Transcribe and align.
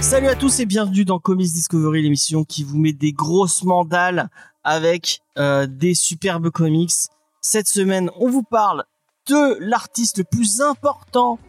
Salut 0.00 0.28
à 0.28 0.36
tous 0.36 0.60
et 0.60 0.66
bienvenue 0.66 1.04
dans 1.04 1.18
Comics 1.18 1.52
Discovery, 1.52 2.02
l'émission 2.02 2.44
qui 2.44 2.62
vous 2.62 2.78
met 2.78 2.92
des 2.92 3.12
grosses 3.12 3.64
mandales 3.64 4.30
avec 4.62 5.20
euh, 5.36 5.66
des 5.66 5.94
superbes 5.94 6.50
comics. 6.50 6.92
Cette 7.40 7.66
semaine, 7.66 8.10
on 8.20 8.30
vous 8.30 8.44
parle 8.44 8.84
de 9.26 9.58
l'artiste 9.58 10.18
le 10.18 10.24
plus 10.24 10.60
important 10.60 11.40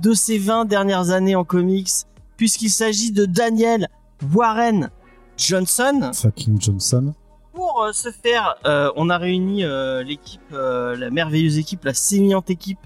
de 0.00 0.14
ces 0.14 0.38
20 0.38 0.66
dernières 0.66 1.10
années 1.10 1.34
en 1.34 1.44
comics, 1.44 1.90
puisqu'il 2.36 2.70
s'agit 2.70 3.12
de 3.12 3.24
Daniel 3.26 3.88
Warren 4.34 4.90
Johnson. 5.36 6.10
Fucking 6.14 6.60
Johnson. 6.60 7.14
Pour 7.52 7.82
euh, 7.82 7.92
ce 7.92 8.10
faire, 8.10 8.56
euh, 8.66 8.90
on 8.96 9.08
a 9.10 9.18
réuni 9.18 9.64
euh, 9.64 10.02
l'équipe, 10.02 10.40
euh, 10.52 10.96
la 10.96 11.10
merveilleuse 11.10 11.58
équipe, 11.58 11.84
la 11.84 11.94
sémillante 11.94 12.50
équipe 12.50 12.78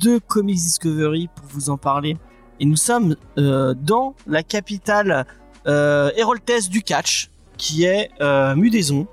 de 0.00 0.18
Comics 0.18 0.56
Discovery 0.56 1.28
pour 1.34 1.46
vous 1.48 1.70
en 1.70 1.76
parler. 1.76 2.16
Et 2.60 2.64
nous 2.64 2.76
sommes 2.76 3.16
euh, 3.38 3.74
dans 3.74 4.14
la 4.26 4.42
capitale 4.42 5.26
euh, 5.66 6.10
héroltaise 6.16 6.68
du 6.68 6.82
catch, 6.82 7.30
qui 7.58 7.84
est 7.84 8.10
euh, 8.20 8.54
Mudaison, 8.54 9.06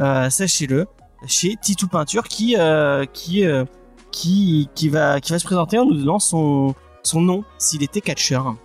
euh, 0.00 0.28
sachez-le, 0.28 0.86
chez 1.26 1.56
Titou 1.60 1.86
Peinture, 1.86 2.24
qui 2.24 2.56
euh, 2.56 3.04
qui 3.12 3.44
euh, 3.44 3.64
qui 4.10 4.68
qui 4.74 4.88
va 4.88 5.20
qui 5.20 5.32
va 5.32 5.38
se 5.38 5.44
présenter 5.44 5.78
en 5.78 5.86
nous 5.86 5.94
donnant 5.94 6.18
son 6.18 6.74
son 7.02 7.20
nom 7.20 7.44
s'il 7.58 7.82
était 7.82 8.00
catcheur. 8.00 8.56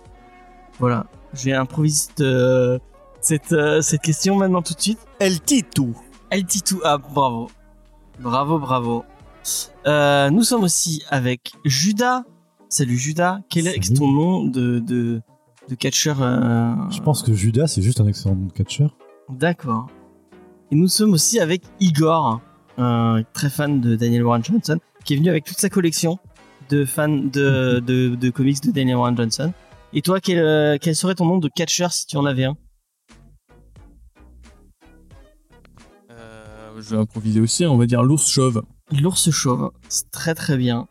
Voilà, 0.78 1.06
j'ai 1.34 1.52
improvisé 1.54 2.08
euh, 2.20 2.78
cette 3.20 3.52
euh, 3.52 3.82
cette 3.82 4.00
question 4.00 4.36
maintenant 4.36 4.62
tout 4.62 4.74
de 4.74 4.80
suite. 4.80 5.00
El 5.18 5.40
Titou. 5.40 5.94
El 6.30 6.44
Titou, 6.44 6.80
ah 6.84 6.98
bravo, 6.98 7.50
bravo, 8.20 8.58
bravo. 8.58 9.04
Euh, 9.86 10.30
nous 10.30 10.44
sommes 10.44 10.62
aussi 10.62 11.02
avec 11.10 11.52
Judas. 11.64 12.22
Salut 12.68 12.96
Judas, 12.96 13.40
quel 13.48 13.66
est 13.66 13.96
ton 13.96 14.08
nom 14.08 14.44
de 14.44 14.78
de 14.78 15.20
de 15.68 15.74
catcheur 15.74 16.22
euh, 16.22 16.74
Je 16.90 17.00
pense 17.00 17.22
que 17.22 17.32
Judas, 17.32 17.66
c'est 17.66 17.82
juste 17.82 18.00
un 18.00 18.06
excellent 18.06 18.36
nom 18.36 18.46
de 18.46 18.52
catcheur. 18.52 18.94
D'accord. 19.28 19.86
Et 20.70 20.76
nous 20.76 20.88
sommes 20.88 21.12
aussi 21.12 21.40
avec 21.40 21.62
Igor, 21.80 22.40
un 22.76 23.22
très 23.32 23.50
fan 23.50 23.80
de 23.80 23.96
Daniel 23.96 24.22
Warren 24.24 24.44
Johnson, 24.44 24.78
qui 25.04 25.14
est 25.14 25.16
venu 25.16 25.28
avec 25.28 25.44
toute 25.44 25.58
sa 25.58 25.70
collection 25.70 26.18
de 26.68 26.84
fans 26.84 27.08
de, 27.08 27.80
de, 27.80 28.14
de 28.14 28.30
comics 28.30 28.62
de 28.62 28.70
Daniel 28.70 28.96
Warren 28.96 29.16
Johnson. 29.16 29.52
Et 29.92 30.02
toi, 30.02 30.20
quel, 30.20 30.38
euh, 30.38 30.76
quel 30.80 30.94
serait 30.94 31.14
ton 31.14 31.26
nom 31.26 31.38
de 31.38 31.48
catcheur 31.48 31.92
si 31.92 32.06
tu 32.06 32.16
en 32.16 32.24
avais 32.26 32.44
un 32.44 32.56
Euh, 36.10 36.80
je 36.80 36.90
vais 36.94 37.00
improviser 37.00 37.40
aussi, 37.40 37.64
on 37.66 37.76
va 37.76 37.86
dire 37.86 38.02
l'ours 38.02 38.28
chauve. 38.28 38.62
L'ours 38.92 39.30
chauve, 39.30 39.70
c'est 39.88 40.10
très 40.10 40.34
très 40.34 40.56
bien. 40.56 40.86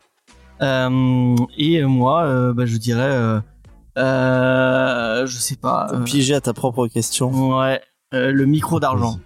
Euh, 0.62 1.36
et 1.56 1.82
moi, 1.84 2.24
euh, 2.24 2.52
bah, 2.52 2.66
je 2.66 2.76
dirais, 2.76 3.02
euh, 3.02 3.40
euh, 3.96 5.26
je 5.26 5.38
sais 5.38 5.56
pas. 5.56 5.88
euh, 5.92 6.02
Piégé 6.04 6.34
à 6.34 6.40
ta 6.40 6.52
propre 6.52 6.86
question. 6.88 7.58
Ouais, 7.58 7.80
euh, 8.14 8.32
le 8.32 8.46
micro 8.46 8.80
d'argent. 8.80 9.20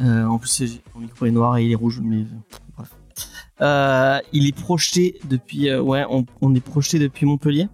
Euh, 0.00 0.24
en 0.26 0.38
plus, 0.38 0.48
c'est- 0.48 0.82
mon 0.94 1.02
micro 1.02 1.26
est 1.26 1.30
noir 1.30 1.56
et 1.56 1.64
il 1.64 1.72
est 1.72 1.76
rouge, 1.76 2.00
mais 2.02 2.24
euh, 3.62 4.18
il 4.32 4.46
est 4.46 4.54
projeté 4.56 5.18
depuis. 5.24 5.68
euh, 5.70 5.80
ouais, 5.80 6.04
on, 6.10 6.26
on 6.40 6.54
est 6.54 6.60
projeté 6.60 6.98
depuis 6.98 7.24
Montpellier. 7.26 7.68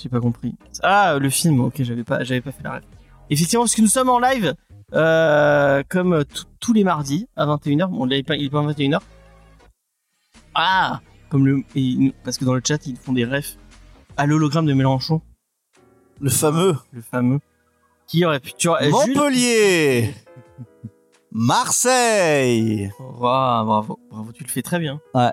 J'ai 0.00 0.08
pas 0.08 0.20
compris. 0.20 0.54
Ah, 0.82 1.18
le 1.20 1.28
film. 1.30 1.60
Ok, 1.60 1.82
j'avais 1.82 2.04
pas, 2.04 2.24
j'avais 2.24 2.40
pas 2.40 2.52
fait 2.52 2.62
la 2.64 2.72
rêve. 2.72 2.82
Effectivement, 3.30 3.64
parce 3.64 3.74
que 3.74 3.82
nous 3.82 3.88
sommes 3.88 4.08
en 4.08 4.18
live, 4.20 4.54
euh, 4.94 5.82
comme 5.88 6.24
tous 6.60 6.72
les 6.72 6.84
mardis 6.84 7.28
à 7.36 7.44
21h. 7.46 7.88
Bon, 7.90 8.04
là, 8.06 8.16
il 8.16 8.20
est 8.20 8.22
pas, 8.22 8.36
il 8.36 8.46
est 8.46 8.50
pas 8.50 8.60
à 8.60 8.66
21h. 8.72 9.00
Ah, 10.54 11.00
comme 11.28 11.46
le, 11.46 11.62
et- 11.76 12.12
parce 12.24 12.38
que 12.38 12.44
dans 12.44 12.54
le 12.54 12.62
chat, 12.66 12.86
ils 12.86 12.96
font 12.96 13.12
des 13.12 13.24
refs 13.24 13.56
à 14.16 14.26
l'hologramme 14.26 14.66
de 14.66 14.72
Mélenchon, 14.72 15.20
Le 16.20 16.30
fameux 16.30 16.76
le 16.92 17.00
fameux. 17.02 17.38
Qui 18.06 18.24
aurait 18.24 18.40
pu. 18.40 18.52
Tu 18.56 18.68
Jules- 18.80 18.90
Montpellier. 18.90 20.14
Marseille. 21.32 22.90
Waouh, 22.98 23.64
bravo, 23.66 23.98
bravo, 24.10 24.32
tu 24.32 24.44
le 24.44 24.48
fais 24.48 24.62
très 24.62 24.78
bien. 24.78 25.00
Ouais. 25.14 25.30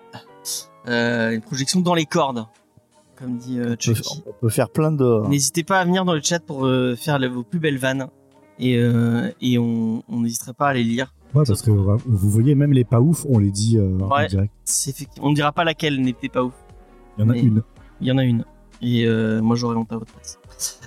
Euh, 0.87 1.31
une 1.31 1.41
projection 1.41 1.79
dans 1.81 1.93
les 1.95 2.05
cordes, 2.05 2.45
comme 3.15 3.37
dit 3.37 3.59
euh, 3.59 3.63
On 3.63 3.69
peut, 3.69 3.75
Chucky. 3.79 4.23
on 4.27 4.33
peut 4.33 4.49
faire 4.49 4.69
plein 4.69 4.91
de. 4.91 5.27
N'hésitez 5.27 5.63
pas 5.63 5.79
à 5.79 5.85
venir 5.85 6.05
dans 6.05 6.13
le 6.13 6.21
chat 6.21 6.39
pour 6.39 6.65
euh, 6.65 6.95
faire 6.95 7.17
le- 7.19 7.27
vos 7.27 7.43
plus 7.43 7.59
belles 7.59 7.77
vannes 7.79 8.07
et, 8.59 8.77
euh, 8.77 9.31
et 9.41 9.57
on 9.57 10.03
n'hésitera 10.09 10.53
pas 10.53 10.67
à 10.69 10.73
les 10.73 10.83
lire. 10.83 11.13
Ouais, 11.33 11.43
parce 11.45 11.61
que 11.61 11.71
vous 11.71 12.29
voyez, 12.29 12.55
même 12.55 12.71
les 12.73 12.85
pas 12.85 13.01
ouf, 13.01 13.25
on 13.29 13.39
les 13.39 13.51
dit 13.51 13.77
euh, 13.77 13.97
Ouais. 13.97 14.25
en 14.25 14.27
direct. 14.27 14.53
On 15.21 15.29
ne 15.31 15.35
dira 15.35 15.51
pas 15.51 15.63
laquelle 15.63 15.99
n'était 16.01 16.29
pas 16.29 16.43
ouf. 16.43 16.53
Il 17.17 17.23
y 17.23 17.27
en 17.27 17.29
a 17.29 17.37
une. 17.37 17.63
Il 18.01 18.07
y 18.07 18.11
en 18.11 18.17
a 18.17 18.23
une. 18.23 18.45
Et 18.81 19.05
euh, 19.05 19.41
moi 19.41 19.55
j'aurais 19.55 19.75
honte 19.75 19.91
à 19.91 19.97
votre 19.97 20.13
place. 20.13 20.39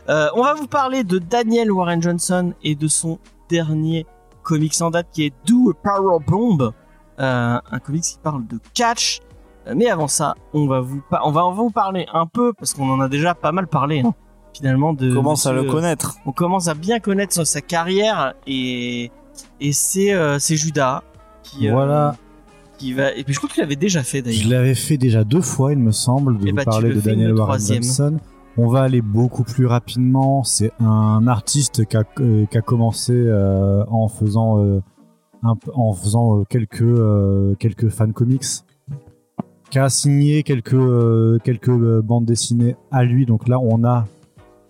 Euh, 0.09 0.29
on 0.35 0.43
va 0.43 0.55
vous 0.55 0.67
parler 0.69 1.05
de 1.05 1.19
Daniel 1.19 1.73
Warren 1.73 2.01
Johnson 2.03 2.53
et 2.63 2.75
de 2.75 2.87
son 2.89 3.19
dernier 3.49 4.07
comics 4.49 4.81
en 4.81 4.91
date 4.91 5.09
qui 5.13 5.25
est 5.27 5.33
Do 5.47 5.71
a 5.71 5.75
Power 5.75 6.19
Bomb. 6.27 6.73
Euh, 7.21 7.59
un 7.71 7.79
comics 7.81 8.03
qui 8.05 8.19
parle 8.23 8.47
de 8.47 8.59
catch. 8.75 9.21
Euh, 9.67 9.75
Mais 9.77 9.89
avant 9.91 10.09
ça, 10.09 10.35
on 10.55 10.67
va 10.67 10.81
vous, 10.81 11.03
pa- 11.11 11.21
on 11.25 11.33
va, 11.33 11.45
on 11.47 11.51
va 11.53 11.63
vous 11.63 11.71
parler 11.71 12.07
un 12.13 12.27
peu, 12.27 12.53
parce 12.53 12.73
qu'on 12.75 12.89
en 12.91 13.01
a 13.01 13.09
déjà 13.09 13.35
pas 13.35 13.51
mal 13.53 13.67
parlé, 13.67 14.01
hein, 14.01 14.15
finalement, 14.55 14.93
de. 14.93 15.11
On 15.11 15.15
commence 15.17 15.45
à 15.47 15.53
le 15.53 15.59
monsieur- 15.63 15.73
connaître. 15.73 16.15
On 16.27 16.33
commence 16.33 16.69
à 16.69 16.75
bien 16.75 17.01
connaître 17.01 17.35
sa- 17.35 17.45
sa 17.45 17.61
carrière 17.61 18.35
et, 18.47 19.11
et 19.61 19.73
c'est, 19.73 20.13
euh, 20.15 20.39
Judas 20.39 21.03
qui, 21.43 21.69
euh, 21.69 21.73
Voilà, 21.73 22.15
qui 22.79 22.93
va. 22.93 23.13
Et 23.15 23.25
puis 23.25 23.35
je 23.35 23.39
crois 23.41 23.51
qu'il 23.51 23.61
l'avait 23.63 23.75
déjà 23.77 24.03
fait 24.05 24.23
d'ailleurs. 24.23 24.41
je 24.45 24.49
l'avais 24.49 24.75
fait 24.77 24.97
déjà 24.97 25.25
deux 25.25 25.43
fois, 25.43 25.73
il 25.73 25.79
me 25.81 25.91
semble, 25.93 26.39
de 26.39 26.47
Eh 26.47 26.51
vous 26.51 26.57
bah, 26.57 26.63
tu 26.63 26.71
parler 26.71 26.89
le 26.91 26.95
de 26.97 27.01
Daniel 27.01 27.35
Warren. 27.35 27.59
Johnson. 27.61 28.17
On 28.61 28.67
va 28.67 28.83
aller 28.83 29.03
beaucoup 29.03 29.45
plus 29.45 29.67
rapidement. 29.67 30.43
C'est 30.43 30.73
un 30.81 31.29
artiste 31.29 31.87
qui 31.87 31.97
a, 31.97 32.03
euh, 32.19 32.45
qui 32.47 32.59
a 32.59 32.61
commencé 32.61 33.13
euh, 33.15 33.85
en 33.87 34.09
faisant, 34.09 34.59
euh, 34.61 34.83
un 35.45 35.55
p- 35.55 35.71
en 35.75 35.93
faisant 35.93 36.43
quelques, 36.45 36.83
euh, 36.83 37.55
quelques 37.61 37.89
fan 37.89 38.13
comics, 38.13 38.43
qui 39.71 39.79
a 39.79 39.89
signé 39.89 40.43
quelques, 40.43 41.41
quelques 41.45 42.01
bandes 42.01 42.25
dessinées 42.25 42.75
à 42.91 43.05
lui. 43.05 43.27
Donc 43.27 43.47
là, 43.47 43.61
on 43.61 43.85
a 43.85 44.07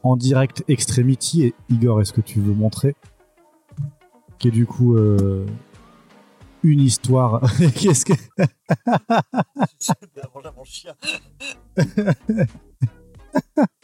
en 0.03 0.17
direct 0.17 0.65
Extremity. 0.69 1.45
Et 1.45 1.55
Igor, 1.71 2.03
est-ce 2.03 2.13
que 2.13 2.21
tu 2.21 2.41
veux 2.41 2.53
montrer? 2.53 2.95
Qui 4.39 4.49
est 4.49 4.53
du 4.53 4.67
coup 4.67 4.99
une 6.63 6.81
histoire. 6.81 7.41
Qu'est-ce 7.75 8.05
que. 8.05 8.13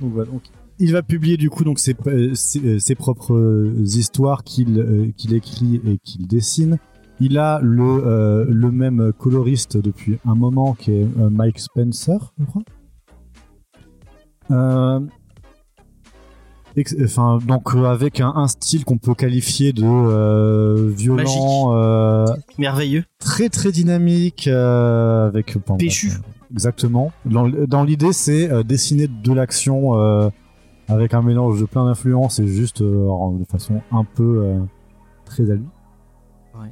Donc 0.00 0.12
voilà, 0.12 0.30
donc, 0.30 0.42
il 0.78 0.92
va 0.92 1.02
publier 1.02 1.36
du 1.36 1.50
coup 1.50 1.64
donc 1.64 1.78
ses, 1.78 1.96
euh, 2.06 2.34
ses, 2.34 2.60
euh, 2.64 2.78
ses 2.78 2.94
propres 2.94 3.34
euh, 3.34 3.74
histoires 3.84 4.44
qu'il 4.44 5.12
qu'il 5.16 5.34
écrit 5.34 5.80
et 5.86 5.98
qu'il 5.98 6.26
dessine. 6.26 6.78
Il 7.20 7.36
a 7.36 7.58
le, 7.60 8.46
le 8.48 8.70
même 8.70 9.12
coloriste 9.18 9.76
depuis 9.76 10.18
un 10.24 10.36
moment 10.36 10.74
qui 10.74 10.92
est 10.92 11.06
Mike 11.16 11.58
Spencer, 11.58 12.32
je 12.38 12.44
crois. 12.44 12.62
Euh, 14.52 15.00
Enfin, 17.02 17.38
donc 17.44 17.74
euh, 17.74 17.84
avec 17.86 18.20
un, 18.20 18.32
un 18.34 18.46
style 18.46 18.84
qu'on 18.84 18.98
peut 18.98 19.14
qualifier 19.14 19.72
de 19.72 19.82
euh, 19.84 20.90
violent, 20.94 21.74
euh, 21.74 22.26
Merveilleux. 22.58 23.04
très 23.18 23.48
très 23.48 23.72
dynamique, 23.72 24.46
avec 24.46 25.56
bon, 25.66 25.76
Péchu. 25.76 26.12
Exactement. 26.50 27.12
Dans, 27.24 27.84
l'idée, 27.84 28.12
c'est 28.12 28.50
euh, 28.50 28.62
dessiner 28.62 29.06
de 29.08 29.32
l'action 29.32 29.98
euh, 29.98 30.30
avec 30.88 31.14
un 31.14 31.22
mélange 31.22 31.60
de 31.60 31.66
plein 31.66 31.84
d'influences 31.84 32.38
et 32.38 32.46
juste 32.46 32.80
euh, 32.82 33.08
de 33.38 33.44
façon 33.44 33.80
un 33.92 34.04
peu 34.04 34.42
euh, 34.44 34.60
très 35.24 35.50
à 35.50 35.54
lui. 35.54 35.66
Ouais. 36.58 36.70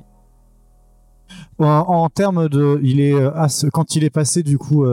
En, 1.58 1.66
en 1.66 2.08
termes 2.08 2.48
de, 2.48 2.80
il 2.82 3.00
est 3.00 3.14
quand 3.72 3.96
il 3.96 4.04
est 4.04 4.10
passé 4.10 4.42
du 4.42 4.58
coup 4.58 4.84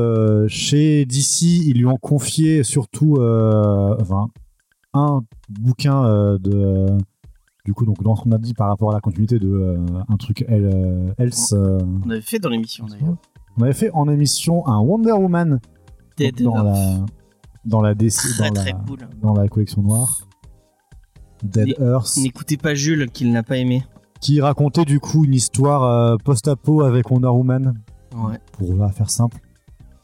chez 0.48 1.06
DC, 1.06 1.42
ils 1.44 1.78
lui 1.78 1.86
ont 1.86 1.98
confié 1.98 2.64
surtout 2.64 3.18
enfin, 3.22 4.28
un 4.94 5.22
bouquin 5.50 6.04
de 6.40 6.98
du 7.66 7.74
coup 7.74 7.86
donc 7.86 8.04
dans 8.04 8.16
ce 8.16 8.24
qu'on 8.24 8.32
a 8.34 8.38
dit 8.38 8.54
par 8.54 8.68
rapport 8.68 8.92
à 8.92 8.94
la 8.94 9.00
continuité 9.00 9.40
de 9.40 9.48
euh, 9.48 9.78
un 10.10 10.18
truc 10.18 10.44
El- 10.50 11.14
Else. 11.18 11.54
euh, 11.54 11.80
On 12.06 12.10
avait 12.10 12.20
fait 12.22 12.40
dans 12.40 12.50
l'émission 12.50 12.86
d'ailleurs. 12.88 13.16
On 13.58 13.64
avait 13.64 13.74
fait 13.74 13.92
en 13.92 14.08
émission 14.10 14.66
un 14.68 14.80
Wonder 14.80 15.12
Woman 15.14 15.60
Dead 16.18 16.42
dans 16.42 16.56
Earth. 16.56 16.66
la 16.66 17.06
dans 17.66 17.82
la 17.82 17.94
DC, 17.96 18.16
Très 18.38 18.50
dans, 18.50 18.54
très 18.56 18.72
la, 18.72 18.78
cool. 18.80 19.00
dans 19.22 19.34
la 19.34 19.48
collection 19.48 19.82
noire. 19.82 20.28
Dead 21.44 21.76
Earth. 21.80 22.18
N'écoutez 22.18 22.58
pas 22.58 22.74
Jules 22.76 23.10
qu'il 23.12 23.32
n'a 23.32 23.44
pas 23.44 23.58
aimé. 23.58 23.84
qui 24.22 24.40
racontait 24.42 24.86
du 24.86 25.00
coup 25.00 25.26
une 25.26 25.34
histoire 25.34 25.84
euh, 25.84 26.18
post-apo 26.24 26.82
avec 26.82 27.10
Wonder 27.12 27.28
Woman, 27.28 27.74
Ouais. 28.16 28.38
pour 28.54 28.76
la 28.76 28.90
faire 28.90 29.10
simple, 29.10 29.38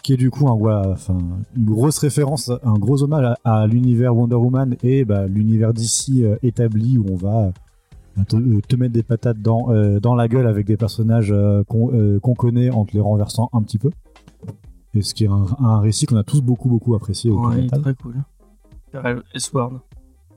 qui 0.04 0.14
est 0.14 0.18
du 0.18 0.32
coup 0.32 0.48
un, 0.50 0.92
enfin, 0.92 1.18
une 1.56 1.66
grosse 1.66 2.00
référence, 2.00 2.50
un 2.64 2.74
gros 2.74 3.04
hommage 3.04 3.36
à, 3.44 3.62
à 3.62 3.68
l'univers 3.68 4.16
Wonder 4.16 4.36
Woman 4.36 4.76
et 4.84 5.06
bah, 5.06 5.28
l'univers 5.28 5.74
d'ici 5.74 6.24
établi 6.42 6.98
où 6.98 7.06
on 7.12 7.16
va 7.16 7.38
euh, 7.46 7.52
te, 8.24 8.36
euh, 8.36 8.62
te 8.68 8.76
mettre 8.76 8.94
des 8.94 9.04
patates 9.04 9.40
dans, 9.42 9.72
euh, 9.72 10.00
dans 10.00 10.16
la 10.16 10.28
gueule 10.28 10.48
avec 10.48 10.66
des 10.66 10.78
personnages 10.78 11.32
euh, 11.32 11.64
qu'on 11.64 11.92
euh, 11.94 12.20
qu'on 12.20 12.34
connaît 12.34 12.70
en 12.70 12.86
te 12.86 12.94
les 12.94 13.00
renversant 13.02 13.50
un 13.54 13.62
petit 13.62 13.78
peu. 13.78 13.92
Et 14.96 15.02
ce 15.02 15.14
qui 15.14 15.26
est 15.26 15.28
un, 15.28 15.46
un 15.60 15.80
récit 15.80 16.06
qu'on 16.06 16.18
a 16.18 16.24
tous 16.24 16.42
beaucoup 16.42 16.70
beaucoup 16.70 16.96
apprécié 16.96 17.30
de 17.30 17.36
Ouais, 17.36 17.68
très 17.68 17.94
cool. 17.96 18.16
Sword. 19.36 19.82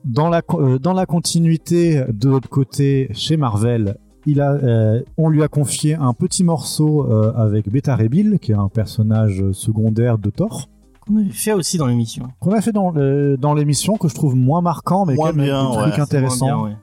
Dans 0.04 0.28
la, 0.28 0.42
euh, 0.54 0.78
dans 0.78 0.92
la 0.92 1.06
continuité 1.06 2.04
de 2.12 2.28
l'autre 2.28 2.48
côté, 2.48 3.08
chez 3.12 3.36
Marvel, 3.36 3.96
il 4.26 4.40
a, 4.40 4.52
euh, 4.52 5.00
on 5.16 5.28
lui 5.28 5.42
a 5.42 5.48
confié 5.48 5.94
un 5.94 6.12
petit 6.12 6.44
morceau 6.44 7.06
euh, 7.10 7.32
avec 7.34 7.70
Beta 7.70 7.94
Ray 7.96 8.08
Bill, 8.08 8.38
qui 8.40 8.52
est 8.52 8.56
un 8.56 8.68
personnage 8.68 9.42
secondaire 9.52 10.18
de 10.18 10.30
Thor, 10.30 10.68
Qu'on 11.06 11.16
avait 11.16 11.30
fait 11.30 11.52
aussi 11.52 11.78
dans 11.78 11.86
l'émission. 11.86 12.28
qu'on 12.40 12.52
a 12.52 12.60
fait 12.60 12.72
dans, 12.72 13.54
l'émission, 13.54 13.96
que 13.96 14.08
je 14.08 14.14
trouve 14.14 14.36
moins 14.36 14.60
marquant, 14.60 15.06
mais 15.06 15.14
Moins 15.14 15.30
quand 15.30 15.36
même 15.36 15.46
bien, 15.46 15.60
un 15.60 15.70
ouais, 15.76 15.82
truc 15.90 15.98
intéressant. 16.00 16.46
Vraiment 16.46 16.64
bien, 16.64 16.72
ouais. 16.74 16.78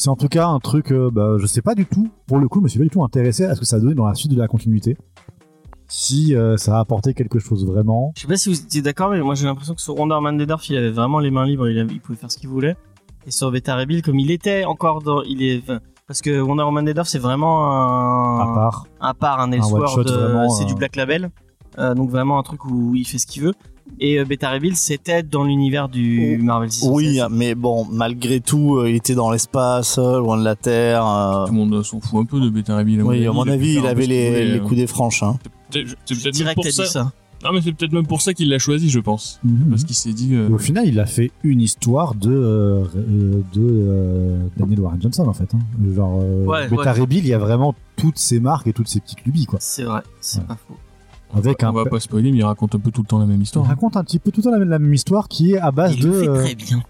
C'est 0.00 0.08
en 0.08 0.16
tout 0.16 0.28
cas 0.28 0.46
un 0.46 0.60
truc, 0.60 0.92
euh, 0.92 1.10
bah, 1.12 1.34
je 1.36 1.46
sais 1.46 1.60
pas 1.60 1.74
du 1.74 1.84
tout, 1.84 2.08
pour 2.26 2.38
le 2.38 2.48
coup, 2.48 2.60
je 2.60 2.62
me 2.64 2.68
suis 2.68 2.78
pas 2.78 2.84
du 2.84 2.90
tout 2.90 3.04
intéressé 3.04 3.44
à 3.44 3.54
ce 3.54 3.60
que 3.60 3.66
ça 3.66 3.78
donnait 3.78 3.94
dans 3.94 4.06
la 4.06 4.14
suite 4.14 4.32
de 4.32 4.38
la 4.38 4.48
continuité. 4.48 4.96
Si 5.88 6.34
euh, 6.34 6.56
ça 6.56 6.78
a 6.78 6.80
apporté 6.80 7.12
quelque 7.12 7.38
chose 7.38 7.66
vraiment. 7.66 8.14
Je 8.16 8.22
sais 8.22 8.26
pas 8.26 8.38
si 8.38 8.48
vous 8.48 8.58
étiez 8.58 8.80
d'accord, 8.80 9.10
mais 9.10 9.20
moi 9.20 9.34
j'ai 9.34 9.44
l'impression 9.44 9.74
que 9.74 9.82
sur 9.82 9.98
Wonder 9.98 10.16
Man 10.22 10.38
Dedorf, 10.38 10.70
il 10.70 10.78
avait 10.78 10.90
vraiment 10.90 11.18
les 11.18 11.30
mains 11.30 11.44
libres, 11.44 11.68
il, 11.68 11.78
avait- 11.78 11.92
il 11.92 12.00
pouvait 12.00 12.16
faire 12.16 12.32
ce 12.32 12.38
qu'il 12.38 12.48
voulait. 12.48 12.76
Et 13.26 13.30
sur 13.30 13.50
Beta 13.50 13.84
Bill, 13.84 14.00
comme 14.00 14.18
il 14.18 14.30
était 14.30 14.64
encore 14.64 15.02
dans. 15.02 15.20
Il 15.24 15.42
est, 15.42 15.62
parce 16.06 16.22
que 16.22 16.40
Wonder 16.40 16.62
Woman 16.62 16.86
Dedorf, 16.86 17.06
c'est 17.06 17.18
vraiment 17.18 17.70
un. 17.70 18.40
À 18.40 18.54
part, 18.54 18.86
à 19.00 19.12
part 19.12 19.40
un 19.40 19.52
Elseworld, 19.52 20.08
euh, 20.08 20.48
c'est 20.48 20.64
euh. 20.64 20.66
du 20.66 20.76
Black 20.76 20.96
Label. 20.96 21.30
Euh, 21.78 21.92
donc 21.94 22.08
vraiment 22.08 22.38
un 22.38 22.42
truc 22.42 22.64
où 22.64 22.94
il 22.94 23.04
fait 23.04 23.18
ce 23.18 23.26
qu'il 23.26 23.42
veut. 23.42 23.54
Et 23.98 24.18
euh, 24.18 24.24
Beta 24.24 24.48
Ray 24.50 24.60
Bill, 24.60 24.76
c'était 24.76 25.22
dans 25.22 25.44
l'univers 25.44 25.88
du 25.88 26.38
Oh, 26.40 26.44
Marvel 26.44 26.70
616. 26.70 26.94
Oui, 26.94 27.20
mais 27.30 27.54
bon, 27.54 27.86
malgré 27.90 28.40
tout, 28.40 28.76
euh, 28.76 28.88
il 28.90 28.96
était 28.96 29.14
dans 29.14 29.30
l'espace, 29.30 29.98
euh, 29.98 30.18
loin 30.18 30.38
de 30.38 30.44
la 30.44 30.56
Terre. 30.56 31.04
euh, 31.06 31.46
Tout 31.46 31.52
le 31.52 31.58
monde 31.58 31.82
s'en 31.82 32.00
fout 32.00 32.20
un 32.20 32.24
peu 32.24 32.40
de 32.40 32.48
Beta 32.48 32.76
Ray 32.76 32.84
Bill. 32.84 33.02
Oui, 33.02 33.26
à 33.26 33.32
mon 33.32 33.46
avis, 33.48 33.74
il 33.74 33.86
avait 33.86 34.06
les, 34.06 34.52
les 34.52 34.60
coups 34.60 34.76
des 34.76 34.86
franches. 34.86 35.22
Hein. 35.22 35.38
C'est 35.70 35.84
peut-être 35.84 36.54
pour 36.54 36.64
ça. 36.66 36.84
ça. 36.86 37.12
Non, 37.42 37.52
mais 37.54 37.62
c'est 37.62 37.72
peut-être 37.72 37.92
même 37.92 38.06
pour 38.06 38.20
ça 38.20 38.34
qu'il 38.34 38.50
l'a 38.50 38.58
choisi, 38.58 38.90
je 38.90 39.00
pense. 39.00 39.40
Mhm. 39.44 39.70
Parce 39.70 39.84
qu'il 39.84 39.96
s'est 39.96 40.12
dit. 40.12 40.34
euh, 40.34 40.50
au 40.50 40.58
final, 40.58 40.86
il 40.86 41.00
a 41.00 41.06
fait 41.06 41.30
une 41.42 41.62
histoire 41.62 42.14
de, 42.14 42.30
euh, 42.30 42.84
de 43.54 43.60
euh, 43.60 44.38
Daniel 44.58 44.80
Warren 44.80 45.00
Johnson 45.00 45.26
en 45.26 45.32
fait. 45.32 45.48
hein. 45.54 45.58
Genre, 45.96 46.20
euh, 46.22 46.44
Ouais, 46.44 46.68
Beta 46.68 46.82
ouais. 46.82 46.90
Ray 46.90 47.06
Bill, 47.06 47.24
il 47.24 47.28
y 47.28 47.32
a 47.32 47.38
vraiment 47.38 47.74
toutes 47.96 48.18
ses 48.18 48.40
marques 48.40 48.66
et 48.66 48.74
toutes 48.74 48.88
ses 48.88 49.00
petites 49.00 49.24
lubies 49.24 49.46
quoi. 49.46 49.58
C'est 49.62 49.84
vrai, 49.84 50.02
c'est 50.20 50.40
Ouais. 50.40 50.44
pas 50.48 50.58
faux. 50.68 50.76
Avec 51.34 51.62
on 51.62 51.66
un. 51.68 51.72
va 51.72 51.84
pas 51.84 52.00
spoiler, 52.00 52.32
mais 52.32 52.38
il 52.38 52.44
raconte 52.44 52.74
un 52.74 52.78
peu 52.78 52.90
tout 52.90 53.02
le 53.02 53.06
temps 53.06 53.18
la 53.18 53.26
même 53.26 53.38
Il 53.38 53.42
histoire. 53.42 53.66
raconte 53.66 53.96
un 53.96 54.02
petit 54.04 54.18
peu 54.18 54.30
tout 54.30 54.40
le 54.40 54.50
temps 54.50 54.56
la 54.58 54.78
même, 54.78 54.92
histoire 54.94 55.28
qui 55.28 55.52
est 55.52 55.58
à 55.58 55.70
base 55.70 55.94
Il 55.94 56.02
de, 56.02 56.08
le 56.08 56.20
fait 56.20 56.26
très 56.42 56.54
bien. 56.56 56.82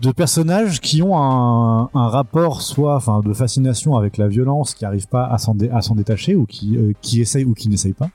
de 0.00 0.10
personnages 0.12 0.80
qui 0.80 1.02
ont 1.02 1.16
un, 1.18 1.90
un 1.94 2.08
rapport 2.08 2.62
soit 2.62 2.96
enfin 2.96 3.20
de 3.20 3.32
fascination 3.34 3.96
avec 3.96 4.16
la 4.16 4.26
violence, 4.28 4.74
qui 4.74 4.84
n'arrivent 4.84 5.08
pas 5.08 5.26
à 5.26 5.36
s'en 5.38 5.54
dé- 5.54 5.70
détacher 5.96 6.34
ou 6.34 6.46
qui, 6.46 6.76
euh, 6.76 6.92
qui 7.02 7.20
essayent 7.20 7.44
ou 7.44 7.52
qui 7.54 7.68
n'essayent 7.68 7.92
pas. 7.92 8.08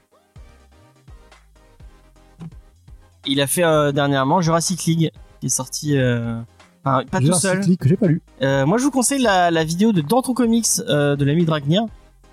Il 3.25 3.39
a 3.39 3.47
fait 3.47 3.63
euh, 3.63 3.91
dernièrement 3.91 4.41
Jurassic 4.41 4.83
League, 4.85 5.11
qui 5.39 5.45
est 5.45 5.49
sorti. 5.49 5.97
euh, 5.97 6.39
enfin, 6.83 7.03
pas 7.09 7.19
tout 7.19 7.25
Jurassic 7.25 7.49
seul. 7.49 7.59
League 7.61 7.79
que 7.79 7.87
j'ai 7.87 7.95
pas 7.97 8.07
lu. 8.07 8.21
Euh, 8.41 8.65
moi, 8.65 8.77
je 8.77 8.83
vous 8.83 8.91
conseille 8.91 9.21
la, 9.21 9.49
la 9.51 9.63
vidéo 9.63 9.93
de 9.93 10.01
Danton 10.01 10.33
Comics 10.33 10.65
euh, 10.89 11.15
de 11.15 11.23
l'ami 11.23 11.45
Dragnir, 11.45 11.85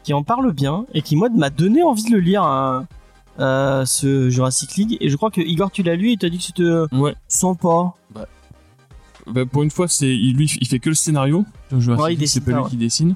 qui 0.03 0.15
en 0.15 0.23
parle 0.25 0.53
bien 0.53 0.87
et 0.95 1.03
qui, 1.03 1.15
moi, 1.17 1.29
m'a 1.29 1.51
donné 1.51 1.83
envie 1.83 2.03
de 2.05 2.11
le 2.11 2.19
lire, 2.21 2.43
hein, 2.43 2.87
euh, 3.41 3.85
ce 3.85 4.29
Jurassic 4.31 4.77
League. 4.77 4.97
Et 5.01 5.09
je 5.09 5.17
crois 5.17 5.31
que 5.31 5.41
Igor, 5.41 5.71
tu 5.71 5.83
l'as 5.83 5.97
lu 5.97 6.13
et 6.13 6.17
t'as 6.17 6.29
dit 6.29 6.39
que 6.39 6.45
c'était 6.45 6.63
euh, 6.63 6.87
Ouais. 6.93 7.15
sympa. 7.29 7.95
Bah, 9.27 9.45
pour 9.47 9.63
une 9.63 9.71
fois, 9.71 9.87
c'est 9.87 10.09
il, 10.15 10.35
lui, 10.37 10.51
il 10.61 10.67
fait 10.67 10.79
que 10.79 10.89
le 10.89 10.95
scénario. 10.95 11.45
Ouais, 11.73 11.79
il 11.79 12.09
League, 12.09 12.19
dessine 12.21 12.27
c'est 12.45 12.51
pas 12.51 12.57
lui 12.57 12.65
ouais. 12.65 12.71
qui 12.71 12.77
dessine. 12.77 13.15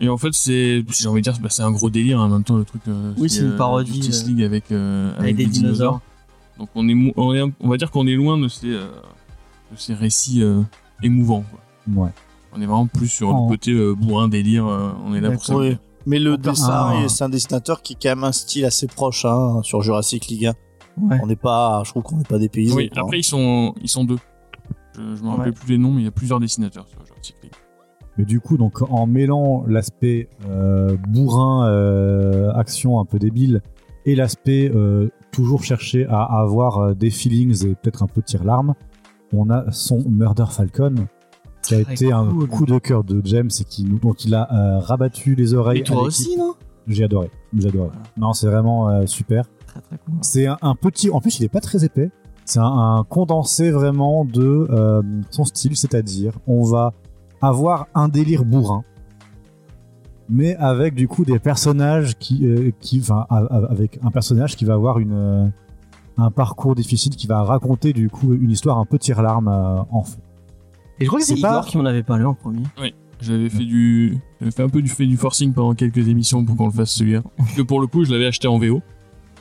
Et 0.00 0.08
en 0.08 0.16
fait, 0.16 0.32
c'est, 0.32 0.82
j'ai 0.88 1.08
envie 1.08 1.20
de 1.20 1.30
dire, 1.30 1.38
bah, 1.40 1.48
c'est 1.50 1.62
un 1.62 1.70
gros 1.70 1.90
délire 1.90 2.20
en 2.20 2.28
même 2.28 2.42
temps 2.44 2.56
le 2.56 2.64
truc. 2.64 2.82
euh, 2.88 3.12
Oui, 3.18 3.28
c'est 3.28 3.40
une 3.42 3.52
euh, 3.52 3.56
parodie, 3.56 3.94
Justice 4.02 4.24
euh, 4.24 4.28
League 4.28 4.42
avec, 4.42 4.72
euh, 4.72 5.12
Avec 5.18 5.36
des 5.36 5.46
dinosaures. 5.46 6.00
Donc 6.58 6.68
on 6.74 6.88
est, 6.88 7.12
on 7.16 7.34
est, 7.34 7.40
un- 7.40 7.50
on 7.60 7.68
va 7.68 7.76
dire 7.76 7.90
qu'on 7.90 8.06
est 8.06 8.14
loin 8.14 8.38
de 8.38 8.48
ces, 8.48 8.68
euh, 8.70 8.86
de 9.72 9.76
ces 9.76 9.94
récits 9.94 10.42
euh, 10.42 10.62
émouvants. 11.02 11.44
quoi. 11.50 12.04
Ouais. 12.04 12.10
On 12.54 12.60
est 12.60 12.66
vraiment 12.66 12.86
plus 12.86 13.08
sur 13.08 13.34
En- 13.34 13.44
le 13.46 13.50
côté 13.50 13.72
euh, 13.72 13.94
bourrin 13.94 14.28
délire. 14.28 14.66
euh, 14.66 14.90
on 15.04 15.14
est 15.14 15.20
là 15.20 15.30
pour 15.30 15.44
ça. 15.44 15.54
Mais 16.06 16.18
le 16.18 16.36
dessin, 16.36 17.02
et 17.04 17.08
c'est 17.08 17.24
un 17.24 17.28
dessinateur 17.28 17.82
qui 17.82 17.94
a 17.94 17.96
quand 18.02 18.08
même 18.16 18.24
un 18.24 18.32
style 18.32 18.64
assez 18.64 18.86
proche 18.86 19.24
hein, 19.24 19.60
sur 19.62 19.82
Jurassic 19.82 20.26
League. 20.28 20.46
hein. 20.46 20.54
Ouais. 21.00 21.18
On 21.22 21.26
n'est 21.26 21.36
pas, 21.36 21.82
je 21.86 21.90
trouve 21.90 22.02
qu'on 22.02 22.16
n'est 22.16 22.24
pas 22.24 22.38
dépaysé. 22.38 22.74
Oui, 22.74 22.90
quoi. 22.90 23.02
après 23.02 23.18
ils 23.20 23.24
sont, 23.24 23.74
ils 23.80 23.88
sont 23.88 24.04
deux. 24.04 24.18
Je, 24.96 25.16
je 25.16 25.22
me 25.22 25.28
rappelle 25.30 25.46
Ouais. 25.46 25.52
plus 25.52 25.70
les 25.72 25.78
noms, 25.78 25.90
mais 25.90 26.02
il 26.02 26.04
y 26.04 26.08
a 26.08 26.12
plusieurs 26.12 26.38
dessinateurs 26.38 26.86
sur 26.86 27.04
Jurassic 27.06 27.36
League. 27.42 27.52
Mais 28.18 28.26
du 28.26 28.40
coup, 28.40 28.58
donc 28.58 28.82
en 28.90 29.06
mêlant 29.06 29.64
l'aspect 29.66 30.28
euh, 30.50 30.96
bourrin, 31.08 31.66
euh, 31.66 32.52
action 32.52 33.00
un 33.00 33.06
peu 33.06 33.18
débile, 33.18 33.62
et 34.04 34.14
l'aspect 34.14 34.70
euh, 34.74 35.08
toujours 35.30 35.64
chercher 35.64 36.06
à 36.10 36.24
avoir 36.24 36.94
des 36.94 37.08
feelings 37.10 37.64
et 37.66 37.74
peut-être 37.74 38.02
un 38.02 38.06
peu 38.06 38.20
tire-larme, 38.20 38.74
on 39.32 39.48
a 39.48 39.70
son 39.70 40.02
Murder 40.06 40.44
Falcon, 40.50 40.94
qui 41.62 41.74
a 41.74 41.84
Très 41.84 41.94
été 41.94 42.12
un 42.12 42.26
coup 42.46 42.66
de 42.66 42.78
cœur 42.78 43.04
de 43.04 43.20
James 43.24 43.50
et 43.60 43.64
qui, 43.64 43.84
nous- 43.84 43.98
dont 43.98 44.14
il 44.14 44.34
a 44.34 44.52
euh, 44.52 44.78
rabattu 44.80 45.34
les 45.34 45.54
oreilles. 45.54 45.80
Et 45.80 45.84
toi 45.84 45.98
à 46.00 46.02
aussi, 46.02 46.36
non? 46.36 46.54
J'ai 46.88 47.04
adoré, 47.04 47.30
j'ai 47.56 47.68
adoré. 47.68 47.90
Non, 48.16 48.32
c'est 48.32 48.48
vraiment 48.48 48.88
euh, 48.88 49.06
super. 49.06 49.44
Très 49.66 49.80
très 49.80 49.98
cool. 49.98 50.14
C'est 50.22 50.46
un, 50.46 50.58
un 50.62 50.74
petit, 50.74 51.10
en 51.10 51.20
plus 51.20 51.38
il 51.38 51.44
est 51.44 51.48
pas 51.48 51.60
très 51.60 51.84
épais. 51.84 52.10
C'est 52.44 52.58
un, 52.58 52.64
un 52.98 53.04
condensé 53.04 53.70
vraiment 53.70 54.24
de 54.24 54.66
euh, 54.70 55.00
son 55.30 55.44
style, 55.44 55.76
c'est-à-dire 55.76 56.32
on 56.48 56.64
va 56.64 56.92
avoir 57.40 57.86
un 57.94 58.08
délire 58.08 58.44
bourrin, 58.44 58.82
mais 60.28 60.56
avec 60.56 60.94
du 60.94 61.06
coup 61.08 61.24
des 61.24 61.38
personnages 61.38 62.16
qui, 62.18 62.46
euh, 62.46 62.70
qui, 62.80 63.00
enfin, 63.00 63.26
avec 63.70 63.98
un 64.02 64.10
personnage 64.10 64.56
qui 64.56 64.64
va 64.64 64.74
avoir 64.74 64.98
une 64.98 65.12
euh, 65.12 65.46
un 66.18 66.30
parcours 66.30 66.74
difficile, 66.74 67.14
qui 67.16 67.26
va 67.26 67.42
raconter 67.42 67.92
du 67.92 68.10
coup 68.10 68.32
une 68.34 68.50
histoire 68.50 68.78
un 68.78 68.84
peu 68.84 68.98
tire-larme 68.98 69.48
euh, 69.48 69.80
en 69.90 70.02
fond. 70.02 70.20
Et 71.02 71.04
je 71.04 71.08
crois 71.08 71.20
que 71.20 71.26
c'est 71.26 71.34
C'est 71.36 71.42
pas- 71.42 71.50
Igor 71.50 71.66
qui 71.66 71.76
m'en 71.78 71.84
avait 71.84 72.02
parlé 72.02 72.24
en 72.24 72.34
premier. 72.34 72.62
J'avais 73.20 73.48
fait 73.50 73.64
du, 73.64 74.18
j'avais 74.40 74.50
fait 74.50 74.62
un 74.64 74.68
peu 74.68 74.82
du 74.82 74.88
fait 74.88 75.06
du 75.06 75.16
forcing 75.16 75.52
pendant 75.52 75.74
quelques 75.74 76.08
émissions 76.08 76.44
pour 76.44 76.56
qu'on 76.56 76.66
le 76.66 76.72
fasse 76.72 76.90
celui-là. 76.92 77.22
Parce 77.36 77.52
que 77.54 77.62
pour 77.62 77.80
le 77.80 77.86
coup, 77.86 78.04
je 78.04 78.10
l'avais 78.10 78.26
acheté 78.26 78.48
en 78.48 78.58
VO 78.58 78.82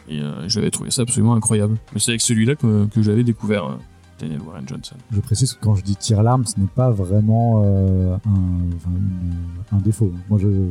et 0.08 0.20
euh, 0.20 0.48
j'avais 0.48 0.70
trouvé 0.70 0.92
ça 0.92 1.02
absolument 1.02 1.34
incroyable. 1.34 1.78
Mais 1.94 2.00
c'est 2.00 2.12
avec 2.12 2.22
celui-là 2.22 2.56
que, 2.56 2.86
que 2.86 3.02
j'avais 3.02 3.24
découvert 3.24 3.66
euh, 3.66 3.76
Daniel 4.20 4.40
Warren 4.42 4.68
Johnson. 4.68 4.96
Je 5.12 5.20
précise 5.20 5.54
que 5.54 5.64
quand 5.64 5.74
je 5.74 5.84
dis 5.84 5.96
tire-larme, 5.96 6.46
ce 6.46 6.60
n'est 6.60 6.68
pas 6.68 6.92
vraiment 6.92 7.64
euh, 7.66 8.16
un, 8.16 8.76
enfin, 8.76 8.92
une- 8.96 9.78
un 9.78 9.82
défaut. 9.82 10.12
Moi, 10.30 10.38
je, 10.40 10.48
Moi 10.48 10.70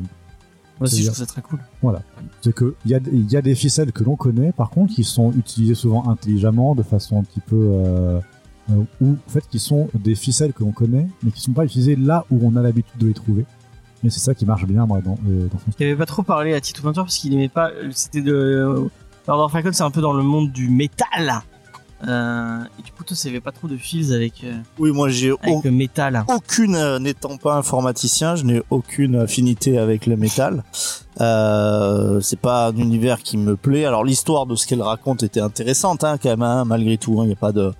aussi, 0.83 0.97
C'est 0.97 1.03
je 1.03 1.07
trouve 1.09 1.17
ça 1.19 1.27
très 1.27 1.43
cool. 1.43 1.59
c'est 2.43 2.55
que 2.55 2.77
il 2.85 2.93
y 2.93 2.95
a, 2.95 3.01
il 3.13 3.29
y 3.31 3.37
a 3.37 3.43
des 3.43 3.57
ficelles 3.57 3.91
que 3.91 4.05
l'on 4.05 4.15
connaît, 4.15 4.53
par 4.53 4.71
contre, 4.71 4.95
qui 4.95 5.03
sont 5.03 5.33
utilisées 5.33 5.75
souvent 5.75 6.09
intelligemment, 6.09 6.77
de 6.77 6.85
façon 6.85 7.19
un 7.19 7.25
petit 7.25 7.41
peu, 7.41 7.57
euh, 8.71 8.75
euh, 8.75 8.83
ou 9.01 9.13
en 9.27 9.31
fait, 9.31 9.45
qui 9.49 9.59
sont 9.59 9.89
des 9.95 10.15
ficelles 10.15 10.53
que 10.53 10.63
l'on 10.65 10.73
connaît, 10.73 11.09
mais 11.23 11.31
qui 11.31 11.41
sont 11.41 11.53
pas 11.53 11.65
utilisées 11.65 11.97
là 11.97 12.25
où 12.31 12.41
on 12.47 12.57
a 12.57 12.63
l'habitude 12.63 12.99
de 12.99 13.07
les 13.07 13.15
trouver. 13.15 13.45
Et 14.05 14.11
c'est 14.11 14.21
ça 14.21 14.35
qui 14.35 14.47
marche 14.47 14.65
bien 14.65 14.87
moi, 14.87 15.01
dans, 15.01 15.19
euh, 15.29 15.47
dans 15.53 15.59
son. 15.59 15.65
Il 15.79 15.87
avait 15.87 15.97
pas 15.97 16.07
trop 16.07 16.23
parlé 16.23 16.55
à 16.55 16.61
Tito 16.61 16.83
Peinture 16.83 17.05
parce 17.05 17.19
qu'il 17.19 17.33
aimait 17.35 17.49
pas. 17.49 17.71
C'était 17.93 18.23
de. 18.23 18.89
Lord 19.29 19.51
Falcon, 19.51 19.71
c'est 19.73 19.83
un 19.83 19.91
peu 19.91 20.01
dans 20.01 20.13
le 20.15 20.23
monde 20.23 20.51
du 20.53 20.69
métal. 20.71 21.43
Euh, 22.09 22.63
et 22.79 22.83
du 22.83 22.93
coup, 22.93 23.05
toi, 23.05 23.15
ça 23.15 23.29
avait 23.29 23.43
pas 23.43 23.53
trop 23.53 23.69
de 23.69 23.77
feels 23.77 24.15
avec, 24.15 24.43
euh, 24.43 24.55
Oui, 24.79 24.91
moi 24.91 25.11
j'ai 25.11 25.33
au- 25.33 25.39
le 25.63 25.71
métal. 25.71 26.25
aucune, 26.35 26.75
euh, 26.75 26.99
n'étant 26.99 27.37
pas 27.37 27.57
informaticien, 27.57 28.37
je 28.37 28.45
n'ai 28.45 28.63
aucune 28.71 29.17
affinité 29.17 29.77
avec 29.77 30.07
le 30.07 30.17
métal. 30.17 30.65
Euh, 31.21 32.21
c'est 32.23 32.41
pas 32.41 32.69
un 32.69 32.77
univers 32.77 33.19
qui 33.23 33.37
me 33.37 33.55
plaît. 33.55 33.85
Alors 33.85 34.03
l'histoire 34.05 34.47
de 34.47 34.55
ce 34.57 34.67
qu'elle 34.67 34.81
raconte 34.83 35.23
était 35.23 35.41
intéressante, 35.41 36.03
hein, 36.05 36.17
quand 36.21 36.31
même, 36.31 36.43
hein, 36.43 36.65
malgré 36.65 36.97
tout. 36.97 37.23
Il 37.23 37.27
n'y 37.27 37.33
a 37.33 37.37
pas 37.37 37.53
de. 37.53 37.73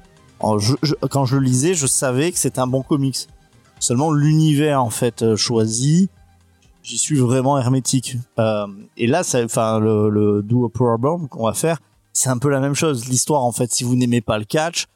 Quand 1.11 1.25
je 1.27 1.37
le 1.37 1.43
lisais, 1.45 1.75
je 1.75 1.87
savais 1.87 2.33
que 2.33 2.39
c'était 2.39 2.61
un 2.61 2.67
bon 2.67 2.83
comics. 2.83 3.29
Seulement 3.79 4.11
l'univers 4.13 4.83
en 4.83 4.91
fait 4.91 5.23
euh, 5.23 5.37
choisi, 5.37 6.09
j'y 6.83 6.99
suis 6.99 7.19
vraiment 7.19 7.59
hermétique. 7.59 8.17
Euh, 8.39 8.67
et 8.97 9.07
là, 9.07 9.23
enfin 9.45 9.79
le, 9.79 10.09
le 10.11 10.43
Duo 10.43 10.69
Problem 10.69 11.29
qu'on 11.29 11.47
va 11.47 11.55
faire, 11.55 11.79
c'est 12.13 12.29
un 12.29 12.39
peu 12.39 12.49
la 12.51 12.61
même 12.61 12.75
chose. 12.75 13.07
L'histoire 13.09 13.45
en 13.45 13.53
fait, 13.53 13.73
si 13.73 13.85
vous 13.85 13.97
n'aimez 13.97 14.21
pas 14.21 14.39
le 14.39 14.45
catch, 14.45 14.87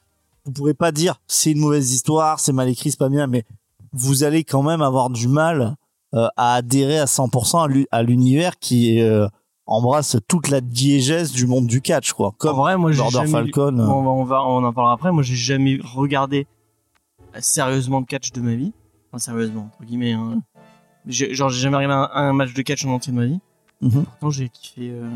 vous 0.44 0.52
pourrez 0.52 0.74
pas 0.74 0.92
dire 0.92 1.20
c'est 1.26 1.52
une 1.52 1.60
mauvaise 1.60 1.92
histoire, 1.92 2.40
c'est 2.40 2.52
mal 2.52 2.68
écrit, 2.68 2.90
c'est 2.90 2.98
pas 2.98 3.08
bien, 3.08 3.26
mais 3.26 3.44
vous 3.92 4.24
allez 4.24 4.44
quand 4.44 4.62
même 4.62 4.82
avoir 4.82 5.08
du 5.08 5.28
mal 5.28 5.76
euh, 6.14 6.28
à 6.36 6.54
adhérer 6.56 6.98
à 6.98 7.06
100% 7.06 7.64
à 7.64 7.66
l'u- 7.68 7.86
à 7.90 8.02
l'univers 8.02 8.58
qui 8.58 9.00
euh, 9.00 9.26
embrasse 9.66 10.16
toute 10.28 10.48
la 10.48 10.60
diégèse 10.60 11.32
du 11.32 11.46
monde 11.46 11.66
du 11.66 11.80
catch, 11.80 12.12
quoi. 12.12 12.28
En 12.28 12.30
Comme 12.32 12.56
vrai, 12.56 12.76
moi, 12.76 12.92
Border 12.92 13.12
jamais. 13.12 13.30
Falcon. 13.30 13.78
euh, 13.78 13.86
On, 13.86 14.02
va, 14.02 14.10
on, 14.10 14.24
va, 14.24 14.42
on 14.44 14.64
en 14.64 14.72
parlera 14.72 14.94
après. 14.94 15.10
Moi, 15.12 15.22
j'ai 15.22 15.36
jamais 15.36 15.78
regardé 15.82 16.46
sérieusement 17.40 18.00
de 18.00 18.06
catch 18.06 18.32
de 18.32 18.40
ma 18.40 18.54
vie. 18.54 18.72
Enfin, 19.10 19.18
sérieusement, 19.18 19.70
entre 19.74 19.84
guillemets. 19.86 20.12
hein. 20.12 20.42
Genre, 21.06 21.48
j'ai 21.50 21.60
jamais 21.60 21.76
regardé 21.76 21.94
un, 21.94 22.10
un 22.28 22.32
match 22.32 22.54
de 22.54 22.62
catch 22.62 22.84
en 22.84 22.90
entier 22.90 23.12
de 23.12 23.18
ma 23.18 23.26
vie. 23.26 23.38
Mhm. 23.80 24.04
Pourtant, 24.04 24.30
j'ai 24.30 24.48
kiffé. 24.48 24.90
Euh... 24.90 25.08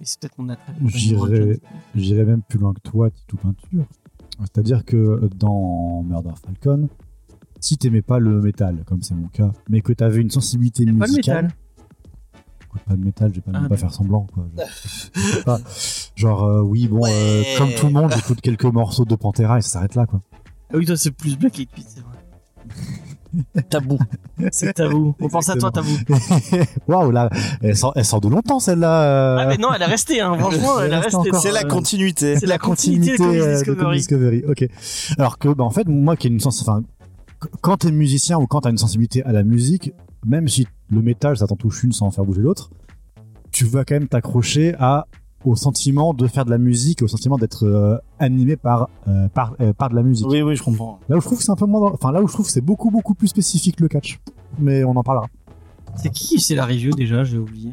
Et 0.00 0.04
c'est 0.04 0.18
peut-être 0.20 0.38
mon 0.38 0.48
attrait. 0.48 0.72
J'irais 1.94 2.24
même 2.24 2.42
plus 2.42 2.58
loin 2.58 2.72
que 2.72 2.80
toi, 2.80 3.10
Titou 3.10 3.36
Peinture. 3.36 3.84
C'est-à-dire 4.40 4.84
que 4.86 5.28
dans 5.36 6.02
Murder 6.02 6.30
Falcon, 6.42 6.88
si 7.60 7.76
t'aimais 7.76 8.00
pas 8.00 8.18
le 8.18 8.40
métal, 8.40 8.82
comme 8.86 9.02
c'est 9.02 9.14
mon 9.14 9.28
cas, 9.28 9.50
mais 9.68 9.82
que 9.82 9.92
t'avais 9.92 10.22
une 10.22 10.30
sensibilité 10.30 10.86
Pas 10.86 10.92
le 10.92 10.96
musicale. 10.96 11.44
métal? 11.44 11.56
Écoute, 12.70 12.82
pas 12.86 12.94
de 12.94 13.04
métal, 13.04 13.30
je 13.30 13.36
vais 13.36 13.40
pas, 13.40 13.50
Ah, 13.54 13.60
même 13.60 13.62
pas 13.68 13.74
d'accord. 13.74 13.90
faire 13.90 13.92
semblant. 13.94 14.26
Quoi. 14.32 14.46
Je- 14.56 15.20
je 15.20 15.26
sais 15.36 15.42
pas. 15.42 15.58
Genre, 16.16 16.44
euh, 16.44 16.60
oui, 16.62 16.86
bon, 16.88 17.00
Ouais. 17.02 17.10
euh, 17.12 17.58
comme 17.58 17.72
tout 17.74 17.86
le 17.86 17.92
monde, 17.92 18.12
j'écoute 18.14 18.40
quelques 18.40 18.64
morceaux 18.64 19.04
de 19.04 19.14
Pantera 19.16 19.58
et 19.58 19.62
ça 19.62 19.68
s'arrête 19.70 19.94
là. 19.96 20.06
quoi. 20.06 20.20
Ah 20.72 20.76
oui, 20.76 20.86
toi, 20.86 20.96
c'est 20.96 21.10
plus 21.10 21.36
Black 21.36 21.56
Liquid, 21.56 21.84
c'est 21.88 22.00
vrai. 22.00 22.16
Tabou. 23.70 23.98
C'est 24.50 24.72
tabou. 24.72 25.14
On 25.20 25.28
pense 25.28 25.48
à 25.48 25.54
toi, 25.56 25.70
tabou. 25.70 25.88
Waouh, 26.88 27.10
là, 27.12 27.30
elle 27.62 27.76
sort, 27.76 27.92
elle 27.96 28.04
sort 28.04 28.20
de 28.20 28.28
longtemps 28.28 28.58
celle-là. 28.60 29.02
euh. 29.02 29.36
Ah, 29.40 29.46
mais 29.46 29.56
non, 29.56 29.68
elle 29.74 29.82
est 29.82 29.86
restée, 29.86 30.20
hein. 30.20 30.36
Franchement, 30.38 30.80
elle 30.80 30.92
est 30.92 30.94
Elle 30.96 31.00
reste 31.00 31.16
restée. 31.16 31.38
C'est 31.40 31.52
la 31.52 31.64
continuité. 31.64 32.36
C'est 32.36 32.46
la 32.46 32.58
continuité 32.58 33.16
de 33.18 33.54
Discovery. 33.54 33.96
Discovery. 33.98 34.44
Ok. 34.48 34.68
Alors 35.18 35.38
que, 35.38 35.48
bah, 35.48 35.64
en 35.64 35.70
fait, 35.70 35.86
moi 35.88 36.16
qui 36.16 36.26
ai 36.26 36.30
une 36.30 36.40
sens, 36.40 36.60
enfin, 36.62 36.82
qu- 37.40 37.48
quand 37.60 37.78
t'es 37.78 37.92
musicien 37.92 38.38
ou 38.38 38.46
quand 38.46 38.62
t'as 38.62 38.70
une 38.70 38.78
sensibilité 38.78 39.22
à 39.24 39.32
la 39.32 39.42
musique, 39.44 39.92
même 40.24 40.48
si 40.48 40.66
le 40.90 41.02
métal 41.02 41.36
ça 41.36 41.46
t'en 41.46 41.56
touche 41.56 41.82
une 41.84 41.92
sans 41.92 42.10
faire 42.10 42.24
bouger 42.24 42.42
l'autre, 42.42 42.70
tu 43.52 43.64
vas 43.64 43.84
quand 43.84 43.94
même 43.94 44.08
t'accrocher 44.08 44.74
à 44.78 45.06
au 45.44 45.56
sentiment 45.56 46.12
de 46.12 46.26
faire 46.26 46.44
de 46.44 46.50
la 46.50 46.58
musique, 46.58 47.00
au 47.02 47.08
sentiment 47.08 47.38
d'être 47.38 47.64
euh, 47.64 47.96
animé 48.18 48.56
par 48.56 48.90
euh, 49.08 49.26
par 49.28 49.54
euh, 49.60 49.72
par 49.72 49.88
de 49.88 49.94
la 49.96 50.02
musique. 50.02 50.26
Oui, 50.28 50.42
oui, 50.42 50.54
je 50.54 50.62
comprends. 50.62 51.00
Là 51.08 51.16
où 51.16 51.20
je 51.20 51.26
trouve 51.26 51.38
que 51.38 51.44
c'est 51.44 51.50
un 51.50 51.56
peu 51.56 51.64
moins, 51.66 51.80
dans- 51.80 51.94
enfin 51.94 52.12
là 52.12 52.20
où 52.22 52.28
je 52.28 52.32
trouve 52.34 52.44
que 52.44 52.52
c'est 52.52 52.60
beaucoup 52.60 52.90
beaucoup 52.90 53.14
plus 53.14 53.28
spécifique 53.28 53.80
le 53.80 53.88
catch. 53.88 54.20
Mais 54.58 54.84
on 54.84 54.94
en 54.96 55.02
parlera. 55.02 55.26
C'est 55.96 56.10
qui 56.10 56.38
C'est 56.40 56.54
la 56.54 56.66
review 56.66 56.92
déjà, 56.92 57.24
j'ai 57.24 57.38
oublié. 57.38 57.72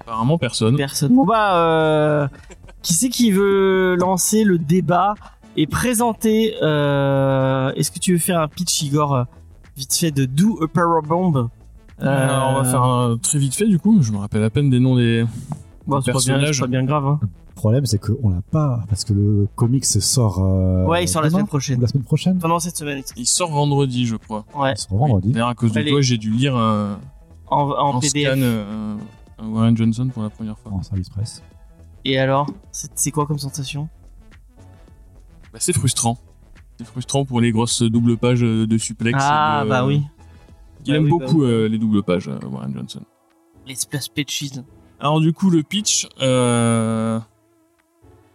Apparemment, 0.00 0.36
personne. 0.38 0.76
Personne. 0.76 1.14
Bon 1.14 1.24
bah, 1.24 1.56
euh, 1.56 2.28
qui 2.82 2.92
c'est 2.92 3.08
qui 3.08 3.30
veut 3.30 3.96
lancer 3.98 4.44
le 4.44 4.58
débat 4.58 5.14
et 5.56 5.66
présenter 5.66 6.54
euh, 6.62 7.72
Est-ce 7.74 7.90
que 7.90 7.98
tu 7.98 8.12
veux 8.12 8.18
faire 8.18 8.40
un 8.40 8.48
pitch, 8.48 8.82
Igor, 8.82 9.14
euh, 9.14 9.24
vite 9.76 9.94
fait 9.94 10.10
de 10.10 10.24
Do 10.24 10.62
a 10.62 10.68
Power 10.68 11.00
Bomb 11.06 11.48
Euh, 12.02 12.40
on 12.48 12.54
va 12.54 12.64
faire 12.64 12.82
un 12.82 13.16
très 13.18 13.38
vite 13.38 13.54
fait 13.54 13.66
du 13.66 13.78
coup. 13.78 14.02
Je 14.02 14.12
me 14.12 14.18
rappelle 14.18 14.42
à 14.42 14.50
peine 14.50 14.68
des 14.70 14.80
noms 14.80 14.96
des. 14.96 15.24
bon, 15.86 16.00
c'est 16.00 16.12
pas 16.12 16.18
bien, 16.18 16.34
personnage. 16.34 16.54
c'est 16.56 16.60
pas 16.62 16.66
bien 16.66 16.84
grave. 16.84 17.06
Hein. 17.06 17.20
Le 17.22 17.54
problème 17.54 17.86
c'est 17.86 17.98
qu'on 17.98 18.30
l'a 18.30 18.42
pas 18.50 18.84
parce 18.88 19.04
que 19.04 19.12
le 19.12 19.48
comics 19.54 19.84
sort. 19.86 20.38
euh, 20.42 20.84
Ouais, 20.86 21.04
il 21.04 21.08
sort 21.08 21.22
la 21.22 21.30
semaine 21.30 21.46
prochaine. 21.46 21.80
La 21.80 21.86
semaine 21.88 22.02
prochaine. 22.04 22.38
Pendant 22.38 22.58
cette 22.58 22.76
semaine. 22.76 23.02
Il 23.16 23.26
sort 23.26 23.50
vendredi, 23.52 24.06
je 24.06 24.16
crois. 24.16 24.44
Ouais, 24.56 24.72
Il 24.72 24.78
sort 24.78 24.98
vendredi. 24.98 25.30
D'ailleurs, 25.32 25.48
à 25.48 25.54
cause 25.54 25.72
de 25.72 25.78
Allez. 25.78 25.90
toi, 25.92 26.00
j'ai 26.00 26.18
dû 26.18 26.30
lire 26.30 26.56
un, 26.56 26.98
en, 27.46 27.70
en 27.70 27.94
en 27.96 28.00
PDF. 28.00 28.32
scan 28.32 28.40
euh, 28.42 28.96
Warren 29.42 29.76
Johnson 29.76 30.08
pour 30.12 30.22
la 30.24 30.30
première 30.30 30.58
fois. 30.58 30.72
En 30.72 30.82
service 30.82 31.08
presse. 31.10 31.42
Et 32.04 32.18
alors, 32.18 32.48
c'est 32.72 32.90
c'est 32.96 33.12
quoi 33.12 33.24
comme 33.26 33.38
sensation? 33.38 33.88
Bah, 35.52 35.58
c'est 35.60 35.72
frustrant. 35.72 36.18
C'est 36.78 36.86
frustrant 36.86 37.24
pour 37.24 37.40
les 37.40 37.52
grosses 37.52 37.82
doubles 37.82 38.16
pages 38.16 38.42
euh, 38.42 38.66
de 38.66 38.78
suplex. 38.78 39.18
Ah 39.22 39.62
de- 39.64 39.68
bah 39.70 39.86
oui, 39.86 40.02
Il 40.86 40.90
Bah 40.92 40.96
aime 40.98 41.04
oui, 41.04 41.10
bah 41.10 41.16
beaucoup 41.26 41.42
oui. 41.42 41.50
euh, 41.50 41.68
les 41.68 41.78
doubles 41.78 42.02
pages, 42.02 42.28
euh, 42.28 42.38
Warren 42.46 42.72
Johnson. 42.74 43.02
les 43.66 43.74
splash 43.74 44.10
pitches. 44.10 44.50
Alors 45.00 45.20
du 45.20 45.32
coup, 45.32 45.50
le 45.50 45.62
pitch, 45.62 46.06
euh, 46.20 47.18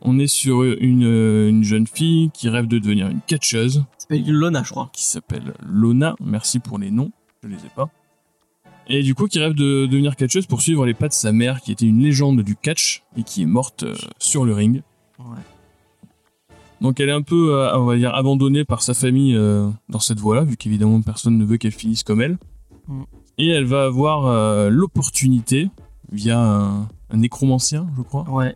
on 0.01 0.17
est 0.19 0.27
sur 0.27 0.63
une, 0.63 1.03
euh, 1.05 1.50
une 1.50 1.63
jeune 1.63 1.86
fille 1.88 2.31
qui 2.34 2.48
rêve 2.50 2.67
de 2.67 2.79
devenir 2.79 3.08
une 3.10 3.19
catcheuse, 3.27 3.84
Ça 3.98 4.08
s'appelle 4.08 4.29
Lona, 4.31 4.63
je 4.63 4.72
crois. 4.72 4.89
qui 4.93 5.03
s'appelle 5.03 5.53
Lona. 5.65 6.15
Merci 6.22 6.60
pour 6.60 6.79
les 6.79 6.91
noms, 6.91 7.12
je 7.43 7.50
les 7.50 7.58
ai 7.58 7.69
pas. 7.75 7.89
Et 8.88 9.03
du 9.03 9.13
coup, 9.13 9.27
qui 9.27 9.38
rêve 9.39 9.53
de 9.53 9.86
devenir 9.86 10.15
catcheuse 10.15 10.48
pour 10.48 10.62
suivre 10.62 10.86
les 10.86 10.96
pas 10.96 11.08
de 11.10 11.13
sa 11.13 11.31
mère, 11.31 11.62
qui 11.62 11.72
était 11.72 11.86
une 11.86 12.01
légende 12.01 12.41
du 12.41 12.55
catch 12.55 13.03
et 13.17 13.22
qui 13.24 13.43
est 13.43 13.46
morte 13.46 13.84
euh, 13.84 13.93
sur 14.17 14.46
le 14.46 14.53
ring. 14.53 14.81
Ouais. 15.19 15.25
Donc 16.81 17.00
elle 17.00 17.09
est 17.09 17.13
un 17.13 17.21
peu, 17.21 17.53
euh, 17.55 17.77
on 17.77 17.86
va 17.86 17.98
dire, 17.98 18.13
abandonnée 18.15 18.63
par 18.63 18.81
sa 18.81 18.93
famille 18.93 19.36
euh, 19.36 19.69
dans 19.89 20.00
cette 20.00 20.19
voie-là, 20.19 20.43
vu 20.43 20.55
qu'évidemment 20.57 21.01
personne 21.01 21.38
ne 21.38 21.43
veut 21.45 21.57
qu'elle 21.57 21.71
finisse 21.74 22.03
comme 22.03 22.21
elle. 22.21 22.38
Mm. 22.88 23.01
Et 23.38 23.48
elle 23.50 23.65
va 23.65 23.83
avoir 23.86 24.25
euh, 24.27 24.69
l'opportunité, 24.69 25.69
via 26.12 26.39
un, 26.39 26.88
un 27.09 27.17
nécromancien, 27.17 27.88
je 27.98 28.01
crois, 28.01 28.25
Ouais. 28.29 28.55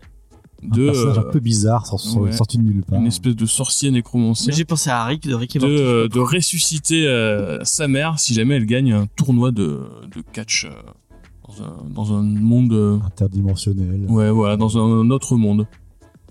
de 0.64 0.84
un 0.84 0.92
personnage 0.92 1.18
euh, 1.18 1.22
un 1.28 1.32
peu 1.32 1.40
bizarre, 1.40 1.86
ouais. 2.18 2.32
sorti 2.32 2.58
de 2.58 2.64
nulle 2.64 2.84
part. 2.84 3.00
une 3.00 3.08
espèce 3.08 3.36
de 3.36 3.46
sorcier 3.46 3.92
nécromancien, 3.92 4.54
J'ai 4.54 4.66
pensé 4.66 4.90
à 4.90 5.04
Rick 5.06 5.28
de 5.28 5.36
Rick 5.36 5.56
et 5.56 5.60
de, 5.60 5.66
Morty. 5.68 5.82
euh, 5.82 6.08
de 6.08 6.20
ressusciter 6.20 7.06
euh, 7.08 7.64
sa 7.64 7.88
mère 7.88 8.20
si 8.20 8.34
jamais 8.34 8.56
elle 8.56 8.66
gagne 8.66 8.94
un 8.94 9.06
tournoi 9.18 9.52
de, 9.52 9.82
de 10.14 10.22
catch 10.34 10.66
euh, 10.66 10.70
dans, 11.48 11.64
un, 11.64 11.90
dans 11.94 12.14
un 12.14 12.22
monde... 12.24 12.74
euh, 12.74 12.98
Interdimensionnel. 13.06 14.06
Ouais, 14.10 14.32
voilà, 14.32 14.56
dans 14.58 14.78
un 14.78 15.10
autre 15.12 15.36
monde. 15.36 15.68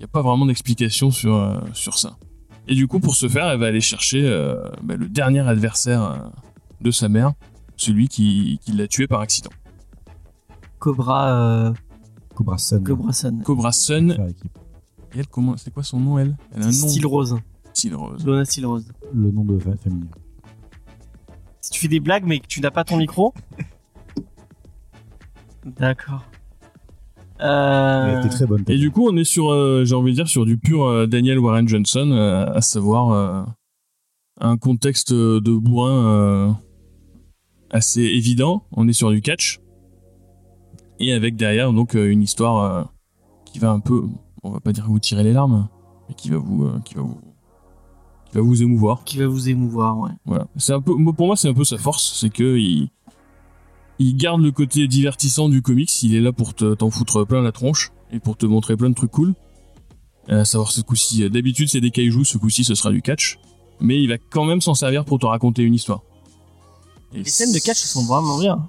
Il 0.03 0.07
n'y 0.07 0.11
a 0.11 0.15
pas 0.15 0.23
vraiment 0.23 0.47
d'explication 0.47 1.13
sur, 1.13 1.37
euh, 1.37 1.61
sur 1.75 1.97
ça. 1.97 2.17
Et 2.67 2.75
du 2.75 2.89
coup, 2.89 2.99
pour 2.99 3.15
ce 3.15 3.29
faire, 3.29 3.47
elle 3.47 3.61
va 3.61 3.67
aller 3.67 3.81
chercher 3.81 4.27
euh, 4.27 4.61
bah, 4.83 4.97
le 4.97 5.09
dernier 5.09 5.47
adversaire 5.47 6.03
euh, 6.03 6.17
de 6.81 6.91
sa 6.91 7.09
mère, 7.09 7.35
celui 7.77 8.09
qui, 8.09 8.59
qui 8.65 8.73
l'a 8.73 8.89
tué 8.89 9.07
par 9.07 9.21
accident. 9.21 9.51
Cobra, 10.81 11.29
euh, 11.69 11.73
Cobra 12.35 12.59
Sun. 12.59 12.83
Cobra 12.83 13.13
Sun. 13.13 13.43
Cobra 13.45 13.71
Sun. 13.71 14.11
Et 15.15 15.21
elle, 15.21 15.29
comment, 15.29 15.57
c'est 15.57 15.73
quoi 15.73 15.85
son 15.85 16.01
nom, 16.01 16.19
elle? 16.19 16.37
Elle 16.53 16.63
a 16.63 16.67
un 16.67 16.73
nom. 16.73 16.89
Style 16.89 17.07
rose. 17.07 17.39
Style 17.73 17.95
rose. 17.95 18.27
Lona 18.27 18.45
Style 18.45 18.67
rose. 18.67 18.91
Le 19.15 19.31
nom 19.31 19.45
de 19.45 19.57
fa- 19.61 19.77
famille. 19.77 20.09
Si 21.61 21.71
tu 21.71 21.81
fais 21.81 21.87
des 21.89 22.01
blagues 22.01 22.25
mais 22.27 22.41
que 22.41 22.49
tu 22.49 22.61
n'as 22.61 22.73
pas 22.73 22.83
ton 22.83 22.97
micro. 22.97 23.33
D'accord. 25.65 26.25
Euh... 27.43 28.21
était 28.21 28.29
très 28.29 28.47
bonne. 28.47 28.65
Et 28.69 28.79
du 28.79 28.91
coup, 28.91 29.09
on 29.09 29.17
est 29.17 29.25
sur, 29.25 29.51
euh, 29.51 29.85
j'ai 29.85 29.95
envie 29.95 30.13
de 30.13 30.17
dire, 30.17 30.29
sur 30.29 30.47
du 30.47 30.59
pur 30.59 30.85
euh, 30.85 31.07
Daniel 31.07 31.39
Warren 31.39 31.67
Johnson, 31.67 32.11
euh, 32.13 32.47
à 32.47 32.61
savoir 32.61 33.11
euh, 33.11 33.43
un 34.41 34.57
contexte 34.57 35.13
de 35.13 35.57
bourrin 35.57 36.07
euh, 36.07 36.53
assez 37.71 38.03
évident. 38.03 38.65
On 38.73 38.87
est 38.89 38.93
sur 38.93 39.11
du 39.11 39.21
catch. 39.21 39.61
Et 41.01 41.13
avec 41.13 41.37
derrière, 41.37 41.73
donc, 41.73 41.97
euh, 41.97 42.11
une 42.11 42.23
histoire 42.23 42.59
euh, 42.63 42.85
qui 43.45 43.59
va 43.59 43.71
un 43.71 43.81
peu, 43.81 44.05
on 44.45 44.51
va 44.51 44.61
pas 44.61 44.73
dire 44.73 44.87
vous 44.87 45.01
tirer 45.01 45.25
les 45.25 45.33
larmes, 45.33 45.69
mais 46.09 46.15
qui 46.15 46.31
va 46.31 46.37
vous, 46.37 46.65
euh, 46.65 46.79
qui 46.85 46.95
va 46.95 47.03
vous, 47.03 47.21
qui 48.31 48.37
va 48.37 48.41
vous 48.41 48.63
émouvoir. 48.63 49.03
Qui 49.05 49.19
va 49.19 49.27
vous 49.27 49.49
émouvoir, 49.49 49.99
ouais. 49.99 50.11
Voilà. 50.25 50.47
C'est 50.57 50.75
un 50.75 50.81
peu, 50.81 50.95
pour 51.13 51.27
moi, 51.27 51.35
c'est 51.35 51.49
un 51.49 51.55
peu 51.55 51.65
sa 51.65 51.77
force, 51.77 52.19
c'est 52.21 52.31
que 52.31 52.57
il, 52.57 52.91
il 54.03 54.17
garde 54.17 54.41
le 54.43 54.51
côté 54.53 54.87
divertissant 54.89 55.49
du 55.49 55.63
comics. 55.63 56.03
Il 56.03 56.15
est 56.15 56.21
là 56.21 56.33
pour 56.33 56.55
te- 56.55 56.75
t'en 56.75 56.91
foutre 56.91 57.27
plein 57.27 57.43
la 57.43 57.53
tronche 57.53 57.91
et 58.13 58.19
pour 58.21 58.37
te 58.37 58.47
montrer 58.47 58.77
plein 58.77 58.91
de 58.91 58.95
trucs 58.95 59.11
cool. 59.11 59.35
Euh, 60.31 60.43
À 60.43 60.45
savoir 60.45 60.71
ce 60.71 60.81
coup-ci, 60.81 61.25
euh, 61.25 61.29
d'habitude 61.29 61.69
c'est 61.69 61.81
des 61.81 61.91
kaijus, 61.91 62.25
ce 62.27 62.39
coup-ci 62.39 62.65
ce 62.65 62.75
sera 62.75 62.91
du 62.91 63.03
catch, 63.03 63.39
mais 63.81 64.01
il 64.03 64.09
va 64.09 64.19
quand 64.19 64.45
même 64.45 64.61
s'en 64.61 64.75
servir 64.75 65.05
pour 65.05 65.19
te 65.19 65.27
raconter 65.27 65.63
une 65.63 65.75
histoire. 65.75 66.03
Et 67.15 67.19
Les 67.19 67.25
scènes 67.25 67.53
de 67.53 67.59
catch 67.59 67.79
sont 67.79 68.05
vraiment 68.05 68.39
bien. 68.39 68.69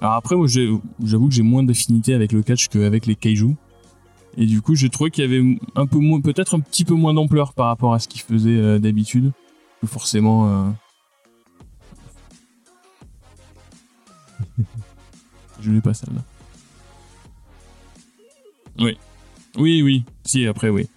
alors 0.00 0.12
après, 0.14 0.36
moi, 0.36 0.46
j'avoue 0.48 1.28
que 1.28 1.34
j'ai 1.34 1.42
moins 1.42 1.62
d'affinité 1.62 2.12
avec 2.12 2.32
le 2.32 2.42
catch 2.42 2.68
qu'avec 2.68 3.06
les 3.06 3.14
kaiju. 3.14 3.54
Et 4.36 4.46
du 4.46 4.60
coup, 4.62 4.74
j'ai 4.74 4.88
trouvé 4.90 5.10
qu'il 5.12 5.22
y 5.22 5.26
avait 5.26 5.58
un 5.76 5.86
peu 5.86 5.98
moins, 5.98 6.20
peut-être 6.20 6.56
un 6.56 6.60
petit 6.60 6.84
peu 6.84 6.94
moins 6.94 7.14
d'ampleur 7.14 7.54
par 7.54 7.68
rapport 7.68 7.94
à 7.94 8.00
ce 8.00 8.08
qu'il 8.08 8.20
faisait 8.20 8.50
euh, 8.56 8.78
d'habitude. 8.80 9.30
Que 9.80 9.86
forcément. 9.86 10.48
euh, 10.48 10.70
Je 15.64 15.70
l'ai 15.70 15.80
pas 15.80 15.94
celle-là. 15.94 16.20
Oui. 18.78 18.98
Oui, 19.56 19.82
oui. 19.82 20.04
Si, 20.24 20.46
après, 20.46 20.68
oui. 20.68 20.88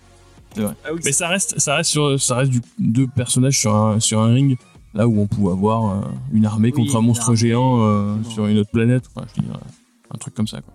Ah 0.59 0.73
oui, 0.91 0.99
Mais 1.05 1.11
ça 1.11 1.27
reste, 1.27 1.59
ça 1.59 1.75
reste 1.75 1.91
sur, 1.91 2.19
ça 2.19 2.37
reste 2.37 2.51
du, 2.51 2.61
deux 2.79 3.07
personnages 3.07 3.59
sur 3.59 3.75
un, 3.75 3.99
sur 3.99 4.19
un 4.19 4.33
ring, 4.33 4.57
là 4.93 5.07
où 5.07 5.21
on 5.21 5.27
pouvait 5.27 5.51
avoir 5.51 5.91
euh, 5.91 6.01
une 6.33 6.45
armée 6.45 6.71
Oui, 6.75 6.83
contre 6.83 6.97
un 6.97 7.01
monstre 7.01 7.25
armée, 7.25 7.37
géant 7.37 7.81
euh, 7.81 8.15
sur 8.23 8.47
une 8.47 8.57
autre 8.57 8.71
planète. 8.71 9.03
Enfin, 9.15 9.27
je 9.35 9.41
veux 9.41 9.47
dire, 9.47 9.55
euh, 9.55 10.13
un 10.13 10.17
truc 10.17 10.33
comme 10.33 10.47
ça. 10.47 10.61
Quoi. 10.61 10.73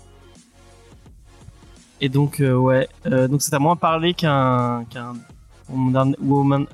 Et 2.00 2.08
donc, 2.08 2.40
euh, 2.40 2.54
ouais. 2.54 2.88
Donc, 3.04 3.42
c'est 3.42 3.54
à 3.54 3.58
moins 3.58 3.76
parler 3.76 4.14
qu'un 4.14 4.84
qu'un 4.88 5.14
Wonder 5.68 6.16
Woman, 6.20 6.66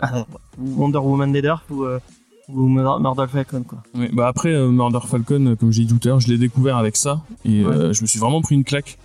Wonder 0.58 0.98
Woman 0.98 1.32
Dead 1.32 1.44
Earth 1.46 1.64
ou, 2.48 2.66
Murder 2.68 3.26
Falcon, 3.30 3.62
quoi. 3.62 3.82
Oui, 3.94 4.08
bah 4.12 4.26
après 4.28 4.52
euh, 4.52 4.68
Murder 4.70 5.00
Falcon, 5.06 5.46
euh, 5.46 5.56
comme 5.56 5.70
j'ai 5.72 5.84
dit 5.84 5.98
tout 5.98 6.08
à 6.08 6.12
l'heure, 6.12 6.20
je 6.20 6.28
l'ai 6.28 6.38
découvert 6.38 6.76
avec 6.76 6.96
ça 6.96 7.22
et 7.44 7.64
Ouais. 7.64 7.72
euh, 7.74 7.92
je 7.92 8.02
me 8.02 8.06
suis 8.06 8.18
vraiment 8.18 8.40
pris 8.40 8.54
une 8.54 8.64
claque. 8.64 8.98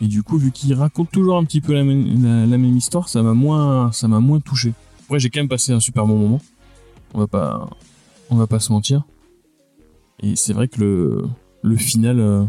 Et 0.00 0.06
du 0.06 0.22
coup, 0.22 0.38
vu 0.38 0.52
qu'il 0.52 0.74
raconte 0.74 1.10
toujours 1.10 1.36
un 1.38 1.44
petit 1.44 1.60
peu 1.60 1.72
la, 1.74 1.82
même- 1.82 2.22
la- 2.22 2.46
la 2.46 2.58
même 2.58 2.76
histoire, 2.76 3.08
ça 3.08 3.22
m'a 3.22 3.32
moins, 3.34 3.90
ça 3.92 4.06
m'a 4.06 4.20
moins 4.20 4.38
touché. 4.38 4.72
Après, 5.06 5.18
j'ai 5.18 5.28
quand 5.30 5.40
même 5.40 5.48
passé 5.48 5.72
un 5.72 5.80
super 5.80 6.06
bon 6.06 6.16
moment. 6.16 6.40
On 7.14 7.18
va 7.18 7.26
pas, 7.26 7.68
on 8.30 8.36
va 8.36 8.46
pas 8.46 8.60
se 8.60 8.70
mentir. 8.72 9.02
Et 10.20 10.36
c'est 10.36 10.52
vrai 10.52 10.68
que 10.68 10.78
le, 10.80 11.24
le 11.62 11.76
final 11.76 12.20
euh, 12.20 12.44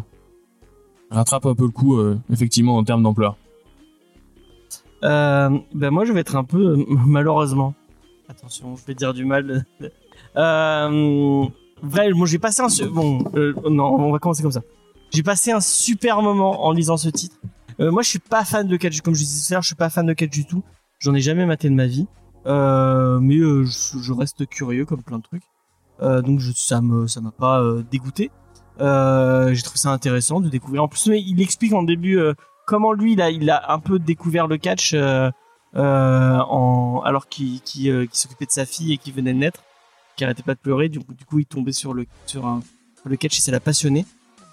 rattrape 1.09 1.45
un 1.47 1.55
peu 1.55 1.63
le 1.63 1.71
coup, 1.71 1.97
effectivement, 2.29 2.77
en 2.77 2.83
termes 2.83 3.01
d'ampleur. 3.03 3.35
Ben 5.01 5.89
moi, 5.91 6.05
je 6.05 6.11
vais 6.13 6.19
être 6.19 6.35
un 6.35 6.43
peu, 6.43 6.85
malheureusement. 7.05 7.73
Attention, 8.27 8.75
je 8.75 8.85
vais 8.85 8.93
dire 8.93 9.13
du 9.13 9.25
mal. 9.25 9.65
Euh, 10.35 11.45
vrai, 11.81 12.11
moi 12.11 12.27
j'ai 12.27 12.39
passé 12.39 12.61
un 12.61 12.87
bon, 12.87 13.23
euh, 13.35 13.53
non, 13.69 13.95
on 13.95 14.11
va 14.11 14.19
commencer 14.19 14.41
comme 14.41 14.51
ça. 14.51 14.61
J'ai 15.11 15.23
passé 15.23 15.51
un 15.51 15.59
super 15.59 16.21
moment 16.21 16.65
en 16.65 16.71
lisant 16.71 16.97
ce 16.97 17.09
titre. 17.09 17.37
Euh, 17.79 17.91
moi, 17.91 18.03
je 18.03 18.09
suis 18.09 18.19
pas 18.19 18.45
fan 18.45 18.67
de 18.67 18.77
catch, 18.77 19.01
comme 19.01 19.15
je 19.15 19.21
disais 19.21 19.47
tout 19.47 19.53
à 19.53 19.55
l'heure, 19.55 19.63
je 19.63 19.67
suis 19.67 19.75
pas 19.75 19.89
fan 19.89 20.05
de 20.05 20.13
catch 20.13 20.29
du 20.29 20.45
tout. 20.45 20.63
J'en 20.99 21.15
ai 21.15 21.21
jamais 21.21 21.45
maté 21.45 21.69
de 21.69 21.73
ma 21.73 21.87
vie, 21.87 22.07
euh, 22.45 23.19
mais 23.19 23.37
je, 23.37 24.13
reste 24.13 24.47
curieux 24.47 24.85
comme 24.85 25.01
plein 25.01 25.17
de 25.17 25.23
trucs. 25.23 25.43
Donc 26.01 26.41
ça 26.55 26.81
me, 26.81 27.07
ça 27.07 27.21
m'a 27.21 27.31
pas 27.31 27.63
dégoûté. 27.89 28.31
J'ai 28.79 29.61
trouvé 29.63 29.77
ça 29.77 29.91
intéressant 29.91 30.41
de 30.41 30.49
découvrir. 30.49 30.83
En 30.83 30.87
plus, 30.87 31.07
il 31.07 31.41
explique 31.41 31.73
en 31.73 31.83
début 31.83 32.19
comment 32.67 32.91
lui, 32.93 33.13
il 33.13 33.21
a, 33.21 33.31
il 33.31 33.49
a 33.49 33.71
un 33.71 33.79
peu 33.79 33.97
découvert 33.97 34.47
le 34.47 34.57
catch 34.57 34.93
en, 35.73 37.01
alors 37.05 37.27
qu'il, 37.29 37.61
qu'il, 37.61 38.07
qu'il 38.07 38.19
s'occupait 38.19 38.45
de 38.45 38.51
sa 38.51 38.65
fille 38.65 38.93
et 38.93 38.97
qui 38.97 39.11
venait 39.11 39.33
de 39.33 39.39
naître, 39.39 39.63
arrêtait 40.23 40.43
pas 40.43 40.55
de 40.55 40.59
pleurer. 40.59 40.89
Du 40.89 40.99
coup, 40.99 41.13
du 41.13 41.25
coup, 41.25 41.39
il 41.39 41.45
tombait 41.45 41.71
sur 41.71 41.93
le, 41.93 42.05
sur 42.25 42.45
un, 42.45 42.61
le 43.05 43.15
catch 43.15 43.37
et 43.37 43.41
ça 43.41 43.51
l'a 43.51 43.59
passionné. 43.59 44.05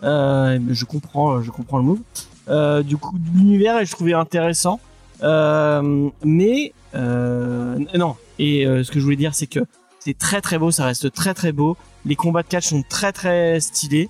Euh, 0.02 0.58
je 0.70 0.84
comprends, 0.84 1.42
je 1.42 1.50
comprends 1.50 1.78
le 1.78 1.84
move. 1.84 2.00
Euh, 2.48 2.82
du 2.82 2.96
coup, 2.96 3.16
l'univers, 3.34 3.84
je 3.84 3.92
trouvais 3.92 4.14
intéressant. 4.14 4.80
Euh, 5.22 6.10
mais 6.24 6.72
non. 6.94 8.16
Et 8.38 8.64
ce 8.64 8.90
que 8.90 8.98
je 9.00 9.04
voulais 9.04 9.16
dire, 9.16 9.34
c'est 9.34 9.46
que 9.46 9.60
c'est 9.98 10.16
très 10.16 10.40
très 10.40 10.58
beau, 10.58 10.70
ça 10.70 10.84
reste 10.84 11.12
très 11.12 11.34
très 11.34 11.52
beau. 11.52 11.76
Les 12.04 12.16
combats 12.16 12.42
de 12.42 12.48
catch 12.48 12.66
sont 12.66 12.82
très 12.88 13.12
très 13.12 13.60
stylés. 13.60 14.08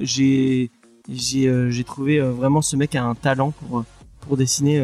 J'ai 0.00 0.70
j'ai 1.08 1.84
trouvé 1.84 2.20
vraiment 2.20 2.62
ce 2.62 2.76
mec 2.76 2.94
a 2.94 3.04
un 3.04 3.14
talent 3.14 3.50
pour 3.52 3.84
pour 4.20 4.36
dessiner 4.36 4.82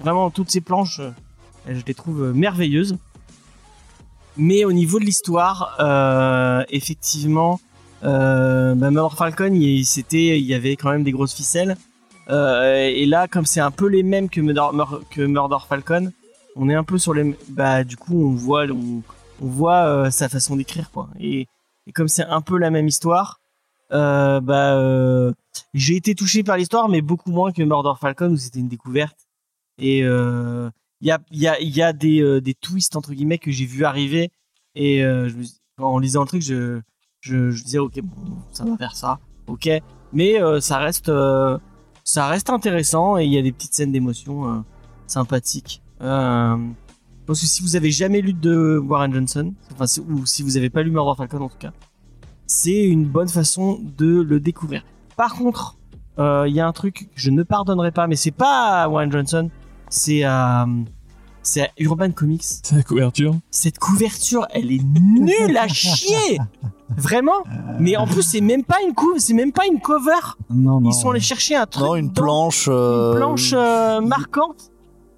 vraiment 0.00 0.30
toutes 0.30 0.50
ces 0.50 0.60
planches. 0.60 1.00
je 1.68 1.82
les 1.86 1.94
trouve 1.94 2.32
merveilleuses. 2.34 2.98
Mais 4.36 4.64
au 4.64 4.72
niveau 4.72 4.98
de 4.98 5.04
l'histoire, 5.04 5.76
euh, 5.80 6.64
effectivement, 6.70 7.60
euh, 8.02 8.74
bah, 8.74 8.90
Falcon, 9.16 9.52
il, 9.54 9.80
il 9.80 10.38
y 10.40 10.54
avait 10.54 10.76
quand 10.76 10.90
même 10.90 11.04
des 11.04 11.12
grosses 11.12 11.34
ficelles. 11.34 11.76
Euh, 12.30 12.90
et 12.94 13.06
là, 13.06 13.28
comme 13.28 13.46
c'est 13.46 13.60
un 13.60 13.70
peu 13.70 13.86
les 13.86 14.02
mêmes 14.02 14.28
que 14.28 14.40
Murder, 14.40 15.56
Falcon, 15.68 16.12
on 16.56 16.68
est 16.68 16.74
un 16.74 16.84
peu 16.84 16.98
sur 16.98 17.14
les, 17.14 17.36
bah 17.48 17.84
du 17.84 17.96
coup, 17.96 18.14
on 18.14 18.30
voit, 18.30 18.64
on, 18.66 19.02
voit 19.40 19.86
euh, 19.86 20.10
sa 20.10 20.28
façon 20.28 20.56
d'écrire 20.56 20.90
quoi. 20.90 21.08
Et, 21.20 21.46
comme 21.94 22.08
c'est 22.08 22.24
un 22.24 22.40
peu 22.40 22.56
la 22.58 22.70
même 22.70 22.88
histoire, 22.88 23.40
euh, 23.92 24.40
bah 24.40 24.74
euh, 24.76 25.32
j'ai 25.74 25.96
été 25.96 26.14
touché 26.14 26.42
par 26.42 26.56
l'histoire, 26.56 26.88
mais 26.88 27.02
beaucoup 27.02 27.30
moins 27.30 27.52
que 27.52 27.62
Murder 27.62 27.92
Falcon 28.00 28.30
où 28.30 28.36
c'était 28.36 28.60
une 28.60 28.68
découverte. 28.68 29.18
Et 29.78 30.02
il 31.00 31.08
y 31.08 31.10
a, 31.10 31.20
y 31.30 31.46
a, 31.46 31.60
y 31.60 31.82
a 31.82 31.92
des, 31.92 32.22
euh, 32.22 32.40
des 32.40 32.54
twists 32.54 32.96
entre 32.96 33.12
guillemets 33.12 33.38
que 33.38 33.50
j'ai 33.50 33.66
vu 33.66 33.84
arriver. 33.84 34.30
Et 34.74 35.04
euh, 35.04 35.28
en 35.78 35.98
lisant 35.98 36.22
le 36.22 36.26
truc, 36.26 36.42
je, 36.42 36.80
je, 37.20 37.62
disais 37.62 37.78
ok, 37.78 38.00
bon, 38.02 38.38
ça 38.52 38.64
va 38.64 38.76
faire 38.76 38.96
ça, 38.96 39.20
ok. 39.46 39.68
Mais 40.12 40.40
euh, 40.40 40.60
ça 40.60 40.78
reste, 40.78 41.12
ça 42.04 42.26
reste 42.28 42.50
intéressant 42.50 43.18
et 43.18 43.24
il 43.24 43.32
y 43.32 43.38
a 43.38 43.42
des 43.42 43.52
petites 43.52 43.74
scènes 43.74 43.92
d'émotion 43.92 44.64
sympathiques. 45.06 45.82
Pense 45.98 47.40
que 47.40 47.46
si 47.46 47.62
vous 47.62 47.76
avez 47.76 47.90
jamais 47.90 48.20
lu 48.20 48.34
de 48.34 48.78
Warren 48.78 49.12
Johnson, 49.12 49.54
enfin, 49.72 49.86
ou 50.08 50.26
si 50.26 50.42
vous 50.42 50.56
avez 50.56 50.68
pas 50.68 50.82
lu 50.82 50.90
Murder 50.90 51.16
Falcon 51.16 51.42
en 51.42 51.48
tout 51.48 51.58
cas, 51.58 51.72
c'est 52.46 52.84
une 52.84 53.06
bonne 53.06 53.28
façon 53.28 53.80
de 53.96 54.20
le 54.20 54.40
découvrir. 54.40 54.84
Par 55.16 55.34
contre, 55.34 55.78
il 56.18 56.52
y 56.52 56.60
a 56.60 56.66
un 56.66 56.72
truc 56.72 57.10
que 57.14 57.20
je 57.20 57.30
ne 57.30 57.42
pardonnerai 57.42 57.92
pas, 57.92 58.06
mais 58.06 58.16
c'est 58.16 58.30
pas 58.30 58.88
Warren 58.88 59.10
Johnson, 59.10 59.50
c'est 59.94 60.24
à, 60.24 60.66
c'est 61.42 61.62
à 61.62 61.68
Urban 61.78 62.10
Comics. 62.10 62.42
C'est 62.44 62.74
la 62.76 62.82
couverture. 62.82 63.34
Cette 63.50 63.78
couverture, 63.78 64.46
elle 64.50 64.72
est 64.72 64.82
nulle 64.82 65.56
à 65.56 65.68
chier, 65.68 66.38
vraiment. 66.96 67.44
Mais 67.78 67.96
en 67.96 68.06
plus, 68.06 68.22
c'est 68.22 68.40
même 68.40 68.64
pas 68.64 68.78
une 68.86 68.94
couve, 68.94 69.18
c'est 69.18 69.34
même 69.34 69.52
pas 69.52 69.66
une 69.70 69.80
cover. 69.80 70.12
Non, 70.50 70.80
non. 70.80 70.90
Ils 70.90 70.94
sont 70.94 71.10
allés 71.10 71.20
chercher 71.20 71.54
un 71.56 71.66
truc, 71.66 71.84
Non, 71.84 71.94
une 71.96 72.12
planche. 72.12 72.66
euh, 72.70 73.12
une 73.12 73.18
planche 73.18 73.52
euh, 73.54 74.00
marquante. 74.00 74.70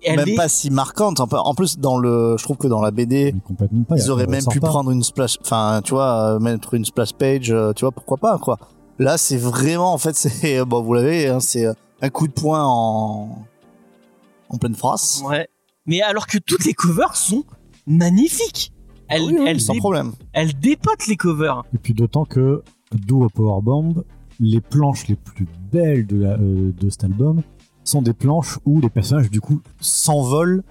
Et 0.02 0.10
elle 0.10 0.16
même 0.18 0.28
est- 0.28 0.34
pas 0.36 0.48
si 0.48 0.70
marquante. 0.70 1.20
En 1.20 1.54
plus, 1.54 1.78
dans 1.78 1.96
le, 1.98 2.36
je 2.38 2.44
trouve 2.44 2.58
que 2.58 2.68
dans 2.68 2.82
la 2.82 2.90
BD, 2.90 3.32
Mais 3.32 3.40
complètement 3.40 3.82
pas. 3.84 3.96
ils 3.96 4.10
auraient 4.10 4.26
même 4.26 4.44
pu 4.50 4.60
pas. 4.60 4.68
prendre 4.68 4.90
une 4.90 5.02
splash, 5.02 5.38
enfin, 5.40 5.80
tu 5.82 5.94
vois, 5.94 6.34
euh, 6.34 6.38
mettre 6.38 6.74
une 6.74 6.84
splash 6.84 7.12
page, 7.14 7.50
euh, 7.50 7.72
tu 7.72 7.84
vois, 7.84 7.92
pourquoi 7.92 8.18
pas, 8.18 8.38
quoi. 8.38 8.58
Là, 8.98 9.16
c'est 9.16 9.38
vraiment, 9.38 9.92
en 9.92 9.98
fait, 9.98 10.14
c'est, 10.16 10.64
bon, 10.64 10.82
vous 10.82 10.92
l'avez, 10.94 11.28
hein, 11.28 11.40
c'est 11.40 11.64
euh, 11.66 11.72
un 12.02 12.10
coup 12.10 12.28
de 12.28 12.32
poing 12.32 12.62
en, 12.64 13.38
en 14.48 14.58
pleine 14.58 14.74
phrase. 14.74 15.22
Ouais. 15.26 15.48
Mais 15.86 16.02
alors 16.02 16.26
que 16.26 16.38
toutes 16.38 16.64
les 16.64 16.74
covers 16.74 17.16
sont 17.16 17.44
magnifiques. 17.86 18.72
Elles, 19.08 19.22
Oui, 19.22 19.36
oui, 19.38 19.44
elles, 19.46 19.60
sans 19.60 19.74
dé- 19.74 19.78
problème. 19.78 20.12
elles 20.32 20.58
dépotent 20.58 21.06
les 21.06 21.16
covers. 21.16 21.62
Et 21.72 21.78
puis 21.78 21.94
d'autant 21.94 22.24
que, 22.24 22.62
d'où 22.92 23.22
au 23.22 23.28
Powerbomb, 23.28 24.02
les 24.40 24.60
planches 24.60 25.06
les 25.08 25.14
plus 25.16 25.46
belles 25.72 26.06
de, 26.06 26.16
la- 26.22 26.32
euh, 26.38 26.72
de 26.72 26.90
cet 26.90 27.04
album 27.04 27.42
sont 27.84 28.02
des 28.02 28.12
planches 28.12 28.58
où 28.64 28.80
les 28.80 28.90
personnages 28.90 29.30
du 29.30 29.40
coup 29.40 29.60
s'envolent 29.80 30.62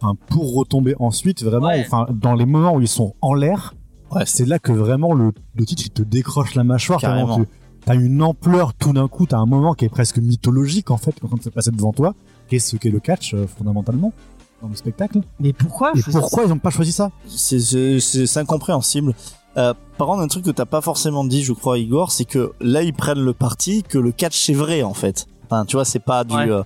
enfin, 0.00 0.14
pour 0.28 0.54
retomber 0.54 0.94
ensuite 0.98 1.42
vraiment 1.44 1.68
Ouais. 1.68 1.84
enfin 1.86 2.06
dans 2.12 2.34
les 2.34 2.46
moments 2.46 2.74
où 2.74 2.80
ils 2.80 2.88
sont 2.88 3.14
en 3.22 3.32
l'air 3.34 3.74
Ouais, 4.10 4.24
c'est 4.26 4.44
là 4.46 4.58
que 4.58 4.72
vraiment 4.72 5.12
le, 5.14 5.32
le 5.54 5.64
titre 5.64 5.82
il 5.86 5.90
te 5.90 6.02
décroche 6.02 6.54
la 6.56 6.64
mâchoire 6.64 7.00
Carrément. 7.00 7.38
tu 7.44 7.90
as 7.90 7.94
une 7.94 8.22
ampleur 8.22 8.74
tout 8.74 8.92
d'un 8.92 9.06
coup 9.06 9.24
t'as 9.26 9.38
un 9.38 9.46
moment 9.46 9.74
qui 9.74 9.84
est 9.84 9.88
presque 9.88 10.18
mythologique 10.18 10.90
en 10.90 10.96
fait 10.96 11.14
quand 11.20 11.36
ça 11.36 11.44
se 11.44 11.50
passe 11.50 11.68
devant 11.68 11.92
toi 11.92 12.14
qu'est-ce 12.48 12.76
qu'est 12.76 12.90
le 12.90 13.00
catch 13.00 13.34
euh, 13.34 13.46
fondamentalement 13.46 14.12
dans 14.62 14.68
le 14.68 14.74
spectacle 14.74 15.20
Mais 15.38 15.52
pourquoi 15.52 15.92
et 15.96 16.02
pourquoi 16.10 16.44
ils 16.44 16.52
ont 16.52 16.58
pas 16.58 16.70
choisi 16.70 16.90
ça 16.92 17.10
c'est, 17.28 17.60
c'est, 17.60 18.00
c'est- 18.00 18.26
c'est 18.26 18.40
incompréhensible. 18.40 19.14
Euh, 19.56 19.74
par 19.96 20.06
contre, 20.08 20.20
un 20.20 20.28
truc 20.28 20.44
que 20.44 20.50
t'as 20.50 20.66
pas 20.66 20.80
forcément 20.80 21.24
dit, 21.24 21.42
je 21.42 21.52
crois, 21.52 21.78
Igor, 21.78 22.12
c'est 22.12 22.24
que 22.24 22.52
là, 22.60 22.82
ils 22.82 22.92
prennent 22.92 23.20
le 23.20 23.32
parti 23.32 23.82
que 23.82 23.98
le 23.98 24.12
catch 24.12 24.38
c'est 24.38 24.52
vrai, 24.52 24.82
en 24.82 24.94
fait. 24.94 25.26
Enfin, 25.46 25.64
tu 25.64 25.76
vois, 25.76 25.84
c'est 25.84 25.98
pas 25.98 26.22
du, 26.24 26.34
Ouais. 26.34 26.48
euh, 26.50 26.62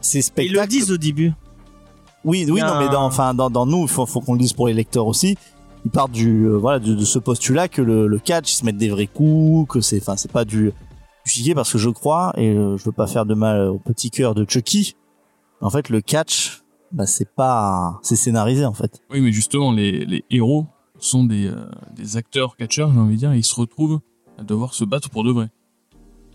c'est 0.00 0.18
Ils 0.18 0.22
spectacle. 0.22 0.60
le 0.60 0.66
disent 0.66 0.92
au 0.92 0.96
début. 0.96 1.32
Oui, 2.24 2.44
oui, 2.50 2.60
non, 2.60 2.78
mais 2.78 2.88
dans, 2.88 3.04
enfin, 3.04 3.34
dans, 3.34 3.50
dans 3.50 3.66
nous, 3.66 3.82
il 3.82 3.88
faut, 3.88 4.04
faut 4.06 4.20
qu'on 4.20 4.32
le 4.34 4.38
dise 4.40 4.52
pour 4.52 4.66
les 4.68 4.74
lecteurs 4.74 5.06
aussi. 5.06 5.36
Ils 5.84 5.90
partent 5.90 6.10
du, 6.12 6.44
euh, 6.46 6.56
voilà, 6.56 6.78
de, 6.80 6.94
de 6.94 7.04
ce 7.04 7.18
postulat 7.20 7.68
que 7.68 7.82
le, 7.82 8.06
le 8.08 8.18
catch, 8.18 8.52
ils 8.52 8.56
se 8.56 8.64
mettent 8.64 8.76
des 8.78 8.88
vrais 8.90 9.06
coups, 9.06 9.72
que 9.72 9.80
c'est, 9.80 10.00
enfin, 10.00 10.16
c'est 10.16 10.30
pas 10.30 10.44
du, 10.44 10.72
du 11.24 11.54
parce 11.54 11.72
que 11.72 11.78
je 11.78 11.88
crois, 11.90 12.32
et 12.36 12.50
euh, 12.50 12.76
je 12.76 12.84
veux 12.84 12.92
pas 12.92 13.06
faire 13.06 13.26
de 13.26 13.34
mal 13.34 13.68
au 13.68 13.78
petit 13.78 14.10
cœur 14.10 14.34
de 14.34 14.44
Chucky. 14.48 14.94
En 15.60 15.70
fait, 15.70 15.88
le 15.88 16.00
catch, 16.00 16.62
bah, 16.92 17.06
c'est 17.06 17.28
pas, 17.34 17.98
c'est 18.02 18.16
scénarisé, 18.16 18.64
en 18.64 18.74
fait. 18.74 19.00
Oui, 19.10 19.20
mais 19.20 19.32
justement, 19.32 19.72
les, 19.72 20.04
les 20.04 20.24
héros 20.30 20.66
sont 20.98 21.24
des, 21.24 21.46
euh, 21.46 21.66
des 21.94 22.16
acteurs 22.16 22.56
catcheurs, 22.56 22.92
j'ai 22.92 22.98
envie 23.00 23.14
de 23.14 23.18
dire, 23.20 23.32
et 23.32 23.38
ils 23.38 23.44
se 23.44 23.58
retrouvent 23.58 24.00
à 24.38 24.42
devoir 24.42 24.74
se 24.74 24.84
battre 24.84 25.08
pour 25.10 25.24
de 25.24 25.30
vrai. 25.32 25.48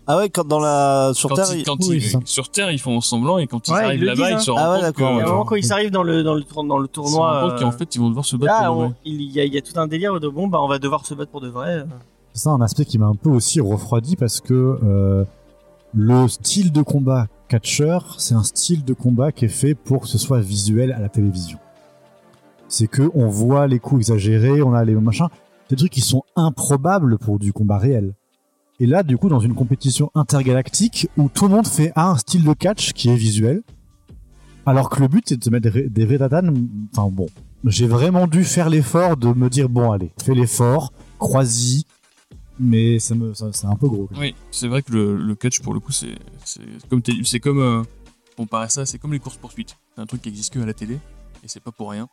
Ah 0.08 0.16
ouais, 0.18 0.28
quand 0.30 0.46
dans 0.46 0.58
la, 0.58 1.12
sur 1.14 1.28
Quand 1.28 1.36
Terre, 1.36 1.46
ils- 1.52 1.60
il- 1.60 1.64
quand 1.64 1.76
oui, 1.88 1.96
ils- 1.98 2.02
c'est 2.02 2.08
ça. 2.10 2.18
sur 2.24 2.48
Terre, 2.48 2.72
ils 2.72 2.80
font 2.80 3.00
semblant, 3.00 3.38
et 3.38 3.46
quand 3.46 3.68
ils 3.68 3.72
Ouais, 3.72 3.84
arrivent 3.84 4.02
là-bas, 4.02 4.32
ils 4.32 4.40
se 4.40 4.50
hein. 4.50 4.54
rendent 4.54 4.62
Ah 4.64 4.72
ouais, 4.80 4.86
compte 4.92 4.94
que- 4.96 5.26
moment 5.28 5.44
quand 5.44 5.54
ils 5.54 5.72
arrivent 5.72 5.92
dans 5.92 6.02
le, 6.02 6.24
dans 6.24 6.34
le, 6.34 6.42
tour- 6.42 6.64
dans 6.64 6.78
le 6.78 6.88
ils 6.92 6.94
se 6.96 7.00
rendent 7.00 7.10
tournoi. 7.12 7.40
compte 7.50 7.60
qu'en 7.60 7.68
euh, 7.68 7.78
fait, 7.78 7.94
ils 7.94 7.98
vont 8.00 8.08
devoir 8.08 8.24
se 8.26 8.34
battre 8.36 8.52
Là, 8.60 8.66
pour 8.66 8.76
de 8.78 8.84
vrai. 8.86 8.94
il 9.04 9.22
y, 9.22 9.40
a, 9.40 9.44
il 9.44 9.54
y 9.54 9.58
a 9.58 9.62
tout 9.62 9.78
un 9.78 9.86
délire 9.86 10.18
de 10.18 10.28
bon, 10.28 10.48
bah, 10.48 10.60
on 10.60 10.66
va 10.66 10.80
devoir 10.80 11.06
se 11.06 11.14
battre 11.14 11.30
pour 11.30 11.40
de 11.40 11.48
vrai. 11.48 11.68
euh. 11.78 11.84
C'est 12.34 12.42
ça 12.42 12.50
un 12.50 12.60
aspect 12.62 12.84
qui 12.84 12.98
m'a 12.98 13.06
un 13.06 13.14
peu 13.14 13.30
aussi 13.30 13.60
refroidi 13.60 14.16
parce 14.16 14.40
que 14.40 14.78
euh, 14.82 15.24
le 15.94 16.26
style 16.26 16.72
de 16.72 16.82
combat 16.82 17.26
catcher, 17.52 17.98
c'est 18.16 18.34
un 18.34 18.44
style 18.44 18.82
de 18.82 18.94
combat 18.94 19.30
qui 19.30 19.44
est 19.44 19.48
fait 19.48 19.74
pour 19.74 20.00
que 20.00 20.08
ce 20.08 20.16
soit 20.16 20.40
visuel 20.40 20.90
à 20.90 21.00
la 21.00 21.10
télévision. 21.10 21.58
C'est 22.66 22.86
que 22.86 23.10
on 23.14 23.28
voit 23.28 23.66
les 23.66 23.78
coups 23.78 24.00
exagérés, 24.00 24.62
on 24.62 24.72
a 24.72 24.82
les 24.86 24.94
machins, 24.94 25.26
des 25.68 25.76
trucs 25.76 25.92
qui 25.92 26.00
sont 26.00 26.22
improbables 26.34 27.18
pour 27.18 27.38
du 27.38 27.52
combat 27.52 27.76
réel. 27.76 28.14
Et 28.80 28.86
là, 28.86 29.02
du 29.02 29.18
coup, 29.18 29.28
dans 29.28 29.38
une 29.40 29.54
compétition 29.54 30.10
intergalactique 30.14 31.08
où 31.18 31.28
tout 31.28 31.44
le 31.46 31.50
monde 31.54 31.66
fait 31.66 31.92
un 31.94 32.16
style 32.16 32.42
de 32.42 32.54
catch 32.54 32.94
qui 32.94 33.10
est 33.10 33.16
visuel, 33.16 33.60
alors 34.64 34.88
que 34.88 35.02
le 35.02 35.08
but 35.08 35.24
c'est 35.28 35.36
de 35.36 35.44
se 35.44 35.50
mettre 35.50 35.64
des, 35.64 35.70
vrais- 35.70 35.88
des 35.90 36.06
vrais 36.06 36.18
tatanes. 36.18 36.54
Enfin 36.96 37.10
bon, 37.12 37.26
j'ai 37.66 37.86
vraiment 37.86 38.26
dû 38.26 38.44
faire 38.44 38.70
l'effort 38.70 39.18
de 39.18 39.28
me 39.28 39.50
dire 39.50 39.68
bon 39.68 39.90
allez, 39.92 40.10
fais 40.22 40.34
l'effort, 40.34 40.90
crois-y, 41.18 41.84
mais 42.62 42.98
ça 42.98 43.14
me, 43.14 43.34
c'est 43.34 43.66
un 43.66 43.76
peu 43.76 43.88
gros. 43.88 44.08
Oui, 44.16 44.34
c'est 44.50 44.68
vrai 44.68 44.82
que 44.82 44.92
le, 44.92 45.34
catch, 45.34 45.60
pour 45.60 45.74
le 45.74 45.80
coup, 45.80 45.92
c'est 45.92 46.14
comme, 46.88 47.02
c'est 47.24 47.40
comme 47.40 47.58
euh, 47.58 48.68
ça, 48.68 48.86
c'est 48.86 48.98
comme 48.98 49.12
les 49.12 49.18
courses 49.18 49.36
poursuites. 49.36 49.76
C'est 49.94 50.00
un 50.00 50.06
truc 50.06 50.22
qui 50.22 50.28
existe 50.28 50.52
que 50.52 50.60
à 50.60 50.66
la 50.66 50.72
télé, 50.72 50.94
et 51.42 51.48
c'est 51.48 51.62
pas 51.62 51.72
pour 51.72 51.90
rien. 51.90 52.08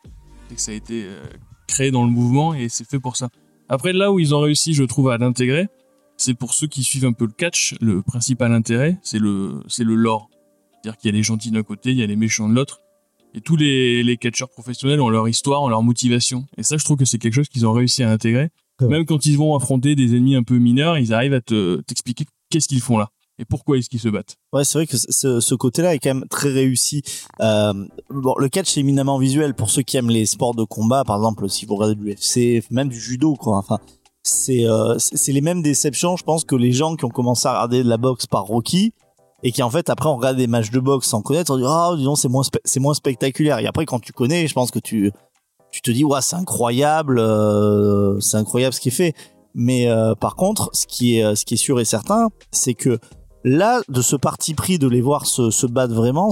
C'est 0.49 0.55
que 0.55 0.61
ça 0.61 0.71
a 0.71 0.73
été 0.73 1.03
euh, 1.05 1.23
créé 1.67 1.91
dans 1.91 2.03
le 2.03 2.09
mouvement 2.09 2.55
et 2.55 2.67
c'est 2.67 2.89
fait 2.89 2.99
pour 2.99 3.15
ça. 3.15 3.29
Après, 3.69 3.93
là 3.93 4.11
où 4.11 4.19
ils 4.19 4.33
ont 4.33 4.39
réussi, 4.39 4.73
je 4.73 4.83
trouve, 4.83 5.09
à 5.09 5.17
l'intégrer, 5.19 5.67
c'est 6.17 6.33
pour 6.33 6.55
ceux 6.55 6.67
qui 6.67 6.83
suivent 6.83 7.05
un 7.05 7.13
peu 7.13 7.25
le 7.25 7.31
catch, 7.31 7.75
le 7.79 8.01
principal 8.01 8.51
intérêt, 8.51 8.97
c'est 9.03 9.19
le, 9.19 9.61
c'est 9.67 9.83
le 9.83 9.93
lore. 9.93 10.29
C'est-à-dire 10.81 10.97
qu'il 10.97 11.11
y 11.11 11.13
a 11.13 11.17
les 11.17 11.23
gentils 11.23 11.51
d'un 11.51 11.63
côté, 11.63 11.91
il 11.91 11.97
y 11.97 12.03
a 12.03 12.07
les 12.07 12.15
méchants 12.15 12.49
de 12.49 12.55
l'autre. 12.55 12.81
Et 13.35 13.41
tous 13.41 13.55
les 13.55 14.17
catcheurs 14.19 14.49
professionnels 14.49 14.99
ont 15.01 15.09
leur 15.09 15.29
histoire, 15.29 15.61
ont 15.61 15.69
leur 15.69 15.83
motivation. 15.83 16.47
Et 16.57 16.63
ça, 16.63 16.77
je 16.77 16.83
trouve 16.83 16.97
que 16.97 17.05
c'est 17.05 17.19
quelque 17.19 17.35
chose 17.35 17.47
qu'ils 17.47 17.67
ont 17.67 17.73
réussi 17.73 18.01
à 18.01 18.09
intégrer. 18.09 18.49
Même 18.81 19.05
quand 19.05 19.25
ils 19.25 19.37
vont 19.37 19.55
affronter 19.55 19.95
des 19.95 20.15
ennemis 20.15 20.35
un 20.35 20.43
peu 20.43 20.57
mineurs, 20.57 20.97
ils 20.97 21.13
arrivent 21.13 21.33
à 21.33 21.41
te, 21.41 21.81
t'expliquer 21.81 22.25
qu'est-ce 22.49 22.67
qu'ils 22.67 22.81
font 22.81 22.97
là. 22.97 23.09
et 23.37 23.45
pourquoi 23.45 23.77
est-ce 23.77 23.89
qu'ils 23.89 23.99
se 23.99 24.09
battent. 24.09 24.35
Ouais, 24.53 24.63
c'est 24.63 24.77
vrai 24.77 24.87
que 24.87 24.97
ce, 24.97 25.39
ce 25.39 25.55
côté-là 25.55 25.95
est 25.95 25.99
quand 25.99 26.13
même 26.13 26.27
très 26.29 26.49
réussi. 26.49 27.03
Euh, 27.41 27.73
bon, 28.09 28.35
le 28.37 28.49
catch 28.49 28.69
c'est 28.69 28.79
éminemment 28.79 29.17
visuel 29.17 29.53
pour 29.53 29.69
ceux 29.69 29.81
qui 29.81 29.97
aiment 29.97 30.09
les 30.09 30.25
sports 30.25 30.55
de 30.55 30.63
combat, 30.63 31.03
par 31.03 31.17
exemple, 31.17 31.49
si 31.49 31.65
vous 31.65 31.75
regardez 31.75 31.95
de 31.95 32.03
l'UFC, 32.03 32.63
même 32.71 32.89
du 32.89 32.99
judo, 32.99 33.35
quoi. 33.35 33.57
Enfin, 33.57 33.79
c'est 34.23 34.65
euh, 34.65 34.95
c'est 34.97 35.31
les 35.31 35.41
mêmes 35.41 35.61
déceptions, 35.61 36.17
je 36.17 36.23
pense, 36.23 36.43
que 36.43 36.55
les 36.55 36.71
gens 36.71 36.95
qui 36.95 37.05
ont 37.05 37.09
commencé 37.09 37.47
à 37.47 37.51
regarder 37.51 37.83
de 37.83 37.89
la 37.89 37.97
boxe 37.97 38.27
par 38.27 38.43
Rocky 38.43 38.93
et 39.43 39.51
qui 39.51 39.63
en 39.63 39.69
fait 39.69 39.89
après 39.89 40.09
on 40.09 40.17
regarde 40.17 40.37
des 40.37 40.47
matchs 40.47 40.71
de 40.71 40.79
boxe 40.79 41.07
sans 41.07 41.21
connaître, 41.21 41.53
on 41.53 41.57
dit 41.57 41.63
ah 41.65 41.93
disons 41.95 42.15
c'est 42.15 42.27
moins 42.27 42.43
c'est 42.65 42.79
moins 42.79 42.93
spectaculaire. 42.93 43.59
Et 43.59 43.67
après 43.67 43.85
quand 43.85 43.99
tu 43.99 44.11
connais, 44.11 44.47
je 44.47 44.53
pense 44.53 44.71
que 44.71 44.79
tu 44.79 45.11
tu 45.81 45.91
te 45.91 45.95
dis 45.95 46.03
ouais 46.03 46.19
c'est 46.21 46.35
incroyable, 46.35 47.19
euh, 47.19 48.19
c'est 48.19 48.37
incroyable 48.37 48.73
ce 48.73 48.81
qui 48.81 48.89
est 48.89 48.91
fait. 48.91 49.13
Mais 49.55 49.87
euh, 49.87 50.13
par 50.13 50.35
contre, 50.35 50.69
ce 50.73 50.85
qui 50.85 51.17
est 51.17 51.35
ce 51.35 51.45
qui 51.45 51.53
est 51.53 51.57
sûr 51.57 51.79
et 51.79 51.85
certain, 51.85 52.29
c'est 52.51 52.73
que 52.73 52.99
là 53.45 53.81
de 53.87 54.01
ce 54.01 54.15
parti 54.15 54.53
pris 54.53 54.77
de 54.77 54.87
les 54.87 55.01
voir 55.01 55.25
se, 55.25 55.51
se 55.51 55.65
battre 55.65 55.93
vraiment, 55.93 56.31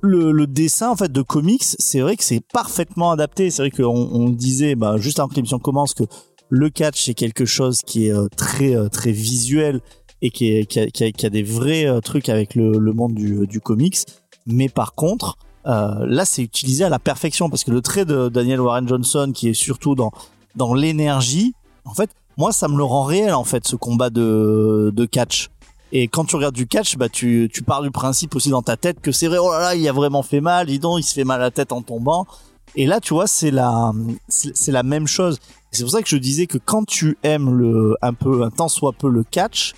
le, 0.00 0.46
dessin 0.46 0.90
en 0.90 0.96
fait 0.96 1.10
de 1.10 1.22
comics, 1.22 1.62
c'est 1.62 2.00
vrai 2.00 2.16
que 2.16 2.24
c'est 2.24 2.42
parfaitement 2.52 3.12
adapté. 3.12 3.50
C'est 3.50 3.62
vrai 3.62 3.70
qu'on 3.70 4.08
on 4.12 4.28
disait 4.28 4.74
bah, 4.74 4.96
juste 4.98 5.20
avant 5.20 5.28
que 5.28 5.36
l'émission 5.36 5.60
commence 5.60 5.94
que 5.94 6.04
le 6.50 6.70
catch 6.70 7.02
c'est 7.04 7.14
quelque 7.14 7.44
chose 7.44 7.80
qui 7.86 8.08
est 8.08 8.12
euh, 8.12 8.26
très 8.36 8.88
très 8.90 9.12
visuel 9.12 9.80
et 10.20 10.30
qui, 10.30 10.66
a, 10.78 11.30
des 11.30 11.42
vrais 11.42 12.00
trucs 12.02 12.28
avec 12.28 12.56
le, 12.56 12.92
monde 12.92 13.14
du 13.14 13.60
comics. 13.60 13.98
Mais 14.46 14.68
par 14.68 14.94
contre, 14.94 15.36
euh, 15.66 16.06
là 16.06 16.24
c'est 16.24 16.42
utilisé 16.42 16.84
à 16.84 16.88
la 16.88 16.98
perfection 16.98 17.48
parce 17.50 17.64
que 17.64 17.70
le 17.70 17.80
trait 17.80 18.04
de 18.04 18.28
Daniel 18.28 18.60
Warren 18.60 18.86
Johnson 18.86 19.32
qui 19.34 19.48
est 19.48 19.54
surtout 19.54 19.94
dans 19.94 20.12
dans 20.54 20.74
l'énergie, 20.74 21.54
en 21.84 21.94
fait, 21.94 22.10
moi 22.36 22.52
ça 22.52 22.68
me 22.68 22.76
le 22.76 22.84
rend 22.84 23.04
réel 23.04 23.34
en 23.34 23.44
fait 23.44 23.66
ce 23.66 23.76
combat 23.76 24.10
de 24.10 24.92
de 24.94 25.04
catch. 25.04 25.50
Et 25.96 26.08
quand 26.08 26.24
tu 26.24 26.34
regardes 26.34 26.56
du 26.56 26.66
catch, 26.66 26.96
bah 26.96 27.08
tu, 27.08 27.48
tu 27.52 27.62
pars 27.62 27.80
du 27.80 27.92
principe 27.92 28.34
aussi 28.34 28.50
dans 28.50 28.62
ta 28.62 28.76
tête 28.76 29.00
que 29.00 29.12
c'est 29.12 29.28
vrai, 29.28 29.38
oh 29.38 29.52
là 29.52 29.60
là, 29.60 29.74
il 29.76 29.88
a 29.88 29.92
vraiment 29.92 30.24
fait 30.24 30.40
mal, 30.40 30.66
dis 30.66 30.80
donc, 30.80 30.98
il 30.98 31.04
se 31.04 31.14
fait 31.14 31.22
mal 31.22 31.40
à 31.40 31.44
la 31.44 31.50
tête 31.52 31.70
en 31.70 31.82
tombant. 31.82 32.26
Et 32.74 32.86
là, 32.86 32.98
tu 32.98 33.14
vois, 33.14 33.28
c'est 33.28 33.52
la, 33.52 33.92
c'est 34.28 34.72
la 34.72 34.82
même 34.82 35.06
chose. 35.06 35.38
C'est 35.70 35.84
pour 35.84 35.92
ça 35.92 36.02
que 36.02 36.08
je 36.08 36.16
disais 36.16 36.48
que 36.48 36.58
quand 36.58 36.84
tu 36.84 37.16
aimes 37.22 37.56
le, 37.56 37.96
un 38.02 38.12
peu, 38.12 38.42
un 38.42 38.50
tant 38.50 38.66
soit 38.66 38.92
peu 38.92 39.08
le 39.08 39.22
catch, 39.22 39.74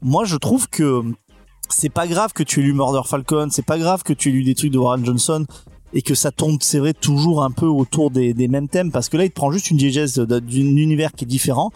moi 0.00 0.24
je 0.24 0.36
trouve 0.36 0.68
que 0.70 1.02
c'est 1.72 1.88
pas 1.88 2.06
grave 2.06 2.32
que 2.32 2.42
tu 2.42 2.60
aies 2.60 2.62
lu 2.64 2.72
Murder 2.72 3.02
Falcon, 3.06 3.48
c'est 3.50 3.64
pas 3.64 3.78
grave 3.78 4.02
que 4.02 4.12
tu 4.12 4.28
aies 4.28 4.32
lu 4.32 4.44
des 4.44 4.54
trucs 4.54 4.72
de 4.72 4.78
Warren 4.78 5.04
Johnson 5.04 5.46
et 5.92 6.02
que 6.02 6.14
ça 6.14 6.30
tourne, 6.30 6.58
c'est 6.60 6.78
vrai, 6.78 6.94
toujours 6.94 7.42
un 7.42 7.50
peu 7.50 7.66
autour 7.66 8.10
des, 8.10 8.34
mêmes 8.48 8.68
thèmes 8.68 8.90
parce 8.90 9.08
que 9.08 9.16
là, 9.16 9.24
il 9.24 9.30
te 9.30 9.34
prend 9.34 9.52
juste 9.52 9.70
une 9.70 9.76
diégèse 9.76 10.14
de- 10.14 10.24
d'un 10.24 10.40
univers 10.40 11.12
qui 11.12 11.24
est 11.24 11.28
différent 11.28 11.70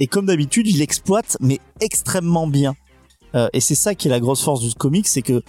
et 0.00 0.06
comme 0.06 0.26
d'habitude, 0.26 0.66
il 0.66 0.78
l'exploite 0.78 1.36
mais 1.40 1.60
extrêmement 1.80 2.46
bien. 2.46 2.74
Euh, 3.34 3.48
et 3.52 3.60
c'est 3.60 3.74
ça 3.74 3.94
qui 3.94 4.08
est 4.08 4.10
la 4.10 4.20
grosse 4.20 4.42
force 4.42 4.60
du 4.60 4.74
comic, 4.74 5.06
c'est 5.08 5.22
que 5.22 5.42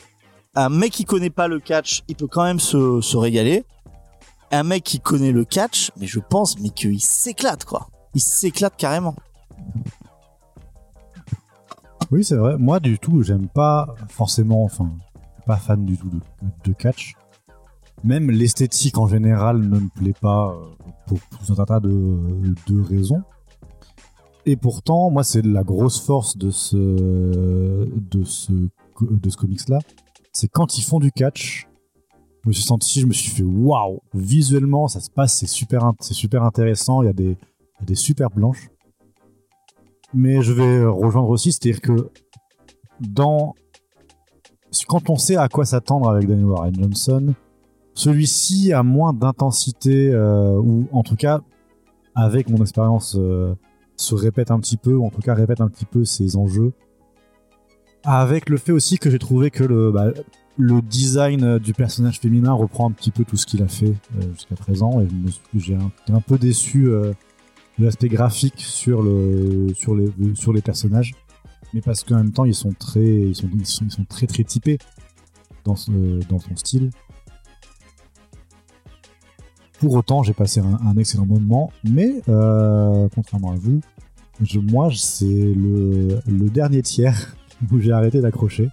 un 0.56 0.70
mec 0.70 0.92
qui 0.92 1.04
connaît 1.04 1.32
pas 1.32 1.48
le 1.48 1.60
catch, 1.60 2.04
il 2.08 2.16
peut 2.16 2.28
quand 2.28 2.44
même 2.44 2.60
se, 2.60 3.02
se 3.02 3.18
régaler. 3.18 3.66
Un 4.52 4.64
mec 4.64 4.84
qui 4.84 5.00
connaît 5.00 5.32
le 5.32 5.46
catch, 5.46 5.90
mais 5.98 6.06
je 6.06 6.20
pense, 6.20 6.60
mais 6.60 6.70
qu'il 6.70 7.02
s'éclate 7.02 7.66
quoi. 7.66 7.88
Il 8.14 8.22
s'éclate 8.22 8.76
carrément. 8.78 9.16
Oui, 12.14 12.24
c'est 12.24 12.36
vrai. 12.36 12.60
Moi, 12.60 12.80
du 12.80 13.00
tout, 13.00 13.24
j'aime 13.24 13.48
pas 13.48 13.96
forcément, 14.08 14.64
enfin, 14.64 14.92
pas 15.48 15.58
fan 15.58 15.84
du 15.84 15.98
tout 15.98 16.12
de, 16.64 16.72
catch. 16.74 17.16
Même 18.04 18.30
l'esthétique 18.30 19.00
en 19.00 19.08
général 19.08 19.58
ne 19.58 19.80
me 19.80 19.90
plaît 19.90 20.14
pas 20.22 20.52
euh, 20.52 20.92
pour 21.08 21.18
tout 21.20 21.60
un 21.60 21.66
tas 21.66 21.80
de, 21.80 22.84
raisons. 22.88 23.24
Et 24.46 24.56
pourtant, 24.56 25.10
moi, 25.10 25.24
c'est 25.24 25.44
la 25.44 25.64
grosse 25.64 26.06
force 26.06 26.38
de 26.38 26.52
ce, 26.52 26.76
de 26.76 28.24
ce, 28.24 28.52
de 28.52 29.30
ce 29.32 29.36
comics-là. 29.36 29.80
C'est 30.34 30.50
quand 30.50 30.78
ils 30.78 30.84
font 30.84 31.00
du 31.00 31.12
catch, 31.12 31.68
je 32.44 32.50
me 32.50 32.54
suis 32.54 32.64
senti, 32.64 33.02
je 33.02 33.08
me 33.08 33.14
suis 33.14 33.32
fait 33.32 33.42
waouh! 33.42 34.02
Visuellement, 34.14 34.88
ça 34.88 35.00
se 35.00 35.10
passe, 35.10 35.40
c'est 35.40 35.48
super, 35.48 35.94
c'est 36.00 36.14
super 36.14 36.44
intéressant. 36.44 37.02
Il 37.02 37.08
y 37.08 37.10
a 37.10 37.14
des, 37.14 37.40
des 37.82 37.96
super 37.96 38.30
planches. 38.30 38.70
Mais 40.14 40.42
je 40.42 40.54
vais 40.54 40.86
rejoindre 40.86 41.30
aussi, 41.30 41.52
c'est-à-dire 41.52 41.82
que 41.82 42.10
dans 43.00 43.56
quand 44.88 45.10
on 45.10 45.18
sait 45.18 45.36
à 45.36 45.48
quoi 45.50 45.66
s'attendre 45.66 46.10
avec 46.10 46.28
Daniel 46.28 46.46
Warren 46.46 46.76
Johnson, 46.76 47.34
celui-ci 47.94 48.74
a 48.74 48.84
moins 48.84 49.14
d'intensité 49.14 50.10
euh, 50.12 50.58
ou 50.58 50.88
en 50.92 51.04
tout 51.04 51.16
cas 51.16 51.42
avec 52.16 52.50
mon 52.50 52.58
expérience 52.58 53.16
euh, 53.18 53.54
se 53.98 54.16
répète 54.16 54.52
un 54.52 54.60
petit 54.60 54.78
peu 54.78 54.94
ou 54.94 55.06
en 55.06 55.10
tout 55.10 55.22
cas 55.22 55.34
répète 55.34 55.62
un 55.62 55.68
petit 55.68 55.86
peu 55.86 56.06
ses 56.06 56.36
enjeux. 56.36 56.74
Avec 58.04 58.50
le 58.50 58.58
fait 58.58 58.72
aussi 58.72 58.98
que 58.98 59.10
j'ai 59.10 59.20
trouvé 59.20 59.50
que 59.50 59.64
le 59.64 59.92
bah, 59.92 60.12
design 60.58 61.60
du 61.60 61.74
personnage 61.74 62.20
féminin 62.20 62.52
reprend 62.52 62.90
un 62.90 62.92
petit 62.92 63.12
peu 63.12 63.24
tout 63.24 63.38
ce 63.38 63.46
qu'il 63.46 63.64
a 63.64 63.68
fait 63.68 63.96
euh, 64.18 64.34
jusqu'à 64.34 64.56
présent 64.56 65.00
et 65.00 65.08
j'ai 65.56 65.76
un, 65.76 65.92
un 66.14 66.22
peu 66.22 66.38
déçu 66.38 66.90
l'aspect 67.80 68.10
graphique 68.10 68.60
sur 68.60 69.02
le 69.02 69.74
sur 69.74 69.96
les 69.96 70.12
sur 70.36 70.54
les 70.54 70.62
personnages. 70.62 71.14
Mais 71.74 71.82
parce 71.82 72.04
qu'en 72.04 72.18
même 72.18 72.32
temps 72.32 72.46
ils 72.46 72.54
sont 72.54 72.74
très 72.74 73.06
ils 73.06 73.36
sont, 73.36 73.50
ils 73.54 73.66
sont, 73.66 73.86
ils 73.86 73.92
sont 73.92 74.06
très 74.06 74.28
très 74.28 74.44
typés 74.44 74.78
dans 75.64 75.76
ce, 75.76 75.92
dans 76.30 76.40
son 76.40 76.56
style. 76.56 76.92
Pour 79.80 79.94
autant 79.96 80.24
j'ai 80.24 80.34
passé 80.34 80.62
un, 80.62 80.98
excellent 80.98 81.26
moment 81.26 81.72
mais 81.84 82.22
euh, 82.30 83.08
contrairement 83.14 83.52
à 83.52 83.56
vous 83.56 83.82
je, 84.42 84.60
moi 84.60 84.90
c'est 84.96 85.26
le, 85.26 86.20
le 86.28 86.50
dernier 86.50 86.82
tiers 86.82 87.36
où 87.72 87.80
j'ai 87.80 87.92
arrêté 87.92 88.22
d'accrocher. 88.22 88.70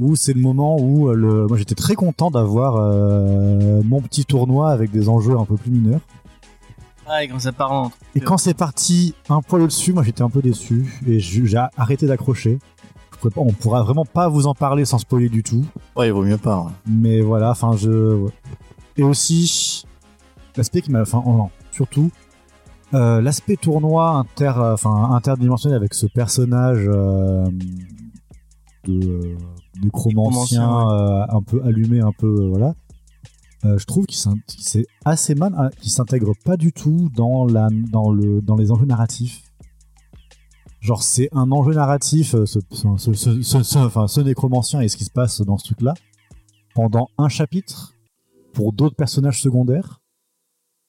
Où 0.00 0.14
c'est 0.14 0.32
le 0.32 0.40
moment 0.40 0.76
où 0.78 1.08
euh, 1.08 1.14
le, 1.14 1.46
moi 1.46 1.56
j'étais 1.56 1.74
très 1.74 1.94
content 1.94 2.30
d'avoir 2.30 2.76
euh, 2.76 3.82
mon 3.84 4.00
petit 4.00 4.24
tournoi 4.24 4.70
avec 4.70 4.92
des 4.92 5.08
enjeux 5.08 5.36
un 5.36 5.44
peu 5.44 5.56
plus 5.56 5.72
mineurs 5.72 6.00
Quand 7.30 7.38
ça 7.38 7.52
part 7.52 7.72
en. 7.72 7.92
et 8.14 8.20
quand 8.20 8.36
c'est 8.38 8.54
parti 8.54 9.14
un 9.28 9.40
poil 9.42 9.62
au-dessus, 9.62 9.92
moi 9.92 10.02
j'étais 10.02 10.22
un 10.22 10.30
peu 10.30 10.42
déçu 10.42 11.00
et 11.06 11.18
j'ai 11.20 11.56
arrêté 11.76 12.06
d'accrocher. 12.06 12.58
On 13.36 13.52
pourra 13.52 13.82
vraiment 13.82 14.04
pas 14.04 14.28
vous 14.28 14.46
en 14.46 14.54
parler 14.54 14.84
sans 14.84 14.98
spoiler 14.98 15.28
du 15.28 15.42
tout. 15.42 15.64
Ouais, 15.96 16.06
il 16.08 16.12
vaut 16.12 16.22
mieux 16.22 16.38
pas. 16.38 16.60
ouais. 16.60 16.70
Mais 16.86 17.20
voilà, 17.20 17.50
enfin 17.50 17.72
je. 17.76 18.26
Et 18.96 19.02
aussi, 19.02 19.84
l'aspect 20.56 20.82
qui 20.82 20.92
m'a. 20.92 21.02
Enfin, 21.02 21.22
oh 21.26 21.32
non, 21.32 21.50
surtout, 21.72 22.10
euh, 22.94 23.20
l'aspect 23.20 23.56
tournoi 23.56 24.10
inter, 24.10 24.52
enfin, 24.56 25.10
interdimensionnel 25.12 25.76
avec 25.76 25.94
ce 25.94 26.06
personnage 26.06 26.84
euh, 26.86 27.44
de 28.86 29.06
euh, 29.08 29.36
nécromancien 29.82 30.88
euh, 30.90 31.24
un 31.28 31.42
peu 31.42 31.60
allumé, 31.64 32.00
un 32.00 32.12
peu. 32.12 32.26
euh, 32.26 32.48
voilà. 32.50 32.74
Euh, 33.64 33.76
je 33.76 33.86
trouve 33.86 34.06
qu'il 34.06 34.18
c'est 34.46 34.86
assez 35.04 35.34
mal, 35.34 35.52
hein, 35.56 35.70
qu'il 35.80 35.90
s'intègre 35.90 36.32
pas 36.44 36.56
du 36.56 36.72
tout 36.72 37.10
dans, 37.14 37.46
les 37.46 38.70
enjeux 38.70 38.86
narratifs. 38.86 39.42
Genre, 40.80 41.02
c'est 41.02 41.28
un 41.32 41.50
enjeu 41.50 41.74
narratif, 41.74 42.34
euh, 42.36 42.46
ce, 42.46 42.60
enfin, 43.76 44.06
ce 44.06 44.20
nécromancien 44.20 44.80
et 44.80 44.88
ce 44.88 44.96
qui 44.96 45.04
se 45.04 45.10
passe 45.10 45.40
dans 45.40 45.58
ce 45.58 45.64
truc-là, 45.64 45.94
pendant 46.74 47.08
un 47.18 47.28
chapitre, 47.28 47.94
pour 48.52 48.72
d'autres 48.72 48.94
personnages 48.94 49.42
secondaires. 49.42 50.00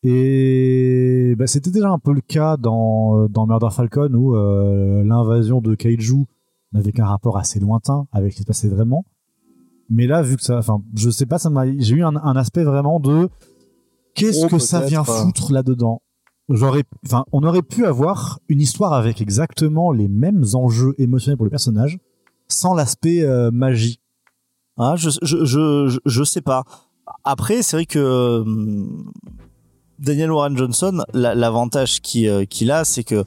Et 0.03 1.35
bah, 1.37 1.47
c'était 1.47 1.71
déjà 1.71 1.89
un 1.89 1.99
peu 1.99 2.13
le 2.13 2.21
cas 2.21 2.55
dans, 2.55 3.27
dans 3.27 3.47
Murder 3.47 3.69
Falcon, 3.71 4.13
où 4.13 4.35
euh, 4.35 5.03
l'invasion 5.03 5.59
de 5.59 5.73
Kaiju 5.73 6.25
n'avait 6.71 6.91
qu'un 6.91 7.07
rapport 7.07 7.37
assez 7.37 7.59
lointain 7.59 8.07
avec 8.11 8.31
ce 8.31 8.37
qui 8.37 8.43
se 8.43 8.47
passait 8.47 8.69
vraiment. 8.69 9.05
Mais 9.89 10.05
là, 10.07 10.21
vu 10.21 10.35
que 10.37 10.43
ça, 10.43 10.57
enfin, 10.57 10.81
je 10.95 11.09
sais 11.09 11.25
pas, 11.25 11.39
ça 11.39 11.49
m'a, 11.49 11.65
j'ai 11.77 11.95
eu 11.95 12.03
un, 12.03 12.15
un 12.15 12.35
aspect 12.35 12.63
vraiment 12.63 12.99
de 12.99 13.29
qu'est-ce 14.15 14.45
Oh, 14.45 14.47
que 14.47 14.59
ça 14.59 14.81
vient 14.81 15.01
euh. 15.01 15.03
foutre 15.03 15.51
là-dedans? 15.51 16.01
J'aurais, 16.49 16.83
enfin, 17.05 17.25
on 17.31 17.43
aurait 17.43 17.61
pu 17.61 17.85
avoir 17.85 18.39
une 18.49 18.61
histoire 18.61 18.93
avec 18.93 19.21
exactement 19.21 19.91
les 19.91 20.07
mêmes 20.07 20.43
enjeux 20.53 20.95
émotionnels 20.97 21.37
pour 21.37 21.45
les 21.45 21.51
personnages, 21.51 21.99
sans 22.47 22.73
l'aspect 22.73 23.21
euh, 23.23 23.51
magie. 23.51 23.99
Ah, 24.77 24.95
je, 24.97 25.09
je, 25.21 25.45
je, 25.45 25.99
je, 26.05 26.23
sais 26.23 26.41
pas. 26.41 26.63
Après, 27.23 27.61
c'est 27.61 27.75
vrai 27.77 27.85
que 27.85 28.39
hum, 28.41 29.11
Daniel 29.99 30.31
Warren 30.31 30.57
Johnson, 30.57 31.03
la- 31.13 31.35
l'avantage 31.35 32.01
qui, 32.01 32.27
euh, 32.27 32.45
qu'il 32.45 32.71
a, 32.71 32.85
c'est 32.85 33.03
que 33.03 33.25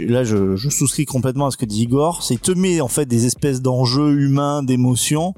là, 0.00 0.24
je, 0.24 0.56
je 0.56 0.68
souscris 0.68 1.04
complètement 1.04 1.46
à 1.46 1.50
ce 1.50 1.56
que 1.56 1.66
dit 1.66 1.82
Igor. 1.82 2.22
C'est 2.22 2.36
qu'il 2.36 2.54
te 2.54 2.58
met 2.58 2.80
en 2.80 2.88
fait 2.88 3.06
des 3.06 3.26
espèces 3.26 3.62
d'enjeux 3.62 4.18
humains, 4.20 4.62
d'émotions, 4.64 5.34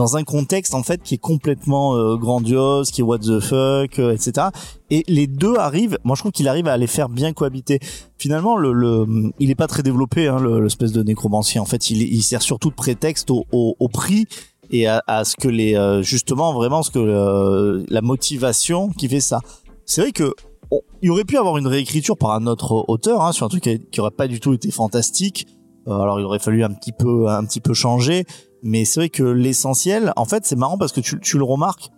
dans 0.00 0.16
un 0.16 0.24
contexte 0.24 0.74
en 0.74 0.82
fait 0.82 1.02
qui 1.02 1.14
est 1.16 1.18
complètement 1.18 1.94
euh, 1.94 2.16
grandiose, 2.16 2.90
qui 2.90 3.02
est 3.02 3.04
what 3.04 3.18
the 3.18 3.38
fuck, 3.40 3.98
euh, 3.98 4.12
etc. 4.16 4.48
Et 4.90 5.04
les 5.08 5.26
deux 5.26 5.56
arrivent. 5.56 5.98
Moi, 6.04 6.16
je 6.16 6.22
trouve 6.22 6.32
qu'il 6.32 6.48
arrive 6.48 6.68
à 6.68 6.76
les 6.76 6.86
faire 6.86 7.08
bien 7.08 7.32
cohabiter. 7.32 7.78
Finalement, 8.18 8.56
le, 8.56 8.72
le 8.72 9.06
il 9.38 9.50
est 9.50 9.54
pas 9.54 9.66
très 9.66 9.82
développé, 9.82 10.26
hein, 10.28 10.38
le- 10.40 10.60
l'espèce 10.62 10.92
de 10.92 11.02
nécromancien. 11.02 11.60
En 11.60 11.66
fait, 11.66 11.90
il, 11.90 12.00
il 12.02 12.22
sert 12.22 12.42
surtout 12.42 12.70
de 12.70 12.74
prétexte 12.74 13.30
au, 13.30 13.44
au, 13.52 13.76
au 13.78 13.88
prix 13.88 14.26
et 14.70 14.86
à, 14.86 15.02
à 15.06 15.24
ce 15.24 15.36
que 15.36 15.48
les 15.48 15.74
euh, 15.76 16.00
justement 16.02 16.52
vraiment 16.54 16.82
ce 16.82 16.90
que 16.90 16.98
euh, 16.98 17.84
la 17.88 18.00
motivation 18.02 18.88
qui 18.90 19.06
fait 19.08 19.20
ça. 19.20 19.40
C'est 19.84 20.00
vrai 20.00 20.12
que 20.12 20.32
on- 20.70 20.80
il 21.02 21.10
aurait 21.10 21.24
pu 21.24 21.36
avoir 21.36 21.58
une 21.58 21.66
réécriture 21.66 22.16
par 22.16 22.30
un 22.32 22.46
autre 22.46 22.84
auteur 22.88 23.22
hein, 23.22 23.32
sur 23.32 23.44
un 23.44 23.48
truc 23.48 23.62
qui, 23.64 23.78
qui 23.90 24.00
aurait 24.00 24.10
pas 24.12 24.28
du 24.28 24.40
tout 24.40 24.52
été 24.54 24.70
fantastique 24.70 25.46
Euh, 25.88 25.98
alors 25.98 26.20
il 26.20 26.24
aurait 26.26 26.38
fallu 26.38 26.62
un 26.62 26.72
petit 26.78 26.92
peu 26.92 27.26
un 27.28 27.42
petit 27.46 27.60
peu 27.60 27.72
changer, 27.74 28.24
mais 28.62 28.84
c'est 28.84 29.00
vrai 29.00 29.08
que 29.08 29.22
l'essentiel, 29.22 30.12
en 30.16 30.24
fait, 30.24 30.46
c'est 30.46 30.56
marrant 30.56 30.78
parce 30.78 30.92
que 30.92 31.00
tu, 31.00 31.18
tu 31.20 31.38
le 31.38 31.44
remarques 31.44 31.90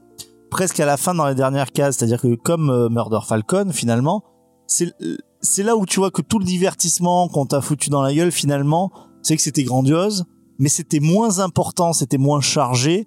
presque 0.53 0.81
à 0.81 0.87
la 0.87 0.99
fin 0.99 1.15
dans 1.15 1.27
les 1.27 1.35
dernières 1.35 1.73
cases, 1.73 1.97
c'est-à-dire 1.97 2.21
que 2.21 2.35
comme 2.35 2.69
euh, 2.69 2.89
Murder 2.91 3.21
Falcon, 3.27 3.71
finalement, 3.73 4.23
c'est 4.67 5.63
là 5.63 5.77
où 5.77 5.87
tu 5.87 5.99
vois 5.99 6.11
que 6.11 6.23
tout 6.23 6.39
le 6.39 6.45
divertissement 6.45 7.29
qu'on 7.29 7.47
t'a 7.47 7.61
foutu 7.61 7.91
dans 7.91 8.03
la 8.03 8.15
gueule, 8.15 8.31
finalement, 8.31 8.93
c'est 9.23 9.37
que 9.37 9.43
c'était 9.43 9.65
grandiose, 9.65 10.25
mais 10.59 10.69
c'était 10.69 11.01
moins 11.01 11.41
important, 11.41 11.93
c'était 11.93 12.19
moins 12.19 12.41
chargé 12.41 13.07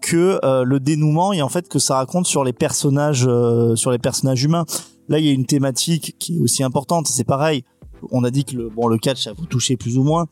que 0.00 0.38
euh, 0.44 0.64
le 0.64 0.80
dénouement 0.80 1.32
et 1.32 1.42
en 1.42 1.48
fait 1.48 1.68
que 1.68 1.78
ça 1.78 1.96
raconte 1.96 2.26
sur 2.26 2.44
les 2.44 2.52
personnages 2.52 3.26
euh, 3.26 3.74
sur 3.74 3.90
les 3.90 3.98
personnages 3.98 4.44
humains. 4.44 4.64
Là, 5.08 5.18
il 5.18 5.26
y 5.26 5.28
a 5.28 5.32
une 5.32 5.46
thématique 5.46 6.14
qui 6.18 6.36
est 6.36 6.40
aussi 6.40 6.62
importante, 6.62 7.08
c'est 7.08 7.24
pareil. 7.24 7.64
On 8.12 8.22
a 8.22 8.30
dit 8.30 8.44
que 8.44 8.56
le 8.56 8.68
bon 8.68 8.86
le 8.86 8.98
catch 8.98 9.24
ça 9.24 9.32
vous 9.32 9.46
touchait 9.46 9.76
plus 9.76 9.98
ou 9.98 10.04
moins. 10.04 10.26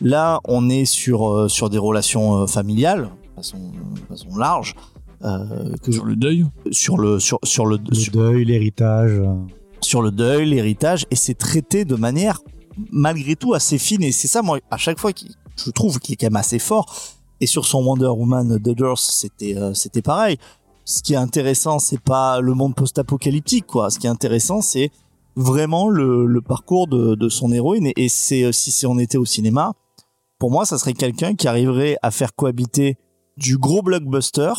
Là, 0.00 0.40
on 0.44 0.68
est 0.70 0.84
sur 0.84 1.28
euh, 1.28 1.48
sur 1.48 1.70
des 1.70 1.78
relations 1.78 2.46
familiales 2.46 3.10
de 3.30 3.34
façon, 3.36 3.58
façon 4.08 4.36
large 4.36 4.74
que 5.82 5.90
Sur 5.92 6.04
le 6.04 6.14
deuil 6.14 6.46
sur 6.70 6.96
le 6.98 7.18
sur 7.18 7.38
sur 7.42 7.66
le, 7.66 7.78
Le 7.88 7.94
sur, 7.94 8.12
deuil, 8.12 8.44
l'héritage. 8.44 9.10
euh, 9.12 9.34
sur 9.80 10.02
le 10.02 10.10
deuil, 10.12 10.48
l'héritage, 10.48 11.06
et 11.10 11.16
c'est 11.16 11.34
traité 11.34 11.84
de 11.84 11.96
manière 11.96 12.40
malgré 12.92 13.34
tout 13.36 13.54
assez 13.54 13.78
fine. 13.78 14.02
Et 14.04 14.12
c'est 14.12 14.28
ça, 14.28 14.42
moi, 14.42 14.58
à 14.70 14.76
chaque 14.76 14.98
fois, 14.98 15.12
qui, 15.12 15.34
je 15.56 15.70
trouve 15.70 15.98
qu'il 15.98 16.12
est 16.12 16.16
quand 16.16 16.26
même 16.26 16.36
assez 16.36 16.58
fort. 16.60 16.86
Et 17.40 17.46
sur 17.46 17.64
son 17.64 17.84
Wonder 17.84 18.06
Woman 18.08 18.58
c'était 18.96 19.56
euh, 19.56 19.74
c'était 19.74 20.02
pareil. 20.02 20.36
Ce 20.84 21.02
qui 21.02 21.12
est 21.14 21.16
intéressant, 21.16 21.78
c'est 21.78 22.00
pas 22.00 22.40
le 22.40 22.54
monde 22.54 22.74
post-apocalyptique, 22.74 23.66
quoi. 23.66 23.90
Ce 23.90 23.98
qui 23.98 24.06
est 24.06 24.10
intéressant, 24.10 24.60
c'est 24.62 24.90
vraiment 25.36 25.88
le, 25.88 26.26
le 26.26 26.40
parcours 26.40 26.86
de, 26.88 27.14
de 27.14 27.28
son 27.28 27.52
héroïne. 27.52 27.86
Et, 27.86 28.04
et 28.04 28.08
c'est 28.08 28.42
euh, 28.44 28.52
si, 28.52 28.70
si 28.70 28.86
on 28.86 28.98
était 28.98 29.18
au 29.18 29.24
cinéma, 29.24 29.74
pour 30.38 30.50
moi, 30.50 30.64
ça 30.64 30.78
serait 30.78 30.94
quelqu'un 30.94 31.34
qui 31.34 31.48
arriverait 31.48 31.96
à 32.02 32.10
faire 32.10 32.34
cohabiter 32.34 32.96
du 33.36 33.58
gros 33.58 33.82
blockbuster 33.82 34.52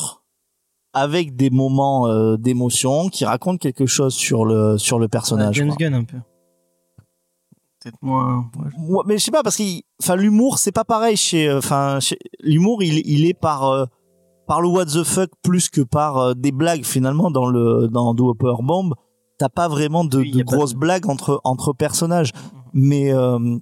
avec 0.94 1.36
des 1.36 1.50
moments 1.50 2.08
euh, 2.08 2.38
d'émotion 2.38 3.10
qui 3.10 3.24
racontent 3.26 3.58
quelque 3.58 3.86
chose 3.86 4.14
sur 4.16 4.46
le 4.46 4.78
sur 4.78 5.00
le 5.00 5.08
personnage. 5.08 5.56
James. 5.56 5.74
Gunn 5.78 5.94
un 5.94 6.04
peu. 6.04 6.18
Peut-être 7.82 7.98
moins. 8.02 8.50
ouais, 8.58 8.70
je- 8.76 8.82
Moi, 8.82 9.04
mais 9.08 9.18
je 9.18 9.24
sais 9.24 9.32
pas 9.32 9.44
parce 9.44 9.56
que 9.56 9.64
enfin 10.02 10.16
l'humour 10.16 10.58
c'est 10.58 10.72
pas 10.74 10.84
pareil 10.84 11.16
chez 11.16 11.48
euh, 11.48 11.60
enfin 11.60 12.00
chez- 12.02 12.18
l'humour 12.42 12.84
il 12.84 13.02
il 13.06 13.26
est 13.26 13.34
par 13.34 13.64
euh, 13.70 13.86
par 14.48 14.60
le 14.62 14.68
what 14.68 14.88
the 14.88 15.04
fuck 15.04 15.30
plus 15.44 15.70
que 15.70 15.82
par 15.82 16.18
euh, 16.18 16.34
des 16.34 16.52
blagues 16.52 16.84
finalement 16.84 17.32
dans 17.32 17.46
le 17.46 17.88
dans 17.88 18.14
Do 18.14 18.32
Upper 18.34 18.56
Bomb 18.62 18.96
t'as 19.38 19.48
pas 19.48 19.70
vraiment 19.70 20.04
de, 20.04 20.20
Oui, 20.20 20.32
grosses 20.46 20.74
de- 20.74 20.80
blagues 20.80 21.08
entre 21.10 21.40
entre 21.46 21.72
personnages 21.72 22.32
mais 22.74 23.14
euh, 23.14 23.40
mais 23.40 23.60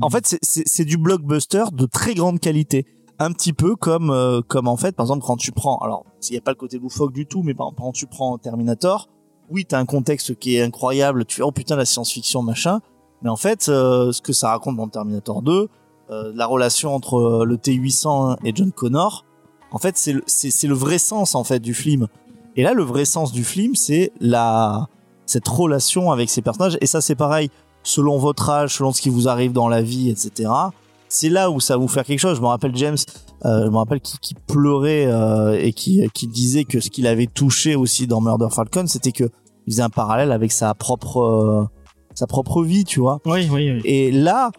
en 0.00 0.10
fait 0.10 0.36
c'est 0.42 0.84
du 0.84 0.96
blockbuster 0.96 1.64
de 1.72 1.86
très 1.86 2.14
grande 2.14 2.40
qualité. 2.40 2.86
Un 3.18 3.32
petit 3.32 3.52
peu 3.52 3.76
comme 3.76 4.10
euh, 4.10 4.40
comme 4.40 4.66
en 4.66 4.76
fait 4.76 4.96
par 4.96 5.04
exemple 5.04 5.24
quand 5.24 5.36
tu 5.36 5.52
prends 5.52 5.78
alors 5.78 6.04
s'il 6.18 6.34
y 6.34 6.38
a 6.38 6.40
pas 6.40 6.50
le 6.50 6.56
côté 6.56 6.78
loufoque 6.78 7.12
du 7.12 7.26
tout 7.26 7.42
mais 7.42 7.54
par 7.54 7.66
exemple 7.66 7.82
quand 7.82 7.92
tu 7.92 8.06
prends 8.06 8.36
Terminator 8.38 9.08
oui 9.48 9.64
t'as 9.64 9.78
un 9.78 9.84
contexte 9.84 10.36
qui 10.38 10.56
est 10.56 10.62
incroyable 10.62 11.24
tu 11.24 11.36
fais 11.36 11.42
oh 11.42 11.52
putain 11.52 11.76
la 11.76 11.84
science-fiction 11.84 12.42
machin. 12.42 12.80
Mais 13.22 13.30
en 13.30 13.36
fait 13.36 13.68
euh, 13.68 14.10
ce 14.12 14.20
que 14.22 14.32
ça 14.32 14.48
raconte 14.48 14.76
dans 14.76 14.88
Terminator 14.88 15.42
2 15.42 15.68
euh, 16.10 16.32
la 16.34 16.46
relation 16.46 16.94
entre 16.94 17.44
le 17.44 17.56
T800 17.56 18.38
et 18.44 18.52
John 18.54 18.72
Connor 18.72 19.24
en 19.70 19.78
fait 19.78 19.96
c'est 19.96 20.14
le 20.14 20.24
c'est 20.26 20.50
c'est 20.50 20.66
le 20.66 20.74
vrai 20.74 20.98
sens 20.98 21.34
en 21.34 21.44
fait 21.44 21.60
du 21.60 21.74
film. 21.74 22.08
Et 22.56 22.62
là 22.64 22.74
le 22.74 22.82
vrai 22.82 23.04
sens 23.04 23.30
du 23.30 23.44
film 23.44 23.76
c'est 23.76 24.12
la 24.20 24.88
cette 25.26 25.46
relation 25.46 26.10
avec 26.10 26.28
ces 26.28 26.42
personnages. 26.42 26.76
Et 26.80 26.86
ça 26.86 27.00
c'est 27.00 27.14
pareil 27.14 27.50
selon 27.82 28.18
votre 28.18 28.48
âge 28.50 28.76
selon 28.76 28.92
ce 28.92 29.00
qui 29.02 29.08
vous 29.10 29.28
arrive 29.28 29.52
dans 29.52 29.68
la 29.68 29.82
vie 29.82 30.10
etc 30.10 30.50
c'est 31.08 31.28
là 31.28 31.50
où 31.50 31.60
ça 31.60 31.74
va 31.76 31.80
vous 31.82 31.88
faire 31.88 32.04
quelque 32.04 32.20
chose 32.20 32.36
je 32.36 32.42
me 32.42 32.46
rappelle 32.46 32.74
James 32.76 32.96
euh, 33.44 33.64
je 33.64 33.70
me 33.70 33.76
rappelle 33.76 34.00
qui, 34.00 34.18
qui 34.18 34.34
pleurait 34.34 35.06
euh, 35.06 35.58
et 35.60 35.72
qui, 35.72 36.08
qui 36.14 36.26
disait 36.26 36.64
que 36.64 36.80
ce 36.80 36.88
qu'il 36.90 37.06
avait 37.06 37.26
touché 37.26 37.74
aussi 37.74 38.06
dans 38.06 38.20
Murder 38.20 38.48
Falcon 38.50 38.86
c'était 38.86 39.12
que 39.12 39.24
il 39.66 39.72
faisait 39.72 39.82
un 39.82 39.90
parallèle 39.90 40.32
avec 40.32 40.50
sa 40.52 40.74
propre 40.74 41.20
euh, 41.20 41.64
sa 42.14 42.26
propre 42.26 42.62
vie 42.62 42.84
tu 42.84 43.00
vois 43.00 43.20
Oui, 43.26 43.48
oui, 43.50 43.70
oui. 43.72 43.80
et 43.84 44.10
là, 44.12 44.50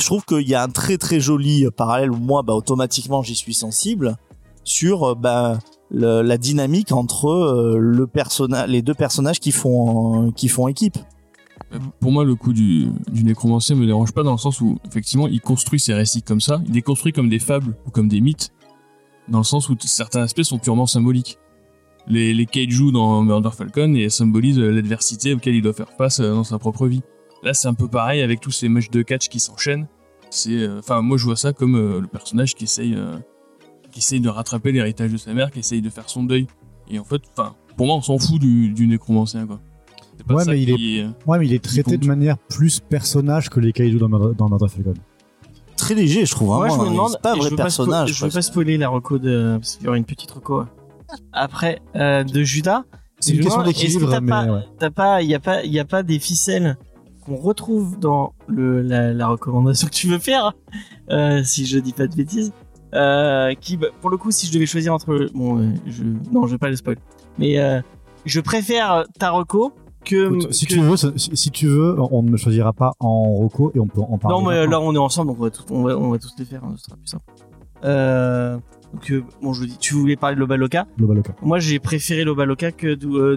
je 0.00 0.06
trouve 0.06 0.24
qu'il 0.24 0.48
y 0.48 0.54
a 0.54 0.62
un 0.62 0.68
très 0.68 0.96
très 0.96 1.20
joli 1.20 1.66
parallèle 1.76 2.10
où 2.10 2.16
moi, 2.16 2.42
bah, 2.42 2.54
automatiquement, 2.54 3.22
j'y 3.22 3.34
suis 3.34 3.52
sensible 3.54 4.16
sur 4.64 5.10
euh, 5.10 5.14
bah, 5.14 5.58
le- 5.90 6.22
la 6.22 6.38
dynamique 6.38 6.92
entre 6.92 7.28
euh, 7.28 7.78
le 7.78 8.06
personnage, 8.06 8.68
les 8.68 8.80
deux 8.82 8.94
personnages 8.94 9.40
qui 9.40 9.50
font 9.52 10.30
qui 10.32 10.48
font 10.48 10.68
équipe. 10.68 10.98
Euh, 11.74 11.78
Pour 12.00 12.12
moi, 12.12 12.24
le 12.24 12.34
coup 12.34 12.52
du, 12.52 12.88
du 13.12 13.24
nécromancien 13.24 13.76
me 13.76 13.86
dérange 13.86 14.12
pas 14.12 14.22
dans 14.22 14.32
le 14.32 14.38
sens 14.38 14.60
où, 14.60 14.78
effectivement, 14.86 15.28
il 15.28 15.40
construit 15.40 15.80
ses 15.80 15.94
récits 15.94 16.22
comme 16.22 16.40
ça. 16.40 16.62
Il 16.66 16.74
les 16.74 16.82
construit 16.82 17.12
comme 17.12 17.28
des 17.28 17.38
fables 17.38 17.76
ou 17.86 17.90
comme 17.90 18.08
des 18.08 18.20
mythes, 18.20 18.52
dans 19.28 19.38
le 19.38 19.44
sens 19.44 19.68
où 19.68 19.76
certains 19.80 20.22
aspects 20.22 20.42
sont 20.42 20.58
purement 20.58 20.86
symboliques. 20.86 21.38
Les, 22.06 22.46
kaiju 22.46 22.90
dans 22.90 23.22
Murder 23.22 23.50
Falcon 23.52 23.94
et 23.94 24.08
symbolisent 24.08 24.58
euh, 24.58 24.70
l'adversité 24.70 25.34
auquel 25.34 25.54
il 25.54 25.62
doit 25.62 25.74
faire 25.74 25.90
face 25.90 26.20
euh, 26.20 26.32
dans 26.32 26.44
sa 26.44 26.58
propre 26.58 26.86
vie. 26.86 27.02
Là, 27.42 27.52
c'est 27.52 27.68
un 27.68 27.74
peu 27.74 27.86
pareil 27.86 28.22
avec 28.22 28.40
tous 28.40 28.50
ces 28.50 28.68
matchs 28.68 28.90
de 28.90 29.02
catch 29.02 29.28
qui 29.28 29.40
s'enchaînent. 29.40 29.86
C'est, 30.30 30.68
enfin, 30.68 31.02
moi, 31.02 31.16
je 31.16 31.24
vois 31.24 31.36
ça 31.36 31.52
comme 31.52 32.00
le 32.00 32.06
personnage 32.06 32.54
qui 32.54 32.64
essaye, 32.64 32.98
qui 33.92 34.00
essaye 34.00 34.20
de 34.20 34.28
rattraper 34.28 34.72
l'héritage 34.72 35.12
de 35.12 35.16
sa 35.16 35.32
mère, 35.32 35.50
qui 35.50 35.60
essaye 35.60 35.80
de 35.80 35.88
faire 35.88 36.10
son 36.10 36.24
deuil. 36.24 36.48
Et 36.90 36.98
en 36.98 37.04
fait, 37.04 37.22
pour 37.76 37.86
moi, 37.86 37.94
on 37.94 38.02
s'en 38.02 38.18
fout 38.18 38.40
du, 38.40 38.70
du 38.70 38.88
nécromancien, 38.88 39.46
quoi. 39.46 39.60
Pas 40.26 40.34
Ouais, 40.34 40.44
ça 40.44 40.50
mais 40.52 40.62
il 40.62 40.74
qui 40.74 40.98
est... 40.98 41.06
Ouais, 41.26 41.38
mais 41.38 41.46
il 41.46 41.52
est 41.54 41.62
traité 41.64 41.96
de 41.96 42.06
manière 42.06 42.36
plus 42.38 42.80
personnage 42.80 43.48
que 43.50 43.60
les 43.60 43.72
kaiju 43.72 43.98
dans, 43.98 44.08
Murder- 44.08 44.34
dans 44.36 44.48
Falcon. 44.68 44.94
Très 45.76 45.94
léger, 45.94 46.26
je 46.26 46.32
trouve. 46.32 46.52
hein, 46.52 46.56
Moi, 46.56 46.68
je 46.70 46.74
me 46.76 46.90
demande. 46.90 47.10
c'est 47.12 47.20
pas 47.22 47.32
un 47.32 47.34
et 47.34 47.36
je 47.36 47.40
vrai 47.42 47.50
veux 47.50 47.56
pas 47.56 47.62
spo- 47.64 47.66
personnage. 47.84 48.12
je 48.12 48.24
veux 48.24 48.30
pas 48.30 48.42
spoiler 48.42 48.76
la 48.78 48.88
reco 48.88 49.18
de. 49.18 49.56
Parce 49.60 49.76
qu'il 49.76 49.84
y 49.84 49.88
aura 49.88 49.96
une 49.96 50.04
petite 50.04 50.30
reco. 50.30 50.64
Après, 51.32 51.80
euh, 51.96 52.24
de 52.24 52.42
Judas. 52.42 52.84
C'est 53.20 53.32
une 53.34 53.40
question 53.40 53.60
que 53.62 53.66
d'équilibre, 53.66 54.10
t'as 54.10 54.20
mais 54.20 54.28
pas- 54.30 54.44
ouais. 54.44 54.60
T'as 54.78 54.90
pas, 54.90 55.22
il 55.22 55.28
y 55.30 55.34
a 55.34 55.40
pas, 55.40 55.62
il 55.64 55.72
y 55.72 55.78
a 55.80 55.84
pas 55.84 56.02
des 56.02 56.18
ficelles 56.18 56.76
qu'on 57.24 57.36
retrouve 57.36 57.98
dans 57.98 58.32
le 58.46 58.80
la, 58.82 59.12
la 59.12 59.26
recommandation 59.28 59.88
que 59.88 59.92
tu 59.92 60.06
veux 60.08 60.18
faire, 60.18 60.52
euh, 61.10 61.42
si 61.44 61.66
je 61.66 61.78
dis 61.78 61.92
pas 61.92 62.06
de 62.06 62.14
bêtises. 62.14 62.52
Euh, 62.94 63.54
qui, 63.60 63.76
bah, 63.76 63.88
pour 64.00 64.08
le 64.10 64.16
coup, 64.16 64.30
si 64.30 64.46
je 64.46 64.52
devais 64.52 64.66
choisir 64.66 64.94
entre, 64.94 65.28
bon, 65.34 65.58
euh, 65.58 65.68
je, 65.86 66.04
non, 66.32 66.46
je 66.46 66.52
vais 66.52 66.58
pas 66.58 66.70
le 66.70 66.76
spoil, 66.76 66.96
mais 67.38 67.58
euh, 67.58 67.80
je 68.24 68.40
préfère 68.40 69.04
ta 69.18 69.30
reco 69.30 69.72
que. 70.08 70.26
Écoute, 70.26 70.52
si 70.52 70.66
que- 70.66 70.74
tu 70.74 70.80
veux, 70.80 70.96
si, 70.96 71.30
si 71.36 71.50
tu 71.50 71.66
veux, 71.68 71.96
on 72.12 72.22
ne 72.22 72.30
me 72.30 72.36
choisira 72.36 72.72
pas 72.72 72.92
en 73.00 73.22
Rocco 73.24 73.70
et 73.74 73.80
on 73.80 73.86
peut 73.86 74.00
en 74.00 74.18
parler. 74.18 74.36
Non, 74.36 74.42
mais 74.48 74.66
là, 74.66 74.80
on 74.80 74.94
est 74.94 74.98
ensemble, 74.98 75.28
donc 75.30 75.38
on 75.40 75.44
va, 75.44 75.50
tout- 75.50 75.62
on 75.70 75.82
va, 75.82 75.96
on 75.96 76.10
va 76.10 76.18
tous 76.18 76.32
les 76.38 76.44
faire, 76.44 76.64
hein, 76.64 76.74
ce 76.76 76.84
sera 76.84 76.96
plus 76.96 77.06
simple. 77.06 77.24
Euh, 77.84 78.58
donc, 78.92 79.10
euh, 79.10 79.22
bon, 79.42 79.52
je 79.52 79.64
dis, 79.64 79.76
tu 79.78 79.94
voulais 79.94 80.16
parler 80.16 80.34
de 80.34 80.40
Lobaloka. 80.40 80.86
Global 80.98 81.18
OK. 81.18 81.26
Moi, 81.42 81.58
j'ai 81.58 81.78
préféré 81.78 82.24
Lobaloka 82.24 82.72
que 82.72 82.94
Do, 82.94 83.16
euh, 83.16 83.36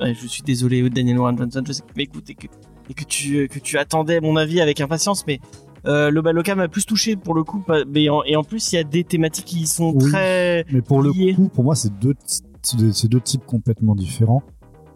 Ouais, 0.00 0.14
je 0.14 0.26
suis 0.26 0.42
désolé, 0.42 0.88
Daniel 0.88 1.18
Warren 1.18 1.36
Johnson. 1.36 1.62
Je 1.66 1.72
sais 1.72 1.82
que 1.82 1.88
tu 1.92 1.94
m'écoutes 1.98 2.30
et 2.30 2.34
que, 2.34 2.46
et 2.88 2.94
que 2.94 3.04
tu, 3.04 3.36
euh, 3.38 3.46
que 3.46 3.58
tu 3.58 3.76
attendais 3.76 4.20
mon 4.20 4.36
avis 4.36 4.60
avec 4.60 4.80
impatience, 4.80 5.26
mais 5.26 5.40
euh, 5.86 6.10
Lobaloka 6.10 6.54
m'a 6.54 6.68
plus 6.68 6.86
touché 6.86 7.16
pour 7.16 7.34
le 7.34 7.44
coup. 7.44 7.58
pas- 7.60 7.84
Mais 7.84 8.08
en- 8.08 8.22
et 8.24 8.36
en 8.36 8.44
plus, 8.44 8.72
il 8.72 8.76
y 8.76 8.78
a 8.78 8.84
des 8.84 9.04
thématiques 9.04 9.44
qui 9.46 9.66
sont 9.66 9.92
Oui. 9.94 10.10
très. 10.10 10.64
Mais 10.72 10.80
pour 10.80 11.02
le 11.02 11.12
coup, 11.12 11.48
pour 11.52 11.64
moi, 11.64 11.74
c'est 11.74 11.92
deux, 11.98 12.14
c'est 12.24 12.78
deux- 12.78 12.92
c'est 12.92 13.08
deux 13.08 13.20
types 13.20 13.44
complètement 13.44 13.94
différents. 13.94 14.42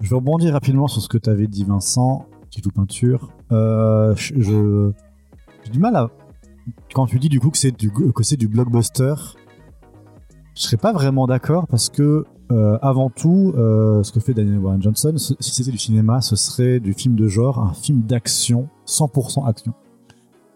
Je 0.01 0.11
vais 0.11 0.17
rebondir 0.17 0.53
rapidement 0.53 0.87
sur 0.87 1.03
ce 1.03 1.09
que 1.09 1.19
tu 1.19 1.29
avais 1.29 1.49
dit, 1.49 1.65
Vincent, 1.65 2.27
qui 2.51 2.63
tout 2.63 2.71
peinture. 2.71 3.31
Euh, 3.51 4.15
je, 4.17 4.93
j'ai 5.65 5.71
du 5.71 5.79
mal 5.81 5.97
à. 5.97 6.11
Quand 6.95 7.07
tu 7.07 7.19
dis 7.19 7.29
du 7.29 7.41
coup 7.41 7.51
que 7.51 7.59
c'est 7.59 7.73
du, 7.73 7.91
que 7.91 8.23
c'est 8.23 8.37
du 8.37 8.47
blockbuster, 8.47 9.15
je 10.55 10.63
serais 10.63 10.77
pas 10.77 10.93
vraiment 10.93 11.27
d'accord 11.27 11.67
parce 11.67 11.89
que, 11.89 12.25
euh, 12.53 12.79
avant 12.81 13.11
tout, 13.11 13.55
euh, 13.57 14.03
ce 14.03 14.13
que 14.13 14.21
fait 14.21 14.35
Daniel 14.35 14.59
Warren 14.59 14.83
Johnson, 14.83 15.15
si 15.17 15.37
c'était 15.41 15.71
du 15.71 15.79
cinéma, 15.79 16.21
ce 16.21 16.37
serait 16.37 16.79
du 16.79 16.93
film 16.93 17.17
de 17.17 17.27
genre, 17.27 17.59
un 17.59 17.73
film 17.73 18.03
d'action, 18.03 18.69
100% 18.87 19.47
action. 19.47 19.73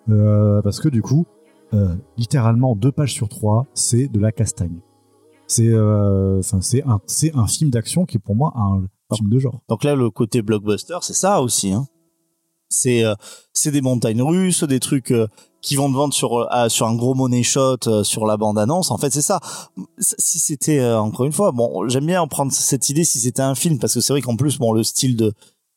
Parce 0.07 0.81
que 0.81 0.88
du 0.88 1.02
coup, 1.02 1.26
littéralement 2.16 2.76
deux 2.76 2.92
pages 2.92 3.12
sur 3.12 3.28
trois, 3.28 3.66
c'est 3.74 4.07
de 4.07 4.20
la 4.20 4.31
castagne. 4.31 4.78
C'est 5.46 5.72
c'est 6.61 6.83
un 6.85 7.00
c'est 7.07 7.35
un 7.35 7.46
film 7.46 7.70
d'action 7.70 8.05
qui 8.05 8.18
pour 8.18 8.37
moi 8.37 8.52
un 8.57 8.85
de 9.20 9.38
genre. 9.38 9.61
Donc 9.68 9.85
là, 9.85 9.94
le 9.94 10.11
côté 10.11 10.42
blockbuster, 10.42 10.98
c'est 11.03 11.14
ça 11.14 11.42
aussi. 11.42 11.72
Hein. 11.72 11.87
C'est 12.72 13.05
euh, 13.05 13.14
c'est 13.53 13.70
des 13.70 13.83
montagnes 13.83 14.22
russes, 14.22 14.64
des 14.64 14.81
trucs 14.81 15.12
euh, 15.12 15.29
qui 15.61 15.77
vont 15.77 15.90
te 15.90 15.94
vendre 15.94 16.14
sur 16.14 16.38
euh, 16.38 16.68
sur 16.68 16.87
un 16.87 16.96
gros 16.96 17.14
money 17.14 17.42
shot 17.42 18.03
sur 18.03 18.27
la 18.27 18.37
bande 18.37 18.59
annonce. 18.59 18.90
En 18.90 18.98
fait, 18.98 19.12
c'est 19.12 19.22
ça. 19.22 19.40
Si 19.98 20.38
c'était 20.38 20.85
encore 20.85 21.27
une 21.27 21.33
fois, 21.33 21.53
bon, 21.53 21.88
j'aime 21.88 22.07
bien 22.07 22.20
en 22.20 22.29
prendre 22.29 22.51
cette 22.53 22.88
idée 22.88 23.05
si 23.05 23.20
c'était 23.20 23.42
un 23.42 23.55
film 23.55 23.79
parce 23.79 23.94
que 23.94 24.01
c'est 24.01 24.12
vrai 24.12 24.22
qu'en 24.22 24.37
plus, 24.37 24.59
bon, 24.59 24.72
le 24.72 24.83
style 24.83 25.16
de 25.16 25.33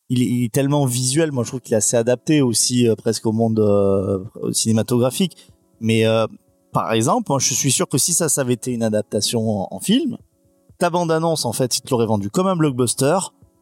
il 0.09 0.21
est, 0.21 0.25
il 0.25 0.43
est 0.45 0.53
tellement 0.53 0.85
visuel. 0.85 1.31
Moi, 1.31 1.43
je 1.43 1.49
trouve 1.49 1.61
qu'il 1.61 1.73
est 1.73 1.77
assez 1.77 1.97
adapté 1.97 2.41
aussi 2.41 2.87
presque 2.97 3.25
au 3.25 3.31
monde 3.31 3.61
cinématographique. 4.51 5.37
Mais 5.81 6.05
par 6.71 6.93
exemple, 6.93 7.25
moi, 7.29 7.39
je 7.39 7.53
suis 7.53 7.71
sûr 7.71 7.87
que 7.87 7.97
si 7.97 8.13
ça, 8.13 8.29
ça 8.29 8.41
avait 8.41 8.53
été 8.53 8.71
une 8.71 8.83
adaptation 8.83 9.63
en, 9.63 9.67
en 9.71 9.79
film, 9.79 10.17
ta 10.77 10.89
bande 10.89 11.11
annonce, 11.11 11.45
en 11.45 11.53
fait, 11.53 11.77
il 11.77 11.81
te 11.81 11.89
l'aurait 11.91 12.05
vendu 12.05 12.29
comme 12.29 12.47
un 12.47 12.55
blockbuster 12.55 13.17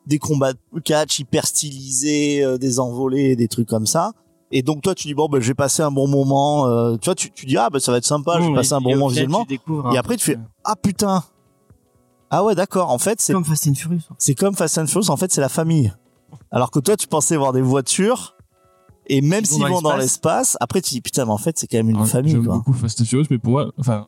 des 0.05 0.19
combats 0.19 0.53
de 0.53 0.79
catch 0.83 1.19
hyper 1.19 1.45
stylisés, 1.47 2.43
euh, 2.43 2.57
des 2.57 2.79
envolées, 2.79 3.35
des 3.35 3.47
trucs 3.47 3.67
comme 3.69 3.85
ça. 3.85 4.11
Et 4.51 4.61
donc 4.61 4.81
toi 4.83 4.93
tu 4.93 5.07
dis 5.07 5.13
bon 5.15 5.27
ben 5.29 5.39
je 5.41 5.47
vais 5.47 5.53
passer 5.55 5.81
un 5.81 5.89
bon 5.89 6.07
moment. 6.07 6.67
euh, 6.67 6.95
tu 6.97 7.05
vois 7.05 7.15
tu, 7.15 7.31
tu 7.31 7.45
dis 7.47 7.57
ah 7.57 7.69
ben 7.71 7.79
ça 7.79 7.91
va 7.91 7.97
être 7.97 8.05
sympa, 8.05 8.37
je 8.39 8.43
vais 8.45 8.51
Mmh, 8.51 8.55
passer 8.55 8.73
un 8.73 8.81
bon 8.81 8.91
moment 8.91 9.07
visuellement. 9.07 9.45
découvres 9.49 9.91
Et 9.93 9.97
après 9.97 10.15
tu 10.17 10.25
fais 10.25 10.37
ah 10.63 10.75
putain. 10.75 11.23
Ah 12.29 12.43
ouais 12.43 12.53
d'accord. 12.53 12.91
En 12.91 12.97
fait 12.99 13.19
c'est 13.21 13.33
comme 13.33 13.45
Fast 13.45 13.67
and 13.67 13.73
Furious. 13.75 14.01
c'est 14.17 14.35
comme 14.35 14.55
Fast 14.55 14.77
and 14.77 14.87
Furious. 14.87 15.09
En 15.09 15.17
fait 15.17 15.31
c'est 15.31 15.41
la 15.41 15.49
famille. 15.49 15.91
Alors 16.51 16.69
que 16.69 16.79
toi 16.79 16.95
tu 16.97 17.07
pensais 17.07 17.35
voir 17.37 17.51
des 17.53 17.61
voitures. 17.61 18.35
Et 19.07 19.21
même 19.21 19.43
s'ils 19.43 19.59
dans 19.61 19.67
vont 19.69 19.81
dans 19.81 19.97
l'espace. 19.97 20.55
après 20.59 20.81
tu 20.81 20.91
dis 20.93 21.01
putain 21.01 21.25
mais 21.25 21.31
en 21.31 21.37
fait 21.37 21.57
c'est 21.57 21.65
quand 21.67 21.77
même 21.77 21.89
une 21.89 21.95
Alors, 21.95 22.07
famille 22.07 22.33
J'aime 22.33 22.43
beaucoup 22.43 22.73
Fast 22.73 23.01
and 23.01 23.05
Furious, 23.05 23.25
mais 23.31 23.37
pour 23.39 23.51
moi, 23.53 23.71
enfin, 23.79 24.07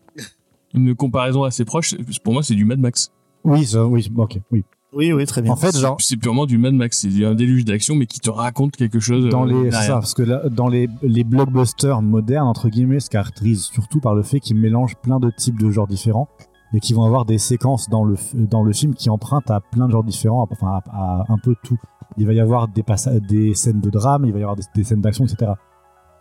une 0.76 0.96
comparaison 0.96 1.44
assez 1.44 1.66
proche, 1.66 1.96
pour 2.24 2.34
moi, 2.34 2.44
c'est 2.44 2.56
du 2.56 2.66
Mad 2.66 2.80
Max. 2.80 3.12
Oui, 3.44 3.66
ça, 3.66 3.86
oui, 3.86 4.12
ok, 4.16 4.40
oui. 4.52 4.64
Oui 4.94 5.12
oui 5.12 5.26
très 5.26 5.42
bien. 5.42 5.52
En 5.52 5.58
fait, 5.58 5.78
genre, 5.78 5.98
C'est 6.00 6.16
purement 6.16 6.46
du 6.46 6.58
Mad 6.58 6.74
Max. 6.74 7.00
C'est 7.00 7.26
un 7.26 7.36
déluge 7.36 7.66
d'action, 7.66 7.96
mais 7.96 8.06
qui 8.06 8.22
te 8.22 8.30
raconte 8.30 8.78
quelque 8.78 9.00
chose. 9.00 9.28
dans 9.30 9.44
euh, 9.44 9.48
les, 9.48 9.70
derrière. 9.70 9.82
ça, 9.84 9.94
parce 9.96 10.14
que 10.14 10.24
là, 10.24 10.44
dans 10.50 10.70
les, 10.70 10.88
les 11.04 11.26
blockbusters 11.26 12.02
modernes, 12.02 12.48
entre 12.48 12.70
guillemets, 12.70 13.02
se 13.02 13.10
caractérisent 13.10 13.66
surtout 13.66 14.00
par 14.00 14.16
le 14.16 14.24
fait 14.24 14.40
qu'ils 14.40 14.56
mélangent 14.56 14.96
plein 14.96 15.20
de 15.20 15.30
types 15.36 15.60
de 15.60 15.70
genres 15.70 15.88
différents 15.88 16.30
et 16.74 16.80
qui 16.80 16.94
vont 16.94 17.04
avoir 17.04 17.26
des 17.26 17.38
séquences 17.38 17.90
dans 17.90 18.06
le, 18.06 18.16
dans 18.34 18.64
le 18.64 18.72
film 18.72 18.96
qui 18.96 19.10
empruntent 19.10 19.52
à 19.52 19.60
plein 19.60 19.88
de 19.88 19.92
genres 19.92 20.04
différents, 20.04 20.48
enfin, 20.50 20.68
à, 20.68 20.84
à 20.92 21.26
un 21.28 21.38
peu 21.38 21.56
tout. 21.62 21.78
Il 22.18 22.26
va 22.26 22.34
y 22.34 22.40
avoir 22.40 22.70
des, 22.70 22.84
des 23.28 23.54
scènes 23.54 23.82
de 23.82 23.90
drame, 23.90 24.24
il 24.26 24.32
va 24.32 24.40
y 24.40 24.44
avoir 24.44 24.56
des, 24.56 24.64
des 24.74 24.84
scènes 24.86 25.02
d'action, 25.02 25.26
etc. 25.26 25.52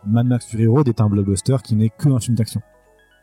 Mad 0.05 0.27
Max 0.27 0.45
Fury 0.47 0.67
Road 0.67 0.87
est 0.87 0.99
un 0.99 1.07
blockbuster 1.07 1.57
qui 1.63 1.75
n'est 1.75 1.89
qu'un 1.89 2.19
film 2.19 2.35
d'action. 2.35 2.61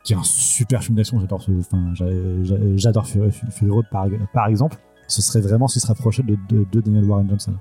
Qui 0.05 0.15
est 0.15 0.17
un 0.17 0.23
super 0.25 0.83
film 0.83 0.97
d'action, 0.97 1.21
j'adore 1.21 1.47
enfin, 1.61 1.95
j'a- 1.95 2.07
j'a- 2.43 2.77
j'adore 2.77 3.07
Fury, 3.07 3.31
Road 3.69 3.87
par, 4.33 4.47
exemple. 4.49 4.77
Ce 5.07 5.23
serait 5.23 5.41
vraiment 5.41 5.67
qui 5.67 5.79
se 5.79 5.87
rapprochait 5.87 6.23
de, 6.23 6.37
de, 6.49 6.81
Daniel 6.81 7.05
Warren 7.05 7.29
Johnson 7.29 7.55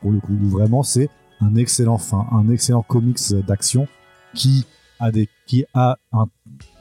pour 0.00 0.12
le 0.12 0.20
coup. 0.20 0.36
Vraiment, 0.42 0.82
c'est 0.82 1.08
un 1.40 1.54
excellent, 1.56 1.94
enfin, 1.94 2.26
un 2.32 2.48
excellent 2.50 2.82
comics 2.82 3.18
d'action 3.46 3.88
qui 4.34 4.66
a 5.00 5.10
des, 5.10 5.28
qui 5.46 5.64
a 5.74 5.96
un, 6.12 6.26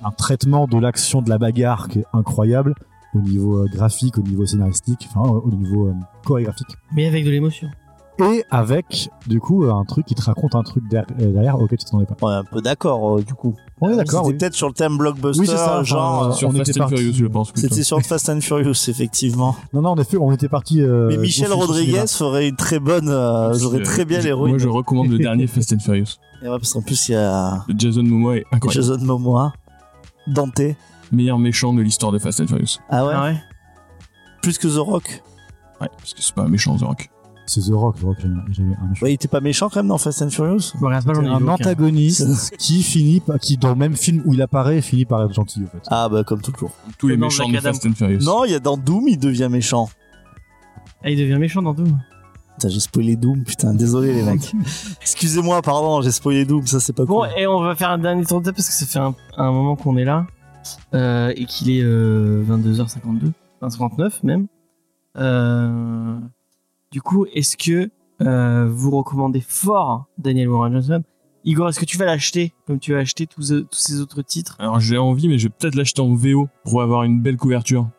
un 0.04 0.12
traitement 0.12 0.68
de 0.68 0.78
l'action 0.78 1.22
de 1.22 1.30
la 1.30 1.38
bagarre 1.38 1.88
qui 1.88 2.00
est 2.00 2.06
incroyable 2.14 2.76
au 3.16 3.20
niveau 3.20 3.64
euh, 3.64 3.68
graphique, 3.72 4.18
au 4.18 4.22
niveau 4.22 4.46
scénaristique, 4.46 5.08
enfin, 5.10 5.30
au 5.30 5.50
niveau 5.52 5.88
euh, 5.88 5.94
chorégraphique. 6.26 6.76
Mais 6.94 7.08
avec 7.08 7.26
de 7.26 7.32
l'émotion. 7.32 7.70
Et 8.20 8.44
avec, 8.50 9.10
du 9.28 9.40
coup, 9.42 9.66
un 9.66 9.84
truc 9.84 10.06
qui 10.06 10.16
te 10.16 10.22
raconte 10.22 10.56
un 10.56 10.64
truc 10.64 10.88
derrière, 10.90 11.06
euh, 11.20 11.32
derrière 11.34 11.60
auquel 11.60 11.78
tu 11.78 11.84
t'attendais 11.86 12.06
pas. 12.06 12.16
On 12.22 12.32
est 12.32 12.36
un 12.36 12.44
peu 12.46 12.62
d'accord 12.62 13.18
euh, 13.18 13.22
du 13.22 13.34
coup. 13.34 13.54
On 13.82 13.90
est 13.90 13.98
d'accord, 13.98 14.22
C'était 14.22 14.32
oui. 14.34 14.38
peut-être 14.38 14.54
sur 14.54 14.68
le 14.68 14.74
thème 14.74 14.98
blockbuster, 14.98 15.42
Oui, 15.42 15.48
c'est 15.48 15.58
ça, 15.58 15.84
genre. 15.84 16.24
euh, 16.24 16.30
euh, 16.30 16.32
Sur 16.32 16.48
on 16.48 16.52
Fast 16.54 16.70
était 16.70 16.80
and 16.80 16.84
parti- 16.88 16.96
Furious, 16.98 17.14
je 17.18 17.26
pense. 17.26 17.52
C'était 17.56 17.84
sur 17.84 18.02
Fast 18.06 18.30
and 18.30 18.40
Furious, 18.40 18.88
effectivement. 18.88 19.56
Non, 19.74 19.82
non, 19.82 19.90
en 19.90 19.98
effet, 19.98 20.16
on 20.18 20.32
était 20.32 20.48
parti. 20.48 20.82
euh, 20.82 21.08
Mais 21.10 21.18
Michel 21.18 21.52
Rodriguez 21.52 22.06
ferait 22.08 22.48
une 22.48 22.56
très 22.56 22.80
bonne, 22.80 23.10
euh, 23.10 23.54
j'aurais 23.54 23.80
Euh, 23.80 23.84
très 23.84 24.06
bien 24.06 24.20
l'héroïne. 24.22 24.54
Moi, 24.54 24.60
je 24.60 24.70
recommande 24.70 25.10
le 25.10 25.18
dernier 25.18 25.48
Fast 25.48 25.74
and 25.74 25.80
Furious. 25.80 26.16
Et 26.42 26.48
ouais, 26.48 26.58
parce 26.58 26.72
qu'en 26.72 26.82
plus, 26.82 27.10
il 27.10 27.14
y 27.14 27.16
a 27.16 27.66
Jason 27.78 28.04
Momoa 28.04 28.38
est 28.38 28.46
incroyable. 28.52 28.86
Jason 28.86 29.04
Momoa, 29.04 29.52
Dante. 30.28 30.62
Meilleur 31.12 31.38
méchant 31.38 31.74
de 31.74 31.82
l'histoire 31.82 32.12
de 32.14 32.18
Fast 32.20 32.40
and 32.40 32.48
Furious. 32.48 32.80
Ah 32.90 33.06
ouais, 33.06 33.14
Ah 33.14 33.24
ouais 33.26 33.36
Plus 34.42 34.58
que 34.58 34.68
The 34.70 34.78
Rock. 34.80 35.22
Ouais, 35.82 35.90
parce 35.98 36.14
que 36.14 36.22
c'est 36.22 36.34
pas 36.34 36.44
un 36.44 36.48
méchant, 36.48 36.78
The 36.78 36.84
Rock. 36.84 37.10
C'est 37.48 37.62
The 37.62 37.74
Rock, 37.74 38.00
The 38.00 38.04
Rock, 38.04 38.18
j'avais 38.22 38.70
un 38.82 38.88
méchant. 38.88 39.06
Ouais, 39.06 39.12
il 39.12 39.16
était 39.16 39.28
pas 39.28 39.40
méchant 39.42 39.70
quand 39.70 39.80
même 39.80 39.88
dans 39.88 39.98
Fast 40.00 40.22
and 40.24 40.30
Furious. 40.32 40.72
Pas, 40.82 41.00
j'en 41.14 41.24
ai 41.24 41.28
un 41.28 41.48
antagoniste 41.48 42.56
qui 42.58 42.82
finit, 42.82 43.20
par- 43.20 43.40
qui 43.40 43.58
dans 43.58 43.70
le 43.70 43.76
même 43.76 43.96
film 43.96 44.24
où 44.26 44.34
il 44.34 44.42
apparaît, 44.42 44.82
finit 44.82 45.06
par 45.06 45.24
être 45.24 45.34
gentil, 45.34 45.62
en 45.64 45.68
fait. 45.68 45.84
Ah 45.88 46.10
bah 46.10 46.24
comme 46.24 46.42
toujours. 46.42 46.72
Tous 46.98 47.08
les 47.08 47.14
Comme 47.16 47.22
dans 47.22 47.28
méchants 47.28 47.50
de. 47.50 47.58
Fast 47.60 47.86
and 47.86 47.94
Furious. 47.94 48.20
Non, 48.24 48.46
il 48.46 48.52
y 48.52 48.56
a 48.56 48.60
dans 48.60 48.78
Doom, 48.78 49.08
il 49.08 49.20
devient 49.20 49.48
méchant. 49.52 49.90
Ah, 51.04 51.10
il 51.12 51.18
devient 51.20 51.38
méchant 51.38 51.62
dans 51.62 51.76
tout. 51.76 51.86
Putain, 52.56 52.70
j'ai 52.70 52.80
spoilé 52.80 53.16
Doom, 53.18 53.44
putain, 53.44 53.74
désolé 53.76 54.14
les 54.14 54.24
mecs. 54.24 54.54
Excusez-moi, 55.02 55.62
pardon, 55.62 56.02
j'ai 56.02 56.12
spoilé 56.12 56.46
Doom, 56.46 56.66
ça 56.66 56.80
c'est 56.80 56.94
pas 56.94 57.04
Bon, 57.06 57.20
cool. 57.20 57.30
et 57.38 57.46
on 57.48 57.60
va 57.62 57.76
faire 57.76 57.90
un 57.92 57.98
dernier 57.98 58.26
tour 58.26 58.40
de 58.40 58.46
table 58.46 58.56
parce 58.56 58.70
que 58.70 58.74
ça 58.74 58.86
fait 58.86 59.00
un, 59.00 59.14
un 59.38 59.52
moment 59.52 59.76
qu'on 59.76 59.98
est 59.98 60.06
là 60.06 60.26
euh, 60.94 61.34
et 61.36 61.46
qu'il 61.46 61.70
est 61.70 61.82
euh, 61.84 62.44
22h52, 62.50 63.32
enfin 63.62 63.70
59 63.70 64.24
même. 64.24 64.48
Euh, 65.18 66.18
du 66.96 67.02
coup, 67.02 67.26
est-ce 67.34 67.58
que 67.58 67.90
euh, 68.22 68.70
vous 68.72 68.90
recommandez 68.90 69.42
fort 69.46 70.06
Daniel 70.18 70.48
Warren 70.48 70.72
Johnson? 70.72 71.04
Igor, 71.44 71.68
est-ce 71.68 71.78
que 71.82 71.84
tu 71.84 71.98
vas 71.98 72.06
l'acheter 72.06 72.54
comme 72.66 72.80
tu 72.80 72.96
as 72.96 73.00
acheté 73.00 73.28
tous, 73.28 73.52
euh, 73.52 73.64
tous 73.70 73.78
ces 73.78 74.00
autres 74.00 74.22
titres? 74.22 74.56
Alors 74.60 74.80
j'ai 74.80 74.98
envie, 74.98 75.28
mais 75.28 75.38
je 75.38 75.50
vais 75.50 75.54
peut-être 75.60 75.76
l'acheter 75.76 76.00
en 76.00 76.14
VO 76.14 76.48
pour 76.64 76.82
avoir 76.82 77.04
une 77.04 77.22
belle 77.22 77.36
couverture. 77.36 77.90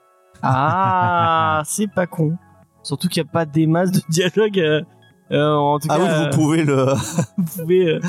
Ah, 0.43 1.63
c'est 1.67 1.89
pas 1.93 2.07
con. 2.07 2.39
Surtout 2.83 3.09
qu'il 3.09 3.23
n'y 3.23 3.29
a 3.29 3.33
pas 3.33 3.45
des 3.45 3.67
masses 3.67 3.93
de 3.93 4.01
dialogue. 4.09 4.59
euh, 4.61 4.81
euh, 5.31 5.53
en 5.55 5.79
tout 5.79 5.89
Ah 5.91 5.97
cas, 5.99 6.03
oui, 6.03 6.09
euh, 6.11 6.31
vous 6.31 6.37
pouvez 6.39 6.65
le. 6.65 6.87
vous 7.37 7.63
pouvez. 7.63 7.87
euh, 7.97 8.01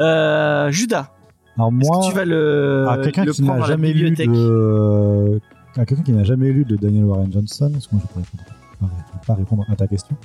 euh, 0.00 0.70
Judas, 0.72 1.12
Alors 1.56 1.68
est-ce 1.80 1.88
moi, 1.88 2.00
que 2.00 2.08
tu 2.10 2.14
vas 2.16 2.24
le, 2.24 2.86
à 2.88 2.98
quelqu'un 2.98 3.24
qui 3.26 3.42
n'a 3.42 3.60
jamais 3.60 3.92
lu 3.92 4.10
bibliothèque? 4.10 4.30
de, 4.32 5.40
à 5.76 5.86
quelqu'un 5.86 6.02
qui 6.02 6.12
n'a 6.12 6.24
jamais 6.24 6.50
lu 6.50 6.64
de 6.64 6.74
Daniel 6.74 7.04
Warren 7.04 7.32
Johnson, 7.32 7.70
est-ce 7.76 7.86
que 7.86 7.94
moi 7.94 8.02
je 8.04 8.12
peux 8.12 8.18
répondre, 8.20 8.42
pas 8.80 8.88
pas 9.26 9.34
répondre 9.34 9.64
à 9.68 9.76
ta 9.76 9.86
question. 9.86 10.16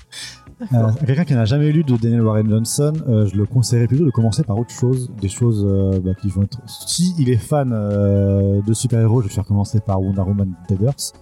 Euh, 0.74 0.92
quelqu'un 1.06 1.26
qui 1.26 1.34
n'a 1.34 1.46
jamais 1.46 1.72
lu 1.72 1.84
de 1.84 1.96
Daniel 1.98 2.22
Warren 2.22 2.50
Johnson, 2.50 2.94
euh, 3.08 3.28
je 3.28 3.36
le 3.36 3.46
conseillerais 3.46 3.88
plutôt 3.88 4.06
de 4.06 4.10
commencer 4.12 4.44
par 4.44 4.58
autre 4.58 4.72
chose, 4.72 5.12
des 5.22 5.28
choses 5.28 5.66
euh, 5.68 6.00
bah, 6.00 6.14
qui 6.20 6.30
vont 6.30 6.44
être. 6.44 6.60
Si 6.66 7.14
il 7.20 7.30
est 7.30 7.38
fan 7.38 7.72
euh, 7.74 8.62
de 8.62 8.74
super-héros, 8.74 9.22
je 9.22 9.28
vais 9.28 9.34
faire 9.34 9.46
commencer 9.46 9.80
par 9.82 10.02
Wonder 10.02 10.22
Woman 10.22 10.54
Dead 10.70 10.82
Earth. 10.82 11.14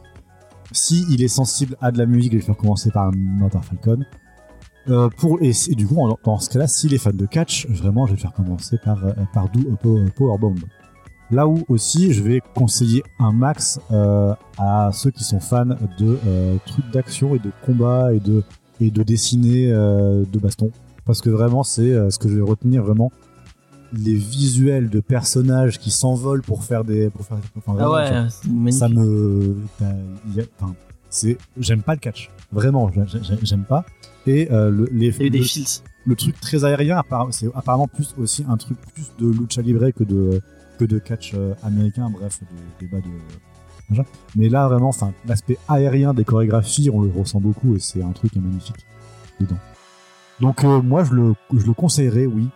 Si 0.71 1.05
il 1.09 1.23
est 1.23 1.27
sensible 1.27 1.75
à 1.81 1.91
de 1.91 1.97
la 1.97 2.05
musique, 2.05 2.31
je 2.33 2.37
vais 2.37 2.43
faire 2.43 2.57
commencer 2.57 2.91
par 2.91 3.11
Mother 3.15 3.63
Falcon. 3.65 4.03
Euh, 4.89 5.09
pour, 5.17 5.39
et, 5.41 5.51
du 5.75 5.87
coup, 5.87 5.97
en- 5.99 6.17
dans 6.23 6.39
ce 6.39 6.49
cas-là, 6.49 6.67
s'il 6.67 6.93
est 6.93 6.97
fan 6.97 7.15
de 7.15 7.25
catch, 7.25 7.67
vraiment, 7.69 8.05
je 8.05 8.13
vais 8.13 8.19
faire 8.19 8.33
commencer 8.33 8.77
par, 8.83 8.99
par 9.33 9.49
Do- 9.49 9.75
Power- 9.81 10.09
Powerbomb. 10.15 10.55
Là 11.31 11.47
où 11.47 11.63
aussi, 11.69 12.13
je 12.13 12.21
vais 12.21 12.41
conseiller 12.55 13.03
un 13.19 13.31
max 13.31 13.79
euh, 13.91 14.33
à 14.57 14.91
ceux 14.93 15.09
qui 15.11 15.23
sont 15.23 15.39
fans 15.39 15.65
de 15.65 16.17
euh, 16.27 16.57
trucs 16.65 16.89
d'action 16.91 17.33
et 17.35 17.39
de 17.39 17.49
combat 17.65 18.13
et 18.13 18.19
de, 18.19 18.43
et 18.79 18.91
de 18.91 19.03
dessiner 19.03 19.71
euh, 19.71 20.23
de 20.31 20.39
baston. 20.39 20.69
Parce 21.05 21.21
que 21.21 21.29
vraiment, 21.29 21.63
c'est 21.63 22.11
ce 22.11 22.17
que 22.19 22.29
je 22.29 22.35
vais 22.35 22.41
retenir 22.41 22.83
vraiment. 22.83 23.11
Les 23.93 24.15
visuels 24.15 24.89
de 24.89 24.99
personnages 25.01 25.77
qui 25.79 25.91
s'envolent 25.91 26.41
pour 26.41 26.63
faire 26.63 26.83
des. 26.83 27.09
Pour 27.09 27.25
faire, 27.25 27.37
enfin, 27.57 27.75
Ah 27.79 27.91
ouais, 27.91 28.71
ça 28.71 28.89
me 28.89 29.55
c'est 31.09 31.37
j'aime 31.59 31.83
pas 31.83 31.93
le 31.93 31.99
catch 31.99 32.31
vraiment 32.51 32.89
j'ai- 32.91 33.19
j'ai- 33.21 33.37
j'aime 33.43 33.65
pas 33.65 33.85
et 34.25 34.47
le, 34.49 34.89
les, 34.91 35.09
Il 35.09 35.19
y 35.19 35.23
a 35.23 35.25
eu 35.25 35.29
des 35.29 35.37
le, 35.37 35.43
fils. 35.43 35.83
le 36.07 36.15
truc 36.15 36.39
très 36.41 36.65
aérien 36.65 37.03
c'est 37.29 37.45
apparemment 37.53 37.87
plus 37.87 38.15
aussi 38.17 38.43
un 38.49 38.57
truc 38.57 38.79
plus 38.95 39.11
de 39.19 39.27
lucha 39.31 39.61
libre 39.61 39.87
que 39.91 40.03
de 40.03 40.41
que 40.77 40.85
de 40.85 40.99
catch 40.99 41.33
euh, 41.35 41.53
américain 41.63 42.09
bref 42.09 42.39
de 42.41 42.85
débat 42.85 42.97
de 42.97 44.01
mais 44.35 44.49
là 44.49 44.67
vraiment 44.67 44.89
enfin 44.89 45.13
l'aspect 45.27 45.57
aérien 45.67 46.13
des 46.13 46.23
chorégraphies 46.25 46.89
on 46.91 47.01
le 47.01 47.11
ressent 47.11 47.39
beaucoup 47.39 47.75
et 47.75 47.79
c'est 47.79 48.01
un 48.01 48.11
truc 48.11 48.31
qui 48.31 48.39
est 48.39 48.41
magnifique 48.41 48.85
dedans 49.39 49.57
donc 50.39 50.63
euh, 50.63 50.81
moi 50.81 51.03
je 51.03 51.13
le 51.13 51.33
je 51.53 51.65
le 51.65 51.73
conseillerais 51.73 52.25
oui 52.25 52.47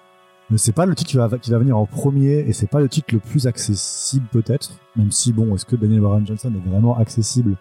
mais 0.50 0.58
c'est 0.58 0.72
pas 0.72 0.86
le 0.86 0.96
titre 0.96 1.10
qui 1.12 1.18
va, 1.18 1.30
qui 1.38 1.52
va 1.52 1.58
venir 1.60 1.78
en 1.78 1.86
premier 1.86 2.40
et 2.40 2.54
c'est 2.54 2.68
pas 2.68 2.80
le 2.80 2.88
titre 2.88 3.08
le 3.12 3.20
plus 3.20 3.48
accessible 3.48 4.26
peut-être, 4.32 4.72
même 4.96 5.12
si 5.12 5.34
bon, 5.34 5.54
est-ce 5.54 5.66
que 5.66 5.76
Daniel 5.76 6.00
Warren 6.00 6.26
Johnson 6.26 6.54
est 6.56 6.70
vraiment 6.70 6.98
accessible? 6.98 7.58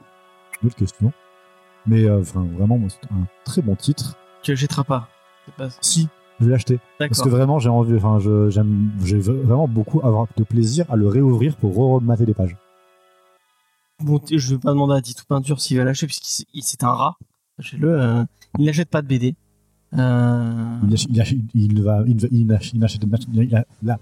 C'est 0.53 0.63
une 0.63 0.67
autre 0.69 0.77
question. 0.77 1.13
Mais 1.89 2.05
euh, 2.05 2.21
vraiment, 2.21 2.79
c'est 2.89 3.11
un 3.13 3.27
très 3.45 3.61
bon 3.61 3.75
titre. 3.75 4.15
Tu 4.45 4.53
le 4.53 4.57
jetteras 4.57 4.85
pas. 4.85 5.09
Pas- 5.59 5.71
Si, 5.81 6.07
je 6.41 6.45
vais 6.47 6.51
l'acheter. 6.53 6.79
Parce 6.99 7.21
que 7.23 7.29
vraiment, 7.29 7.59
j'ai 7.59 7.69
envie, 7.69 7.95
enfin, 7.97 8.19
je- 8.21 8.51
j'aime, 8.51 8.91
j'ai 9.05 9.19
vraiment 9.19 9.69
beaucoup 9.69 10.01
avoir 10.03 10.27
de 10.37 10.45
plaisir 10.45 10.85
à 10.91 10.97
le 10.97 11.09
réouvrir 11.09 11.57
pour 11.57 11.75
remater 11.77 12.27
les 12.27 12.35
pages. 12.35 12.57
Bon, 14.03 14.21
je 14.31 14.55
vais 14.55 14.61
pas 14.61 14.71
demander 14.73 14.95
à 14.95 15.01
Titou 15.01 15.25
Peinture 15.27 15.61
s'il 15.61 15.79
va 15.79 15.85
l'acheter, 15.85 16.07
puisque 16.07 16.25
c'est- 16.27 16.47
il- 16.53 16.63
c'est 16.63 16.85
un 16.85 16.91
rat. 16.91 17.17
Sachez-le, 17.59 17.89
euh, 18.01 18.25
il 18.59 18.67
n'achète 18.67 18.91
pas 18.91 19.01
de 19.01 19.07
BD. 19.07 19.35
Euh, 19.95 20.79
Il, 20.83 20.93
il, 20.95 21.49
il 21.55 21.83
va, 21.83 22.03
il, 22.07 22.21
va- 22.21 22.29
il 22.31 22.47
n'ach- 22.47 22.73
il 22.75 22.81
n'achète, 22.81 23.03
il, 23.33 23.43
il- 23.45 23.65
là, 23.83 23.99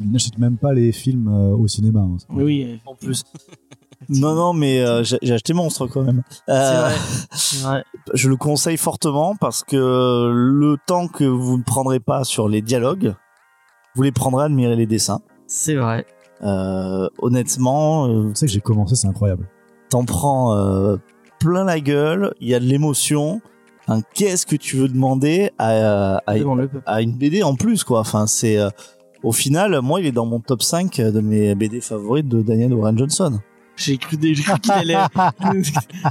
il 0.00 0.10
n'achète 0.10 0.36
même 0.38 0.58
pas 0.58 0.74
les 0.74 0.92
films 0.92 1.28
euh, 1.28 1.56
au 1.56 1.66
cinéma. 1.68 2.00
hein. 2.00 2.16
Oui, 2.28 2.42
oui. 2.44 2.80
En 2.84 2.94
plus. 2.94 3.22
Non, 4.20 4.34
non, 4.34 4.52
mais 4.52 4.80
euh, 4.80 5.02
j'ai 5.04 5.32
acheté 5.32 5.52
Monstre 5.52 5.86
quand 5.86 6.02
même. 6.02 6.22
C'est 6.46 6.52
Euh, 6.52 6.80
vrai. 6.82 6.94
C'est 7.32 7.62
vrai. 7.62 7.84
je 8.14 8.28
le 8.28 8.36
conseille 8.36 8.76
fortement 8.76 9.34
parce 9.36 9.62
que 9.64 9.76
le 10.32 10.76
temps 10.86 11.08
que 11.08 11.24
vous 11.24 11.58
ne 11.58 11.62
prendrez 11.62 12.00
pas 12.00 12.24
sur 12.24 12.48
les 12.48 12.62
dialogues, 12.62 13.14
vous 13.94 14.02
les 14.02 14.12
prendrez 14.12 14.42
à 14.42 14.46
admirer 14.46 14.76
les 14.76 14.86
dessins. 14.86 15.20
C'est 15.46 15.74
vrai. 15.76 16.06
Euh, 16.42 17.08
honnêtement, 17.20 18.06
euh, 18.08 18.28
Tu 18.30 18.36
sais 18.36 18.46
que 18.46 18.52
j'ai 18.52 18.60
commencé, 18.60 18.94
c'est 18.96 19.06
incroyable. 19.06 19.48
t'en 19.90 20.04
prends 20.04 20.56
euh, 20.56 20.96
plein 21.38 21.64
la 21.64 21.78
gueule, 21.80 22.34
il 22.40 22.48
y 22.48 22.54
a 22.54 22.60
de 22.60 22.64
l'émotion. 22.64 23.40
Qu'est-ce 24.14 24.46
que 24.46 24.56
tu 24.56 24.76
veux 24.76 24.88
demander 24.88 25.50
à, 25.58 26.20
une 27.00 27.16
BD 27.16 27.42
en 27.42 27.54
plus, 27.56 27.84
quoi 27.84 28.00
Enfin, 28.00 28.26
c'est 28.26 28.56
euh, 28.58 28.70
au 29.22 29.32
final, 29.32 29.80
moi, 29.82 30.00
il 30.00 30.06
est 30.06 30.12
dans 30.12 30.24
mon 30.26 30.40
top 30.40 30.62
5 30.62 30.96
de 31.00 31.20
mes 31.20 31.54
BD 31.54 31.80
favorites 31.80 32.28
de 32.28 32.42
Daniel 32.42 32.72
Warren 32.74 32.96
Johnson. 32.96 33.38
J'ai 33.84 33.96
cru, 33.98 34.16
cru 34.16 34.60
qu'il 34.60 34.72
allait. 34.72 34.94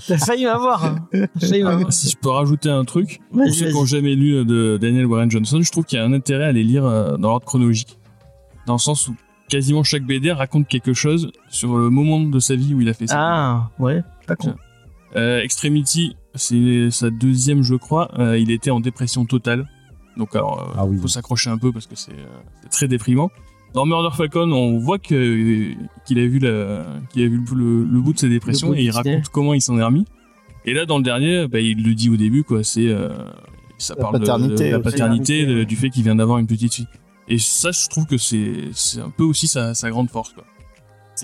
T'as 0.08 0.18
failli 0.18 0.46
m'avoir. 0.46 0.86
hein. 0.86 1.08
Failli 1.40 1.64
m'avoir. 1.64 1.92
Si 1.94 2.10
je 2.10 2.18
peux 2.18 2.30
rajouter 2.30 2.70
un 2.70 2.84
truc, 2.86 3.20
pour 3.32 3.48
ceux 3.54 3.68
qui 3.68 3.74
n'ont 3.74 3.86
jamais 3.86 4.16
lu 4.16 4.36
euh, 4.36 4.44
de 4.46 4.78
Daniel 4.82 5.06
Warren 5.06 5.30
Johnson, 5.32 5.62
je 5.62 5.72
trouve 5.72 5.86
qu'il 5.86 5.98
y 5.98 6.02
a 6.02 6.06
un 6.06 6.14
intérêt 6.14 6.46
à 6.46 6.52
les 6.52 6.64
lire 6.64 6.86
euh, 6.86 7.18
dans 7.18 7.30
l'ordre 7.30 7.46
chronologique. 7.46 7.98
Dans 8.68 8.74
le 8.74 8.80
sens 8.80 9.08
où 9.08 9.16
quasiment 9.50 9.84
chaque 9.84 10.04
BD 10.04 10.32
raconte 10.32 10.68
quelque 10.68 10.94
chose 10.94 11.32
sur 11.50 11.78
le 11.78 11.90
moment 11.90 12.20
de 12.22 12.40
sa 12.40 12.56
vie 12.56 12.74
où 12.74 12.82
il 12.82 12.90
a 12.90 12.94
fait 12.94 13.08
ça. 13.08 13.16
Ah, 13.20 13.70
ouais, 13.80 14.02
pas 14.28 14.36
con. 14.36 14.56
Euh, 15.16 15.42
Extremity, 15.42 16.16
c'est 16.36 16.90
sa 16.92 17.10
deuxième, 17.10 17.64
je 17.64 17.76
crois. 17.76 18.10
Euh, 18.20 18.38
il 18.38 18.50
était 18.52 18.72
en 18.72 18.80
dépression 18.80 19.26
totale. 19.26 19.68
Donc 20.18 20.36
alors, 20.36 20.60
euh, 20.62 20.74
Ah 20.78 20.86
oui. 20.86 20.98
faut 21.02 21.08
s'accrocher 21.08 21.50
un 21.50 21.58
peu 21.58 21.72
parce 21.72 21.88
que 21.88 21.96
c'est 21.96 22.12
euh, 22.12 22.26
c'est 22.64 22.70
très 22.70 22.88
déprimant. 22.88 23.30
Dans 23.74 23.86
Murder 23.86 24.10
Falcon, 24.16 24.52
on 24.52 24.78
voit 24.80 25.00
que 25.00 25.74
qu'il 26.06 26.20
a 26.20 26.26
vu 26.28 26.40
la, 26.40 26.86
qu'il 27.12 27.24
a 27.24 27.28
vu 27.28 27.42
le, 27.56 27.84
le 27.86 28.02
bout 28.02 28.14
de 28.14 28.20
sa 28.20 28.28
dépression 28.28 28.74
et 28.74 28.84
il 28.84 28.92
raconte 28.92 29.30
comment 29.30 29.54
il 29.54 29.62
s'en 29.62 29.78
est 29.80 29.84
remis. 29.84 30.06
Et 30.66 30.74
là, 30.74 30.86
dans 30.86 30.98
le 30.98 31.04
dernier, 31.04 31.48
bah, 31.48 31.60
il 31.60 31.82
le 31.84 31.94
dit 31.96 32.10
au 32.10 32.18
début, 32.18 32.44
quoi. 32.44 32.64
C'est 32.64 32.88
euh, 32.88 33.10
ça 33.78 33.96
La 33.98 34.02
parle 34.02 34.16
de- 34.16 34.20
paternité, 34.20 34.66
de, 34.68 34.72
la 34.72 34.80
paternité, 34.80 35.46
de- 35.46 35.64
du 35.64 35.76
fait 35.76 35.90
qu'il 35.90 36.04
vient 36.04 36.16
d'avoir 36.16 36.38
une 36.40 36.48
petite 36.48 36.74
fille. 36.74 36.88
Et 37.30 37.38
ça, 37.38 37.72
je 37.72 37.88
trouve 37.88 38.06
que 38.06 38.18
c'est 38.18 38.54
c'est 38.74 39.00
un 39.00 39.10
peu 39.10 39.24
aussi 39.24 39.48
sa, 39.48 39.74
sa 39.74 39.90
grande 39.90 40.10
force, 40.10 40.34
quoi. 40.34 40.44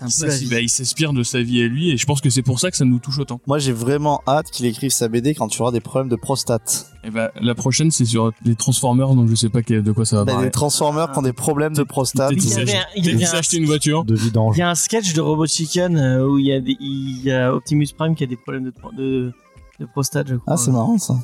Bah, 0.02 0.60
il 0.62 0.70
s'inspire 0.70 1.14
de 1.14 1.24
sa 1.24 1.42
vie 1.42 1.62
à 1.64 1.68
lui, 1.68 1.90
et 1.92 1.98
je 1.98 2.06
pense 2.06 2.22
que 2.22 2.30
c'est 2.30 2.42
pour 2.42 2.60
ça 2.60 2.70
que 2.72 2.78
ça 2.78 2.86
nous 2.86 3.00
touche 3.00 3.20
autant. 3.20 3.40
Moi, 3.48 3.58
j'ai 3.60 3.72
vraiment 3.72 4.22
hâte 4.28 4.52
qu'il 4.52 4.66
écrive 4.66 4.92
sa 4.92 5.08
BD 5.08 5.34
quand 5.34 5.48
tu 5.48 5.62
auras 5.62 5.72
des 5.72 5.80
problèmes 5.80 6.10
de 6.10 6.16
prostate. 6.16 6.88
Et 7.04 7.10
bah, 7.10 7.32
la 7.42 7.56
prochaine, 7.56 7.90
c'est 7.92 8.06
sur 8.06 8.32
les 8.46 8.56
Transformers, 8.56 9.16
donc 9.16 9.28
je 9.30 9.36
sais 9.36 9.50
pas 9.50 9.62
de 9.62 9.92
quoi 9.92 10.06
ça 10.06 10.18
va 10.18 10.26
Ben, 10.26 10.34
parler. 10.34 10.48
les 10.48 10.52
Transformers 10.52 11.12
qui 11.12 11.20
ont 11.20 11.24
des 11.24 11.34
problèmes 11.34 11.74
de 11.74 11.84
prostate. 11.84 12.32
Il 12.36 12.54
avait 12.60 12.74
il 12.96 13.10
avait 13.10 13.26
un- 13.26 13.32
acheté 13.34 13.58
une 13.58 13.66
voiture. 13.66 14.04
de 14.06 14.16
vidange. 14.16 14.56
Il 14.58 14.60
y 14.60 14.64
a 14.64 14.70
un 14.70 14.76
sketch 14.76 15.14
de 15.14 15.22
Robot 15.22 15.46
Chicken 15.48 15.98
euh, 15.98 16.28
où 16.28 16.38
il 16.38 16.46
y, 16.48 16.52
a 16.54 16.60
des, 16.60 16.76
il 16.80 17.24
y 17.24 17.32
a 17.32 17.54
Optimus 17.54 17.88
Prime 17.98 18.16
qui 18.16 18.24
a 18.24 18.28
des 18.28 18.36
problèmes 18.38 18.66
de, 18.66 18.74
de, 18.98 19.32
de 19.80 19.86
prostate, 19.86 20.28
je 20.28 20.36
crois. 20.36 20.54
Ah, 20.54 20.58
c'est 20.58 20.72
marrant 20.72 20.98
ça. 20.98 21.16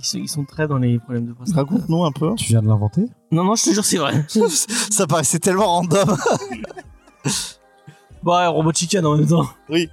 Ils 0.00 0.04
sont, 0.06 0.18
ils 0.18 0.28
sont 0.28 0.44
très 0.44 0.66
dans 0.66 0.78
les 0.78 0.98
problèmes 0.98 1.26
de 1.26 1.32
prostate. 1.32 1.56
Raconte-nous 1.56 2.04
un 2.04 2.10
peu. 2.12 2.34
Tu 2.36 2.46
viens 2.46 2.60
de 2.62 2.66
l'inventer? 2.66 3.02
Non, 3.30 3.44
non, 3.44 3.54
je 3.54 3.64
te 3.66 3.70
jure, 3.74 3.84
c'est 3.84 3.98
vrai. 3.98 4.24
ça 4.90 5.06
paraissait 5.06 5.38
tellement 5.38 5.66
random. 5.66 6.16
Bon, 8.22 8.36
ouais, 8.36 8.46
Robot 8.46 8.72
Chicken 8.72 9.04
en 9.06 9.16
même 9.16 9.26
temps. 9.26 9.46
Oui. 9.68 9.88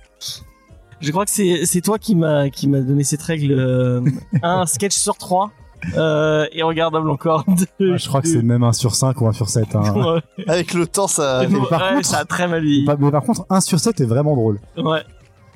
Je 1.02 1.12
crois 1.12 1.26
que 1.26 1.32
c'est 1.32 1.66
c'est 1.66 1.82
toi 1.82 1.98
qui 1.98 2.14
m'a 2.16 2.50
qui 2.50 2.68
m'a 2.68 2.82
donné 2.82 3.04
cette 3.04 3.22
règle. 3.22 3.54
euh, 3.58 4.02
un 4.44 4.66
sketch 4.66 4.94
sur 4.96 5.18
trois 5.18 5.52
euh, 5.96 6.46
et 6.52 6.62
regardable 6.62 7.10
encore. 7.10 7.46
de- 7.48 7.94
Ah, 7.94 7.98
Je 7.98 8.08
crois 8.08 8.22
que 8.22 8.28
c'est 8.28 8.42
même 8.42 8.64
1 8.64 8.74
sur 8.74 8.94
5 8.96 9.20
ou 9.22 9.28
1 9.28 9.32
sur 9.34 9.48
7. 9.50 9.76
hein. 9.76 9.94
Ouais, 9.96 10.44
Avec 10.48 10.74
le 10.74 10.86
temps, 10.86 11.08
ça. 11.08 11.44
mais 11.50 11.58
par 11.70 11.82
Ouais, 11.82 11.96
contre- 11.96 12.06
ça 12.08 12.18
a 12.20 12.26
très 12.26 12.48
mal 12.48 12.64
vieilli. 12.64 12.86
Mais 13.00 13.12
par 13.12 13.24
contre, 13.24 13.46
1 13.50 13.62
sur 13.62 13.80
7 13.80 14.02
est 14.02 14.06
vraiment 14.06 14.36
drôle. 14.36 14.60
Ouais. 14.78 15.02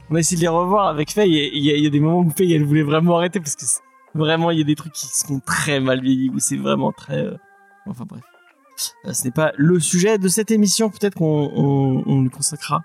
On 0.09 0.15
a 0.15 0.19
essayé 0.19 0.37
de 0.37 0.41
les 0.41 0.47
revoir 0.47 0.87
avec 0.87 1.11
Faye 1.11 1.29
il 1.53 1.63
y, 1.63 1.71
a- 1.71 1.75
il 1.75 1.83
y 1.83 1.87
a 1.87 1.89
des 1.89 1.99
moments 1.99 2.19
où 2.19 2.29
Faye 2.29 2.53
elle 2.53 2.63
voulait 2.65 2.83
vraiment 2.83 3.17
arrêter 3.17 3.39
parce 3.39 3.55
que 3.55 3.65
c'est- 3.65 3.81
vraiment 4.15 4.49
il 4.51 4.59
y 4.59 4.61
a 4.61 4.65
des 4.65 4.75
trucs 4.75 4.93
qui 4.93 5.07
sont 5.07 5.39
très 5.45 5.79
mal 5.79 6.01
vieillis 6.01 6.29
où 6.29 6.39
c'est 6.39 6.57
vraiment 6.57 6.91
très. 6.91 7.17
euh, 7.19 7.35
Enfin 7.85 8.05
bref. 8.07 8.21
Euh, 9.05 9.13
ce 9.13 9.23
n'est 9.25 9.31
pas 9.31 9.51
le 9.57 9.79
sujet 9.79 10.17
de 10.17 10.27
cette 10.27 10.51
émission. 10.51 10.89
Peut-être 10.89 11.15
qu'on 11.15 11.51
on, 11.55 12.03
on 12.05 12.21
lui 12.21 12.29
consacrera 12.29 12.81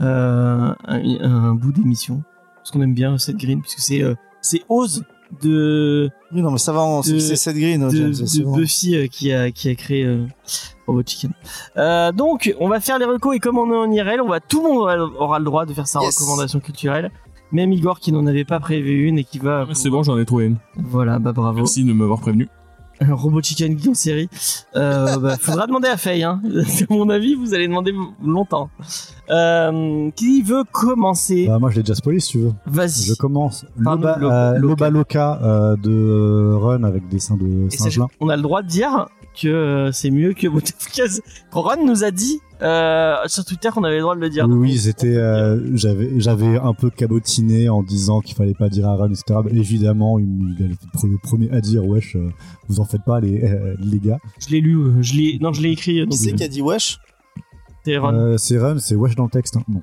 euh, 0.00 0.72
un, 0.86 1.20
un 1.22 1.54
bout 1.54 1.72
d'émission 1.72 2.22
parce 2.56 2.70
qu'on 2.70 2.82
aime 2.82 2.94
bien 2.94 3.18
cette 3.18 3.36
green 3.36 3.60
puisque 3.60 3.80
c'est 3.80 4.02
euh, 4.02 4.14
c'est 4.40 4.62
Oz 4.68 5.04
de 5.42 6.08
Oui, 6.32 6.40
non, 6.40 6.50
mais 6.52 6.58
ça 6.58 6.72
va, 6.72 7.00
c'est 7.02 7.36
cette 7.36 7.56
green. 7.56 7.88
de, 7.88 7.94
James, 7.94 8.14
c'est 8.14 8.38
de 8.40 8.44
bon. 8.44 8.56
Buffy 8.56 8.96
euh, 8.96 9.06
qui 9.08 9.32
a 9.32 9.50
qui 9.50 9.68
a 9.68 9.74
créé 9.74 10.04
euh, 10.04 10.26
Robot 10.86 11.02
Chicken. 11.06 11.32
Euh, 11.76 12.12
donc 12.12 12.54
on 12.60 12.68
va 12.68 12.80
faire 12.80 12.98
les 12.98 13.04
recos 13.04 13.36
et 13.36 13.38
comme 13.38 13.58
on 13.58 13.70
est 13.72 13.76
en 13.76 13.90
IRL, 13.90 14.20
on 14.22 14.28
va 14.28 14.40
tout 14.40 14.62
le 14.62 14.68
monde 14.68 14.78
aura, 14.78 14.96
aura 14.98 15.38
le 15.38 15.44
droit 15.44 15.66
de 15.66 15.74
faire 15.74 15.86
sa 15.86 16.00
Yes. 16.00 16.18
recommandation 16.18 16.60
culturelle. 16.60 17.10
Même 17.50 17.72
Igor 17.72 17.98
qui 17.98 18.12
n'en 18.12 18.26
avait 18.26 18.44
pas 18.44 18.60
prévu 18.60 19.06
une 19.06 19.18
et 19.18 19.24
qui 19.24 19.38
va. 19.38 19.66
C'est 19.72 19.88
bon, 19.88 20.02
j'en 20.02 20.18
ai 20.18 20.26
trouvé 20.26 20.46
une. 20.46 20.56
Voilà, 20.76 21.18
bah 21.18 21.32
bravo. 21.32 21.58
Merci 21.58 21.82
de 21.82 21.92
m'avoir 21.94 22.20
prévenu. 22.20 22.46
Robot 23.10 23.42
Chicken 23.42 23.76
qui 23.76 23.88
en 23.88 23.94
série. 23.94 24.28
Euh, 24.76 25.16
bah, 25.18 25.36
faudra 25.40 25.66
demander 25.66 25.88
à 25.88 25.96
Faye. 25.96 26.22
Hein. 26.22 26.40
à 26.90 26.92
mon 26.94 27.08
avis, 27.10 27.34
vous 27.34 27.54
allez 27.54 27.68
demander 27.68 27.92
longtemps. 28.24 28.70
Euh, 29.30 30.10
qui 30.16 30.42
veut 30.42 30.64
commencer 30.72 31.46
Bah, 31.48 31.58
moi, 31.58 31.70
je 31.70 31.76
l'ai 31.76 31.82
déjà 31.82 31.94
spoilé 31.94 32.20
si 32.20 32.30
tu 32.32 32.38
veux. 32.38 32.52
Vas-y. 32.66 33.04
Je 33.04 33.14
commence. 33.14 33.66
Loba, 33.76 34.14
de 34.16 34.20
Lo- 34.20 34.30
euh, 34.30 34.52
Loca. 34.54 34.58
Loba 34.60 34.90
Loca 34.90 35.40
euh, 35.42 35.76
de 35.76 35.90
euh, 35.90 36.56
Run 36.56 36.84
avec 36.84 37.08
des 37.08 37.18
seins 37.18 37.36
de 37.36 37.68
singe 37.70 38.00
qu'on 38.18 38.28
a 38.28 38.36
le 38.36 38.42
droit 38.42 38.62
de 38.62 38.68
dire 38.68 39.08
que 39.40 39.48
euh, 39.48 39.92
c'est 39.92 40.10
mieux 40.10 40.32
que. 40.32 40.46
Ron 41.52 41.84
nous 41.86 42.04
a 42.04 42.10
dit 42.10 42.40
euh, 42.62 43.16
sur 43.26 43.44
Twitter 43.44 43.68
qu'on 43.72 43.84
avait 43.84 43.96
le 43.96 44.02
droit 44.02 44.14
de 44.16 44.20
le 44.20 44.28
dire. 44.30 44.46
Oui, 44.48 44.78
on- 45.02 45.04
euh, 45.06 45.70
j'avais, 45.74 46.18
j'avais 46.20 46.58
un 46.58 46.74
peu 46.74 46.90
cabotiné 46.90 47.68
en 47.68 47.82
disant 47.82 48.20
qu'il 48.20 48.34
fallait 48.34 48.54
pas 48.54 48.68
dire 48.68 48.88
à 48.88 48.96
Run, 48.96 49.10
etc. 49.10 49.40
Évidemment, 49.50 50.18
il, 50.18 50.54
il 50.58 50.62
a 50.64 50.66
été 50.66 50.86
le 51.06 51.18
premier 51.22 51.50
à 51.52 51.60
dire 51.60 51.84
wesh, 51.86 52.16
euh, 52.16 52.28
vous 52.68 52.80
en 52.80 52.84
faites 52.84 53.04
pas 53.04 53.20
les 53.20 53.42
euh, 53.44 53.74
les 53.80 53.98
gars. 53.98 54.18
Je 54.40 54.48
l'ai 54.50 54.60
lu, 54.60 54.76
je 55.02 55.14
l'ai, 55.14 55.38
non, 55.40 55.52
je 55.52 55.62
l'ai 55.62 55.70
écrit. 55.70 56.06
Qui 56.08 56.16
c'est 56.16 56.32
qui 56.32 56.44
a 56.44 56.48
dit 56.48 56.62
wesh? 56.62 56.98
c'est 57.84 57.96
Ron. 57.96 58.12
Euh, 58.14 58.36
c'est 58.36 58.58
Run, 58.58 58.78
c'est 58.78 58.94
wesh 58.96 59.14
dans 59.14 59.24
le 59.24 59.30
texte. 59.30 59.56
hein. 59.56 59.62
Non. 59.68 59.82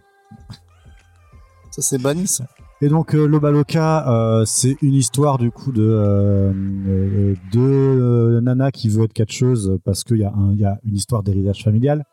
Ça, 1.71 1.81
c'est 1.81 1.97
banni, 2.01 2.27
ça. 2.27 2.45
Et 2.81 2.89
donc 2.89 3.15
euh, 3.15 3.25
Loba 3.25 3.51
Loca, 3.51 4.07
euh, 4.09 4.43
c'est 4.45 4.75
une 4.81 4.93
histoire 4.95 5.37
du 5.37 5.49
coup 5.49 5.71
de 5.71 5.81
euh, 5.81 7.33
de 7.53 7.59
euh, 7.59 8.41
nana 8.41 8.69
qui 8.71 8.89
veut 8.89 9.05
être 9.05 9.13
catcheuse 9.13 9.77
parce 9.85 10.03
qu'il 10.03 10.17
y 10.17 10.25
a 10.25 10.33
un, 10.33 10.51
il 10.51 10.59
y 10.59 10.65
a 10.65 10.77
une 10.85 10.95
histoire 10.95 11.23
d'héritage 11.23 11.63
familial 11.63 12.03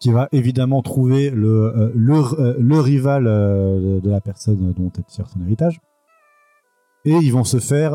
qui 0.00 0.10
va 0.10 0.28
évidemment 0.32 0.82
trouver 0.82 1.30
le 1.30 1.48
euh, 1.76 1.92
le, 1.94 2.14
euh, 2.40 2.54
le 2.58 2.80
rival 2.80 3.26
euh, 3.26 3.96
de, 3.96 4.00
de 4.00 4.10
la 4.10 4.20
personne 4.20 4.72
dont 4.76 4.90
elle 4.96 5.04
tire 5.04 5.28
son 5.28 5.40
héritage. 5.42 5.78
Et 7.04 7.12
ils 7.12 7.30
vont 7.32 7.44
se 7.44 7.58
faire, 7.60 7.92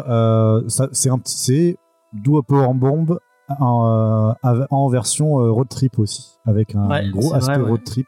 c'est 0.68 1.10
un 1.10 1.20
petit, 1.20 1.38
c'est 1.38 1.78
Duo 2.14 2.42
Power 2.42 2.74
Bomb 2.74 3.20
en, 3.60 4.34
en 4.72 4.88
version 4.90 5.36
road 5.54 5.68
trip 5.70 6.00
aussi, 6.00 6.38
avec 6.46 6.74
un 6.74 6.90
Ouais, 6.90 7.10
gros 7.12 7.34
aspect 7.36 7.54
vrai, 7.54 7.62
ouais. 7.64 7.70
road 7.70 7.84
trip 7.84 8.08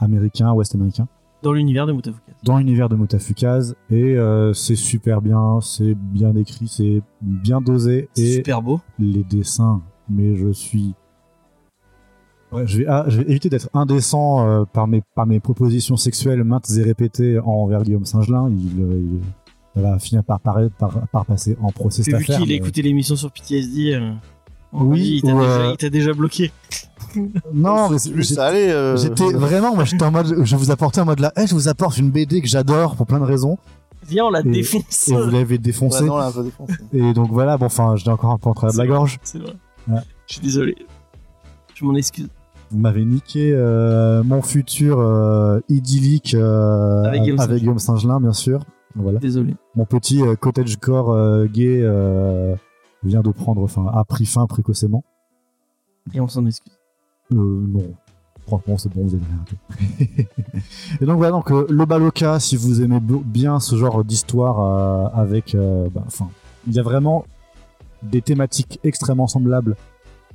américain, 0.00 0.52
ouest 0.52 0.74
américain 0.74 1.06
Dans 1.44 1.52
l'univers 1.52 1.86
de 1.86 1.92
Motofukaze. 1.92 2.34
dans 2.42 2.58
l'univers 2.58 2.88
de 2.88 2.96
Motafukaz 2.96 3.76
et 3.90 4.18
euh, 4.18 4.52
c'est 4.52 4.74
super 4.74 5.22
bien, 5.22 5.60
c'est 5.60 5.94
bien 5.94 6.34
écrit, 6.34 6.66
c'est 6.66 7.02
bien 7.20 7.60
dosé 7.60 8.08
et 8.16 8.32
super 8.32 8.62
beau. 8.62 8.80
les 8.98 9.22
dessins, 9.22 9.80
mais 10.08 10.34
je 10.34 10.50
suis 10.50 10.94
Ouais, 12.52 12.66
je 12.66 12.78
vais, 12.78 12.86
ah, 12.86 13.04
je 13.08 13.18
vais 13.20 13.30
éviter 13.30 13.48
d'être 13.48 13.68
indécent 13.72 14.46
euh, 14.46 14.64
par, 14.64 14.86
mes, 14.86 15.02
par 15.14 15.26
mes 15.26 15.40
propositions 15.40 15.96
sexuelles 15.96 16.44
maintes 16.44 16.70
et 16.76 16.82
répétées 16.82 17.38
envers 17.38 17.82
Guillaume 17.82 18.04
Singelin. 18.04 18.50
Il, 18.50 18.82
euh, 18.82 18.98
il- 19.00 19.20
ça 19.74 19.80
va 19.80 19.98
finir 19.98 20.22
par, 20.22 20.38
par, 20.38 20.58
par, 20.78 20.90
par 21.10 21.24
passer 21.24 21.56
en 21.62 21.70
procès 21.72 22.02
cette 22.02 22.14
Vu 22.16 22.24
qu'il 22.26 22.34
a 22.34 22.38
mais- 22.40 22.54
écouté 22.56 22.82
l'émission 22.82 23.16
sur 23.16 23.30
PTSD, 23.32 23.94
euh, 23.94 24.12
Oui, 24.74 25.20
il 25.22 25.22
t'a 25.22 25.88
déjà, 25.88 26.10
euh, 26.10 26.12
il 26.12 26.18
bloqué. 26.18 26.52
Non, 27.54 27.88
mais 27.90 27.96
euh, 28.70 28.96
j'étais 28.98 29.32
vraiment, 29.32 29.74
moi 29.74 29.84
j'étais 29.84 30.04
en 30.04 30.10
mode, 30.10 30.44
je 30.44 30.56
vous 30.56 30.70
apportais 30.70 31.00
en 31.00 31.04
mode 31.06 31.20
là, 31.20 31.32
Eh, 31.38 31.46
je 31.46 31.54
vous 31.54 31.68
apporte 31.68 31.96
une 31.98 32.10
BD 32.10 32.40
que 32.42 32.48
j'adore 32.48 32.96
pour 32.96 33.06
plein 33.06 33.18
de 33.18 33.24
raisons 33.24 33.58
Viens, 34.06 34.24
on 34.26 34.30
la 34.30 34.40
Et- 34.40 34.42
défonce. 34.50 35.08
et 35.08 35.14
vous 35.14 35.30
l'avez 35.30 35.54
Ouais, 35.54 35.58
défoncé. 35.58 36.04
non, 36.04 36.16
là, 36.18 36.26
un 36.26 36.32
peu 36.32 36.42
défoncé. 36.42 36.74
Et 36.92 37.12
donc 37.14 37.30
voilà, 37.30 37.56
bon, 37.56 37.66
enfin, 37.66 37.94
j'ai 37.96 38.10
encore 38.10 38.30
un 38.32 38.38
peu 38.38 38.48
en 38.50 38.54
travers 38.54 38.72
de 38.74 38.78
la 38.78 38.86
gorge. 38.86 39.20
C'est 39.22 39.38
vrai. 39.38 39.54
Ouais. 39.88 40.00
Je 40.26 40.34
suis 40.34 40.42
désolé. 40.42 40.74
Je 41.74 41.84
m'en 41.84 41.94
excuse. 41.94 42.28
Vous 42.72 42.78
m'avez 42.78 43.04
niqué 43.04 43.52
euh, 43.52 44.22
mon 44.24 44.42
futur 44.42 44.98
euh, 44.98 45.60
idyllique 45.68 46.34
euh, 46.34 47.04
Avec 47.04 47.60
Guillaume 47.60 47.78
Singelin, 47.78 48.20
bien 48.20 48.32
sûr. 48.32 48.64
Voilà. 48.94 49.18
Désolé. 49.18 49.54
Mon 49.74 49.84
petit 49.84 50.22
cottagecore 50.40 51.46
gay 51.46 51.80
vient 53.04 53.20
de 53.22 53.30
prendre, 53.30 53.62
enfin, 53.62 53.86
a 53.92 54.04
pris 54.04 54.26
fin 54.26 54.46
précocement. 54.46 55.04
Et 56.14 56.20
on 56.20 56.28
s'en 56.28 56.46
excuse. 56.46 56.72
Non. 57.30 57.94
Franchement, 58.46 58.76
c'est 58.76 58.92
bon, 58.92 59.06
vous 59.06 59.14
avez 59.14 59.24
rien. 59.24 60.26
Et 61.00 61.06
donc 61.06 61.16
voilà, 61.16 61.30
donc 61.30 61.50
euh, 61.50 61.66
le 61.70 61.84
Baloka, 61.84 62.40
si 62.40 62.56
vous 62.56 62.82
aimez 62.82 62.98
bien 63.00 63.60
ce 63.60 63.76
genre 63.76 64.04
d'histoire 64.04 64.60
euh, 64.60 65.20
avec, 65.20 65.54
euh, 65.54 65.88
bah, 65.90 66.02
enfin, 66.06 66.28
il 66.66 66.74
y 66.74 66.80
a 66.80 66.82
vraiment 66.82 67.24
des 68.02 68.20
thématiques 68.20 68.80
extrêmement 68.82 69.28
semblables 69.28 69.76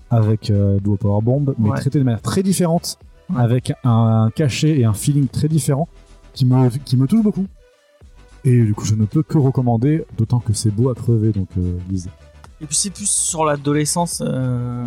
avec 0.10 0.50
euh, 0.50 0.80
Duo 0.80 0.96
Power 0.98 1.22
Bomb, 1.22 1.54
mais 1.58 1.70
Ouais. 1.70 1.78
traitées 1.78 2.00
de 2.00 2.04
manière 2.04 2.22
très 2.22 2.44
différente, 2.44 2.98
Ouais. 3.30 3.42
avec 3.42 3.74
un 3.84 4.30
cachet 4.36 4.80
et 4.80 4.86
un 4.86 4.94
feeling 4.94 5.28
très 5.28 5.48
différent 5.50 5.88
qui 6.34 6.46
me 6.46 6.70
qui 6.86 6.96
me 6.98 7.08
touche 7.08 7.24
beaucoup. 7.24 7.46
Et 8.46 8.64
du 8.64 8.74
coup, 8.74 8.86
je 8.86 8.96
ne 8.96 9.06
peux 9.06 9.24
que 9.24 9.38
recommander, 9.38 10.06
d'autant 10.18 10.40
que 10.40 10.54
c'est 10.54 10.72
beau 10.72 10.90
à 10.90 10.96
crever, 10.96 11.32
donc 11.34 11.50
euh, 11.58 11.78
lisez. 11.90 12.10
Et 12.62 12.66
puis 12.66 12.76
c'est 12.76 12.90
plus 12.92 13.10
sur 13.10 13.44
l'adolescence, 13.44 14.22
euh, 14.26 14.86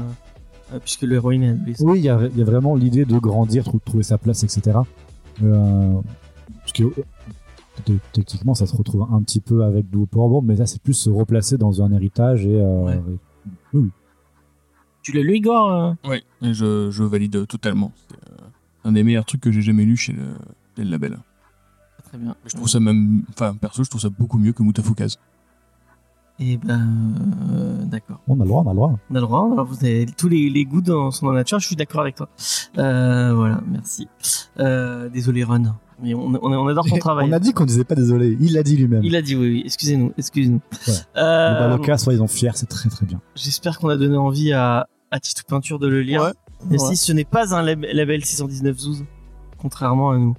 euh, 0.73 0.79
puisque 0.81 1.03
l'héroïne 1.03 1.43
est 1.43 1.51
adolescente. 1.51 1.87
Oui, 1.87 1.99
il 1.99 2.05
y 2.05 2.09
a, 2.09 2.19
il 2.33 2.39
y 2.39 2.43
a 2.43 2.45
vraiment 2.45 2.75
l'idée 2.75 3.05
de 3.05 3.19
grandir, 3.19 3.65
trou- 3.65 3.81
trouver 3.85 4.03
sa 4.05 4.17
place, 4.17 4.43
etc. 4.45 4.79
Euh, 5.43 5.93
parce 6.61 6.73
que 6.73 6.85
techniquement, 8.13 8.55
ça 8.55 8.67
se 8.67 8.75
retrouve 8.77 9.07
un 9.13 9.21
petit 9.23 9.41
peu 9.41 9.65
avec 9.65 9.91
Duo 9.91 10.07
Power 10.07 10.29
Bomb, 10.31 10.47
mais 10.47 10.57
là, 10.57 10.67
c'est 10.67 10.81
plus 10.81 10.95
se 10.95 11.11
replacer 11.11 11.59
dans 11.59 11.83
un 11.83 11.93
héritage 11.93 12.47
et. 12.47 12.61
Ouais. 12.63 13.01
et- 13.75 13.79
Tu 15.03 15.13
l'as 15.13 15.23
lu, 15.23 15.37
Igor 15.37 15.73
euh 15.73 15.93
Oui, 16.05 16.23
je, 16.43 16.91
je 16.91 17.03
valide 17.05 17.47
totalement. 17.47 17.93
C'est 18.09 18.17
euh, 18.17 18.47
un 18.85 18.93
des 18.93 19.03
meilleurs 19.03 19.25
trucs 19.25 19.41
que 19.41 19.51
j'ai 19.51 19.63
jamais 19.63 19.85
lu 19.85 19.97
chez 19.97 20.13
le 20.13 20.25
quel 20.77 20.91
label. 20.91 21.19
Très 22.05 22.19
bien. 22.19 22.35
Je 22.47 22.57
trouve 22.57 22.69
ça 22.69 22.81
même, 22.81 23.23
enfin 23.31 23.55
perso, 23.55 23.85
je 23.85 23.91
trouve 23.91 24.01
ça 24.01 24.09
beaucoup 24.09 24.39
mieux 24.39 24.53
que 24.53 24.63
Mutafukaz. 24.63 25.17
Et 26.39 26.57
ben, 26.57 27.15
euh, 27.53 27.85
d'accord. 27.85 28.21
On 28.27 28.41
a 28.41 28.45
le 28.45 28.49
droit, 28.49 28.63
on 28.65 28.71
a 28.71 28.73
le 28.73 28.77
droit. 28.77 28.99
On 29.11 29.15
a 29.15 29.21
le 29.21 29.27
droit. 29.27 29.51
Alors 29.53 29.67
vous 29.67 29.85
avez 29.85 30.07
tous 30.07 30.29
les, 30.29 30.49
les 30.49 30.65
goûts 30.65 30.81
dans, 30.81 31.11
sont 31.11 31.27
dans 31.27 31.33
la 31.33 31.41
nature. 31.41 31.59
Je 31.59 31.67
suis 31.67 31.77
d'accord 31.77 32.01
avec 32.01 32.15
toi. 32.17 32.31
Euh, 32.79 33.35
voilà, 33.35 33.61
merci. 33.67 34.09
Euh, 34.59 35.11
désolé 35.11 35.45
Ron, 35.45 35.75
mais 36.03 36.15
on, 36.15 36.27
on, 36.27 36.53
on 36.53 36.69
adore 36.69 36.87
ton 36.87 36.99
travail. 36.99 37.29
On 37.29 37.33
a 37.33 37.39
dit 37.39 37.53
qu'on 37.53 37.65
disait 37.65 37.85
pas 37.85 37.95
désolé. 37.95 38.37
Il 38.41 38.55
l'a 38.55 38.63
dit 38.63 38.77
lui-même. 38.77 39.03
Il 39.05 39.15
a 39.17 39.23
dit 39.23 39.37
oui, 39.37 39.49
oui. 39.51 39.63
Excusez-nous, 39.65 40.13
excusez-nous. 40.19 40.61
Ouais. 40.89 40.95
Euh, 41.17 41.53
Le 41.55 41.59
Baloka, 41.61 41.99
soyez-en 41.99 42.27
fiers, 42.27 42.51
c'est 42.55 42.69
très 42.69 42.89
très 42.89 43.07
bien. 43.07 43.21
J'espère 43.35 43.79
qu'on 43.79 43.89
a 43.89 43.97
donné 43.97 44.17
envie 44.17 44.53
à, 44.53 44.89
à 45.11 45.21
Titou 45.21 45.43
Peinture 45.47 45.79
de 45.79 45.89
le 45.89 46.03
lire. 46.03 46.23
Ouais. 46.23 46.33
Mais 46.69 46.81
Ouais. 46.81 46.89
si 46.91 46.97
ce 46.97 47.13
n'est 47.13 47.25
pas 47.25 47.55
un 47.55 47.63
lab- 47.63 47.87
label 47.93 48.25
619 48.25 48.77
Zouz, 48.79 49.05
contrairement 49.59 50.11
à 50.11 50.19
nous. 50.19 50.35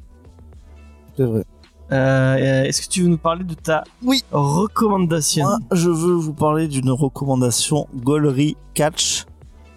C'est 1.18 1.24
vrai. 1.26 1.44
Euh, 1.92 2.64
Est-ce 2.64 2.82
que 2.84 2.88
tu 2.88 3.02
veux 3.02 3.10
nous 3.10 3.18
parler 3.18 3.44
de 3.44 3.54
ta 3.54 3.84
Oui. 4.04 4.24
recommandation 4.32 5.44
Moi, 5.46 5.60
je 5.74 5.90
veux 5.90 6.14
vous 6.14 6.34
parler 6.34 6.68
d'une 6.68 6.90
recommandation 6.92 7.88
Gollery 7.96 8.56
Catch 8.74 9.26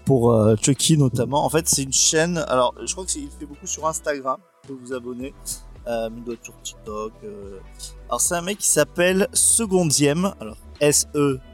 pour 0.05 0.32
euh, 0.32 0.55
Chucky 0.61 0.97
notamment. 0.99 1.45
En 1.45 1.49
fait, 1.49 1.66
c'est 1.68 1.82
une 1.82 1.93
chaîne. 1.93 2.39
Alors, 2.49 2.74
je 2.85 2.93
crois 2.93 3.05
qu'il 3.07 3.26
fait 3.30 3.47
beaucoup 3.47 3.66
sur 3.66 3.87
Instagram. 3.87 4.37
Vous 4.68 4.74
pouvez 4.76 4.87
vous 4.89 4.93
abonner. 4.95 5.35
Euh, 5.87 6.09
il 6.16 6.24
doit 6.24 6.35
être 6.35 6.45
sur 6.45 6.55
TikTok. 6.62 7.12
euh. 7.24 7.59
Alors, 8.09 8.20
c'est 8.20 8.35
un 8.35 8.43
mec 8.43 8.59
qui 8.59 8.68
s'appelle 8.68 9.28
Secondième. 9.32 10.32
Alors, 10.41 10.57
S-E-C-O-N-D-I-E-M-E. 10.80 11.51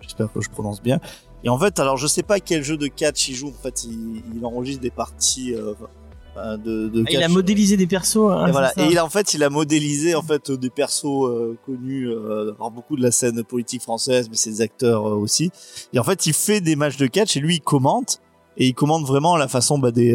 J'espère 0.00 0.32
que 0.32 0.40
je 0.40 0.50
prononce 0.50 0.82
bien. 0.82 1.00
Et 1.44 1.48
en 1.48 1.58
fait, 1.58 1.78
alors, 1.78 1.96
je 1.96 2.06
sais 2.06 2.22
pas 2.22 2.40
quel 2.40 2.62
jeu 2.64 2.76
de 2.76 2.86
catch 2.86 3.28
il 3.28 3.34
joue. 3.34 3.48
En 3.48 3.62
fait, 3.62 3.84
il, 3.84 4.22
il 4.34 4.44
enregistre 4.44 4.82
des 4.82 4.90
parties 4.90 5.54
euh, 5.54 5.74
de, 6.56 6.88
de 6.88 7.04
Ah, 7.06 7.10
Il 7.10 7.22
a 7.22 7.28
modélisé 7.28 7.76
des 7.76 7.86
persos. 7.86 8.16
hein, 8.30 8.46
Et 8.48 8.52
voilà. 8.52 8.70
ça 8.70 8.82
Et 8.82 8.86
il 8.90 8.98
a 8.98 9.04
en 9.04 9.10
fait, 9.10 9.34
il 9.34 9.44
a 9.44 9.50
modélisé 9.50 10.14
en 10.14 10.22
fait 10.22 10.50
des 10.50 10.70
persos 10.70 11.26
euh, 11.26 11.56
connus, 11.66 12.08
euh, 12.10 12.52
alors 12.56 12.70
beaucoup 12.70 12.96
de 12.96 13.02
la 13.02 13.10
scène 13.10 13.42
politique 13.44 13.82
française, 13.82 14.28
mais 14.30 14.36
c'est 14.36 14.50
des 14.50 14.60
acteurs 14.62 15.04
aussi. 15.04 15.50
Et 15.92 15.98
en 15.98 16.04
fait, 16.04 16.26
il 16.26 16.32
fait 16.32 16.60
des 16.60 16.74
matchs 16.76 16.96
de 16.96 17.06
catch 17.06 17.36
et 17.36 17.40
lui, 17.40 17.56
il 17.56 17.60
commente 17.60 18.20
et 18.56 18.66
il 18.66 18.74
commente 18.74 19.06
vraiment 19.06 19.36
la 19.36 19.48
façon 19.48 19.78
bah, 19.78 19.90
des 19.92 20.14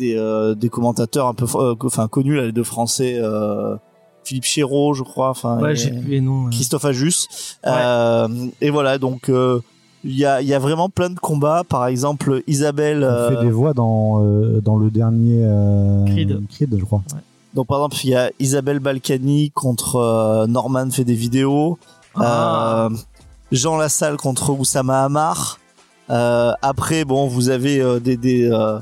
des, 0.00 0.16
euh, 0.16 0.54
des 0.54 0.68
commentateurs 0.68 1.26
un 1.28 1.34
peu, 1.34 1.46
euh, 1.54 1.74
enfin 1.84 2.08
connus 2.08 2.36
là, 2.36 2.46
les 2.46 2.52
deux 2.52 2.64
Français, 2.64 3.18
euh, 3.20 3.76
Philippe 4.24 4.44
Chéreau, 4.44 4.92
je 4.94 5.02
crois, 5.02 5.30
enfin 5.30 5.58
Ouais, 5.60 5.72
et- 5.72 5.76
j'ai 5.76 5.90
plus 5.90 6.08
les 6.10 6.20
noms. 6.20 6.46
euh. 6.46 6.50
Christophe 6.50 6.84
Ajus. 6.84 7.28
Euh, 7.66 8.28
et 8.60 8.70
voilà, 8.70 8.98
donc 8.98 9.28
euh, 9.28 9.60
il 10.04 10.16
y 10.16 10.24
a 10.24 10.40
il 10.42 10.48
y 10.48 10.54
a 10.54 10.58
vraiment 10.58 10.88
plein 10.88 11.10
de 11.10 11.18
combats. 11.18 11.62
Par 11.68 11.86
exemple, 11.86 12.42
Isabelle. 12.46 13.02
On 13.04 13.06
euh, 13.06 13.28
fait 13.38 13.44
des 13.44 13.50
voix 13.50 13.72
dans, 13.74 14.22
euh, 14.24 14.60
dans 14.60 14.76
le 14.76 14.90
dernier 14.90 15.42
euh, 15.44 16.04
Creed. 16.06 16.38
je 16.78 16.84
crois. 16.84 17.02
Donc 17.54 17.66
par 17.66 17.78
exemple, 17.78 17.96
il 18.04 18.10
y 18.10 18.14
a 18.14 18.30
Isabelle 18.38 18.78
Balkany 18.80 19.50
contre 19.50 19.96
euh, 19.96 20.46
Norman 20.46 20.90
fait 20.90 21.04
des 21.04 21.14
vidéos. 21.14 21.78
Ah. 22.14 22.88
Euh, 22.90 22.96
Jean 23.52 23.76
Lassalle 23.76 24.16
contre 24.16 24.50
Oussama 24.50 25.02
Hamar. 25.04 25.58
Euh, 26.10 26.52
après, 26.62 27.04
bon, 27.04 27.26
vous 27.28 27.48
avez 27.50 27.80
euh, 27.80 27.98
des 28.00 28.16
des, 28.16 28.48
euh, 28.50 28.78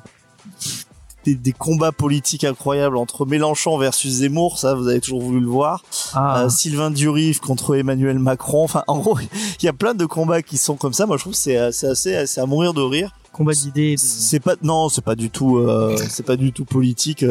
des 1.34 1.34
des 1.34 1.52
combats 1.52 1.92
politiques 1.92 2.44
incroyables 2.44 2.96
entre 2.96 3.26
Mélenchon 3.26 3.78
versus 3.78 4.12
Zemmour, 4.12 4.58
ça 4.58 4.74
vous 4.74 4.88
avez 4.88 5.00
toujours 5.00 5.20
voulu 5.22 5.40
le 5.40 5.46
voir. 5.48 5.82
Ah. 6.14 6.42
Euh, 6.44 6.48
Sylvain 6.48 6.90
Durif 6.90 7.40
contre 7.40 7.76
Emmanuel 7.76 8.18
Macron. 8.18 8.64
Enfin, 8.64 8.82
en 8.86 8.98
gros, 8.98 9.18
il 9.20 9.64
y 9.64 9.68
a 9.68 9.72
plein 9.72 9.94
de 9.94 10.06
combats 10.06 10.42
qui 10.42 10.56
sont 10.58 10.76
comme 10.76 10.92
ça. 10.92 11.06
Moi, 11.06 11.16
je 11.16 11.22
trouve 11.22 11.32
que 11.34 11.38
c'est 11.38 11.56
euh, 11.58 11.70
c'est 11.72 11.88
assez 11.88 12.26
c'est 12.26 12.40
à 12.40 12.46
mourir 12.46 12.74
de 12.74 12.82
rire. 12.82 13.12
combat 13.32 13.52
d'idées. 13.52 13.94
de- 13.94 14.00
C'est 14.00 14.40
pas 14.40 14.54
non, 14.62 14.88
c'est 14.88 15.04
pas 15.04 15.14
du 15.14 15.30
tout 15.30 15.56
euh, 15.58 15.96
c'est 16.08 16.24
pas 16.26 16.36
du 16.36 16.52
tout 16.52 16.64
politique. 16.64 17.24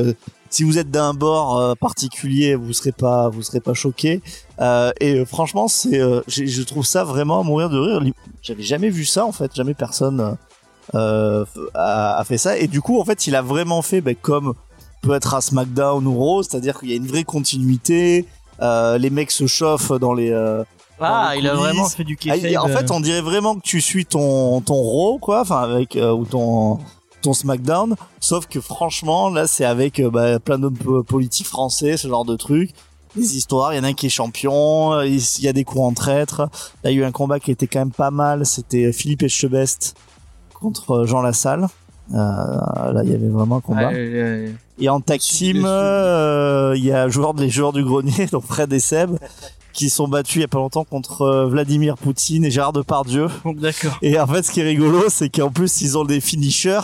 Si 0.50 0.64
vous 0.64 0.78
êtes 0.78 0.89
d'un 0.89 1.14
bord 1.14 1.76
particulier, 1.78 2.56
vous 2.56 2.72
serez 2.72 2.93
pas 2.93 3.28
vous 3.30 3.41
serez 3.41 3.60
pas 3.60 3.74
choqué. 3.74 4.22
Euh, 4.62 4.91
et 5.02 5.26
franchement, 5.26 5.68
c'est 5.68 6.00
je 6.28 6.62
trouve 6.64 6.86
ça 6.86 7.04
vraiment 7.04 7.41
à 7.41 7.43
mourir 7.43 7.70
de 7.70 7.78
rire. 7.78 8.02
J'avais 8.41 8.64
jamais 8.64 8.89
vu 8.89 9.04
ça 9.06 9.26
en 9.26 9.34
fait, 9.34 9.54
jamais 9.54 9.74
personne 9.74 10.38
a, 10.93 12.17
a 12.19 12.23
fait 12.23 12.38
ça. 12.38 12.57
Et 12.57 12.67
du 12.67 12.81
coup, 12.81 12.99
en 12.99 13.05
fait, 13.05 13.27
il 13.27 13.35
a 13.35 13.41
vraiment 13.41 13.81
fait 13.81 14.01
ben, 14.01 14.15
comme 14.15 14.53
peut 15.01 15.13
être 15.13 15.33
à 15.33 15.41
SmackDown 15.41 16.05
ou 16.07 16.17
Raw, 16.17 16.43
c'est-à-dire 16.43 16.79
qu'il 16.79 16.89
y 16.89 16.93
a 16.93 16.95
une 16.95 17.07
vraie 17.07 17.23
continuité. 17.23 18.25
Euh, 18.61 18.97
les 18.97 19.09
mecs 19.09 19.31
se 19.31 19.45
chauffent 19.47 19.91
dans 19.99 20.13
les 20.13 20.31
euh, 20.31 20.63
Ah, 20.99 21.33
il 21.38 21.47
a 21.47 21.53
vraiment 21.53 21.88
fait 21.88 22.03
du 22.03 22.17
ah, 22.29 22.35
il- 22.35 22.41
kayfabe. 22.41 22.63
en 22.63 22.67
fait, 22.67 22.89
on 22.91 22.99
dirait 22.99 23.21
vraiment 23.21 23.55
que 23.55 23.61
tu 23.61 23.79
suis 23.81 24.05
ton 24.05 24.61
ton 24.61 24.75
Raw, 24.81 25.19
quoi, 25.19 25.41
enfin 25.41 25.61
avec 25.61 25.95
euh, 25.95 26.11
ou 26.11 26.25
ton 26.25 26.79
ton 27.21 27.33
SmackDown. 27.33 27.95
Sauf 28.19 28.47
que 28.47 28.59
franchement, 28.59 29.29
là, 29.29 29.45
c'est 29.47 29.65
avec 29.65 29.99
euh, 29.99 30.09
bah, 30.09 30.39
plein 30.39 30.57
d'hommes 30.57 30.77
po- 30.77 31.03
politiques 31.03 31.47
français, 31.47 31.97
ce 31.97 32.07
genre 32.07 32.25
de 32.25 32.35
truc. 32.35 32.71
Des 33.15 33.38
histoires, 33.38 33.73
il 33.73 33.77
y 33.77 33.79
en 33.79 33.83
a 33.83 33.88
un 33.88 33.93
qui 33.93 34.07
est 34.07 34.09
champion, 34.09 34.93
euh, 34.93 35.05
il 35.07 35.15
il 35.17 35.43
y 35.43 35.47
a 35.47 35.53
des 35.53 35.63
coups 35.63 35.81
en 35.83 35.93
traître. 35.93 36.41
Là, 36.83 36.91
il 36.91 36.97
y 36.97 36.97
a 36.97 37.01
eu 37.01 37.05
un 37.05 37.11
combat 37.11 37.39
qui 37.39 37.51
était 37.51 37.67
quand 37.67 37.79
même 37.79 37.91
pas 37.91 38.11
mal. 38.11 38.45
C'était 38.47 38.91
Philippe 38.91 39.23
Etchebest 39.23 39.95
contre 40.60 40.91
euh, 40.91 41.05
Jean 41.05 41.22
Lassalle. 41.22 41.68
Euh, 42.14 42.18
là, 42.18 43.01
il 43.03 43.10
y 43.12 43.16
avait 43.16 43.28
vraiment 43.28 43.58
un 43.58 43.62
combat. 43.62 43.91
Et 44.80 44.89
en 44.89 45.01
tag 45.01 45.20
team, 45.20 45.64
euh, 45.66 46.74
il 46.78 46.86
y 46.86 46.91
a 46.91 47.08
joueurs, 47.10 47.34
les 47.34 47.49
joueurs 47.49 47.74
du 47.74 47.84
grenier, 47.84 48.28
donc 48.32 48.43
Fred 48.45 48.72
et 48.72 48.80
Seb, 48.80 49.18
qui 49.74 49.89
sont 49.89 50.08
battus 50.08 50.36
il 50.38 50.41
y 50.41 50.45
a 50.45 50.47
pas 50.47 50.60
longtemps 50.60 50.84
contre 50.86 51.45
Vladimir 51.49 51.97
Poutine 51.97 52.45
et 52.45 52.51
Gérard 52.51 52.74
Depardieu. 52.74 53.28
D'accord. 53.45 53.97
Et 54.01 54.20
en 54.20 54.26
fait, 54.28 54.43
ce 54.43 54.51
qui 54.51 54.62
est 54.62 54.64
rigolo, 54.64 55.03
c'est 55.10 55.30
qu'en 55.30 55.49
plus, 55.51 55.82
ils 55.82 55.97
ont 55.97 56.05
des 56.05 56.20
finishers, 56.22 56.80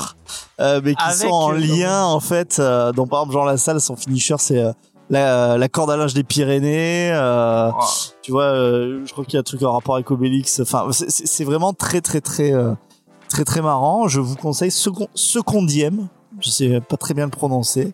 euh, 0.59 0.81
mais 0.83 0.93
qui 0.95 1.03
Avec, 1.03 1.17
sont 1.17 1.27
en 1.29 1.51
lien, 1.51 2.03
en 2.03 2.19
fait. 2.19 2.57
Euh, 2.59 2.91
donc, 2.91 3.09
par 3.09 3.19
exemple, 3.21 3.33
Jean 3.33 3.45
Lassalle, 3.45 3.79
son 3.79 3.95
finisher, 3.95 4.35
c'est 4.39 4.59
euh, 4.59 4.71
la, 5.09 5.57
la 5.57 5.69
corde 5.69 5.91
à 5.91 5.97
linge 5.97 6.13
des 6.13 6.23
Pyrénées. 6.23 7.11
Euh, 7.13 7.69
Oh. 7.73 7.83
tu 8.23 8.31
vois, 8.31 8.53
je 8.53 9.11
crois 9.11 9.23
qu'il 9.23 9.35
y 9.35 9.37
a 9.37 9.39
un 9.39 9.43
truc 9.43 9.61
en 9.63 9.71
rapport 9.73 9.95
avec 9.95 10.09
Obélix. 10.11 10.59
Enfin, 10.59 10.87
c'est- 10.91 11.43
vraiment 11.45 11.73
très, 11.73 12.01
très, 12.01 12.19
très, 12.21 12.51
très, 13.33 13.45
très 13.45 13.61
marrant. 13.63 14.07
Je 14.07 14.19
vous 14.19 14.35
conseille 14.35 14.69
second, 14.71 15.07
secondième. 15.15 16.07
Je 16.39 16.49
sais 16.49 16.79
pas 16.81 16.97
très 16.97 17.15
bien 17.15 17.25
le 17.25 17.31
prononcer. 17.31 17.93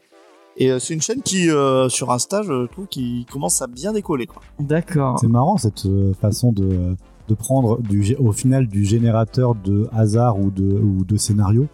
Et 0.58 0.70
euh, 0.70 0.80
c'est 0.80 0.94
une 0.94 1.02
chaîne 1.02 1.22
qui, 1.22 1.50
euh, 1.50 1.88
sur 1.88 2.12
Insta, 2.12 2.42
je 2.44 2.68
trouve, 2.68 2.88
qui 2.88 3.26
commence 3.32 3.62
à 3.62 3.68
bien 3.68 3.94
décoller. 3.94 4.28
D'accord. 4.60 5.18
C'est 5.20 5.30
marrant 5.30 5.56
cette 5.56 5.86
euh, 5.86 6.14
façon 6.14 6.52
de, 6.52 6.96
de 7.30 7.34
prendre 7.34 7.82
du, 7.82 8.16
au 8.18 8.34
final 8.34 8.68
du 8.68 8.84
générateur 8.84 9.56
de 9.56 9.88
hasard 9.94 10.38
ou 10.38 10.52
de, 10.52 10.78
ou 10.78 11.06
de 11.06 11.16
scénario 11.16 11.68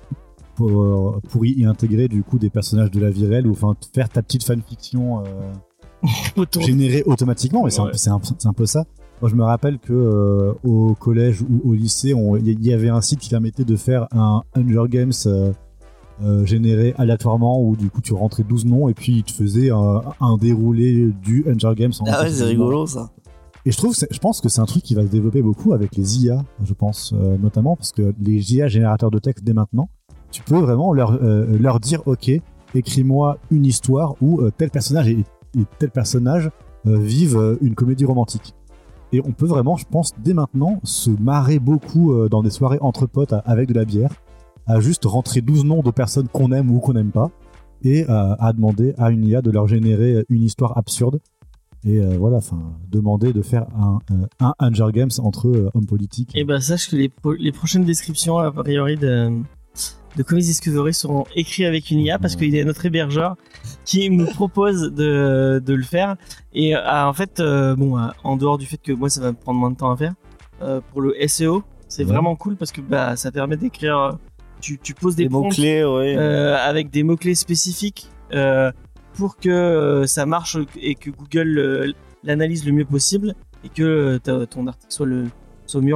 pour, 0.53 1.19
pour 1.29 1.45
y, 1.45 1.65
intégrer 1.65 2.07
du 2.07 2.21
coup 2.23 2.37
des 2.37 2.51
personnages 2.51 2.91
de 2.91 2.99
la 2.99 3.09
vie 3.09 3.25
réelle 3.25 3.47
ou 3.47 3.51
enfin 3.51 3.75
faire 3.93 4.07
ta 4.09 4.21
petite 4.21 4.43
fanfiction 4.43 5.23
euh, 5.25 6.43
générée 6.59 7.01
automatiquement. 7.07 7.63
Mais 7.63 7.79
Ouais. 7.79 7.87
un, 7.87 8.19
c'est 8.37 8.47
un 8.47 8.53
peu 8.53 8.67
ça. 8.67 8.85
Moi, 9.21 9.29
je 9.29 9.35
me 9.35 9.43
rappelle 9.43 9.79
que 9.79 9.93
euh, 9.93 10.53
au 10.63 10.93
collège 10.93 11.41
ou 11.41 11.69
au 11.69 11.73
lycée, 11.73 12.13
il 12.43 12.65
y, 12.65 12.73
avait 12.73 12.89
un 12.89 13.01
site 13.01 13.19
qui 13.19 13.29
permettait 13.29 13.63
de 13.63 13.75
faire 13.77 14.07
un 14.11 14.43
Hunger 14.55 14.89
Games 14.89 15.13
euh, 15.25 15.53
euh, 16.21 16.45
généré 16.45 16.93
aléatoirement 16.97 17.61
où 17.61 17.75
du 17.75 17.89
coup 17.89 18.01
tu 18.01 18.13
rentrais 18.13 18.43
12 18.43 18.65
noms 18.65 18.87
et 18.89 18.93
puis 18.93 19.17
il 19.17 19.23
te 19.23 19.31
faisait 19.31 19.69
un, 19.69 20.01
un 20.19 20.37
déroulé 20.37 21.13
du 21.23 21.45
Hunger 21.47 21.75
Games. 21.75 21.93
en 22.01 22.05
Ah 22.07 22.23
ouais, 22.23 22.29
c'est 22.29 22.43
rigolo, 22.43 22.85
ça. 22.85 23.09
Et 23.65 23.71
je 23.71 23.77
trouve, 23.77 23.95
je 23.95 24.19
pense 24.19 24.41
que 24.41 24.49
c'est 24.49 24.61
un 24.61 24.65
truc 24.65 24.83
qui 24.83 24.95
va 24.95 25.01
se 25.01 25.07
développer 25.07 25.41
beaucoup 25.41 25.73
avec 25.73 25.95
les 25.95 26.23
IA, 26.23 26.43
je 26.63 26.73
pense, 26.73 27.13
notamment 27.13 27.75
parce 27.75 27.91
que 27.91 28.13
les 28.21 28.53
IA 28.53 28.67
générateurs 28.67 29.09
de 29.09 29.17
texte 29.17 29.43
dès 29.43 29.53
maintenant, 29.53 29.89
tu 30.29 30.43
peux 30.43 30.59
vraiment 30.59 30.93
leur, 30.93 31.19
leur 31.23 31.79
dire, 31.79 32.03
ok, 32.05 32.29
écris-moi 32.75 33.39
une 33.49 33.65
histoire 33.65 34.13
où 34.21 34.39
tel 34.51 34.69
personnage 34.69 35.07
et, 35.07 35.17
et 35.57 35.63
tel 35.79 35.89
personnage 35.89 36.51
vivent 36.85 37.57
une 37.59 37.73
comédie 37.73 38.05
romantique. 38.05 38.54
Et 39.15 39.21
on 39.25 39.31
peut 39.31 39.45
vraiment, 39.45 39.77
je 39.77 39.85
pense, 39.89 40.11
dès 40.21 40.33
maintenant, 40.33 40.81
se 40.83 41.09
marrer 41.09 41.57
beaucoup 41.57 42.11
euh, 42.11 42.27
dans 42.27 42.43
des 42.43 42.49
soirées 42.49 42.79
entre 42.81 43.05
potes 43.05 43.33
avec 43.45 43.69
de 43.69 43.73
la 43.73 43.85
bière, 43.85 44.11
à 44.67 44.81
juste 44.81 45.05
rentrer 45.05 45.39
12 45.39 45.63
noms 45.63 45.81
de 45.81 45.89
personnes 45.91 46.27
qu'on 46.27 46.51
aime 46.51 46.69
ou 46.69 46.79
qu'on 46.79 46.91
n'aime 46.93 47.11
pas, 47.11 47.31
et 47.81 48.03
euh, 48.09 48.35
à 48.37 48.51
demander 48.51 48.93
à 48.97 49.11
une 49.11 49.23
IA 49.25 49.41
de 49.41 49.51
leur 49.51 49.67
générer 49.67 50.25
une 50.27 50.43
histoire 50.43 50.77
absurde. 50.77 51.21
Et 51.85 51.99
euh, 51.99 52.17
voilà, 52.19 52.37
enfin, 52.37 52.59
demander 52.91 53.31
de 53.31 53.41
faire 53.41 53.67
un, 53.79 53.99
un 54.41 54.53
Hunger 54.59 54.87
Games 54.91 55.11
entre 55.19 55.47
euh, 55.47 55.69
hommes 55.75 55.85
politiques. 55.85 56.31
Et 56.35 56.43
ben 56.43 56.59
sache 56.59 56.89
que 56.89 56.97
les, 56.97 57.07
pro- 57.07 57.35
les 57.35 57.53
prochaines 57.53 57.85
descriptions 57.85 58.37
a 58.39 58.51
priori 58.51 58.97
de, 58.97 59.29
de 60.17 60.23
Comics 60.23 60.43
Discovery 60.45 60.93
seront 60.93 61.23
écrites 61.37 61.67
avec 61.67 61.89
une 61.91 61.99
IA 61.99 62.19
parce 62.19 62.35
qu'il 62.35 62.53
y 62.53 62.59
a 62.59 62.65
notre 62.65 62.85
hébergeur 62.85 63.37
qui 63.85 64.09
nous 64.09 64.25
propose 64.25 64.91
de, 64.93 65.61
de 65.65 65.73
le 65.73 65.83
faire. 65.83 66.15
Et 66.53 66.75
euh, 66.75 66.81
en 67.05 67.13
fait, 67.13 67.39
euh, 67.39 67.75
bon, 67.75 67.97
euh, 67.97 68.07
en 68.23 68.35
dehors 68.35 68.57
du 68.57 68.65
fait 68.65 68.77
que 68.77 68.91
moi 68.91 69.09
ça 69.09 69.21
va 69.21 69.31
me 69.31 69.37
prendre 69.37 69.59
moins 69.59 69.71
de 69.71 69.77
temps 69.77 69.91
à 69.91 69.97
faire, 69.97 70.13
euh, 70.61 70.81
pour 70.91 71.01
le 71.01 71.15
SEO, 71.27 71.63
c'est 71.87 72.03
Ouais. 72.03 72.11
vraiment 72.11 72.35
cool 72.35 72.55
parce 72.57 72.71
que 72.71 72.81
bah, 72.81 73.15
ça 73.15 73.31
permet 73.31 73.57
d'écrire. 73.57 74.17
Tu, 74.61 74.79
tu 74.79 74.93
poses 74.93 75.15
des, 75.15 75.27
Des 75.27 75.35
ouais. 75.35 76.15
euh, 76.17 76.57
avec 76.57 76.89
des 76.89 77.03
mots-clés 77.03 77.35
spécifiques 77.35 78.09
euh, 78.33 78.71
pour 79.13 79.37
que 79.37 80.03
ça 80.07 80.25
marche 80.25 80.57
et 80.81 80.95
que 80.95 81.09
Google 81.11 81.93
l'analyse 82.23 82.65
le 82.65 82.71
mieux 82.71 82.85
possible 82.85 83.35
et 83.63 83.69
que 83.69 84.17
ton 84.45 84.65
article 84.67 84.91
soit 84.93 85.05
le, 85.05 85.25
soit 85.67 85.81
mieux, 85.81 85.95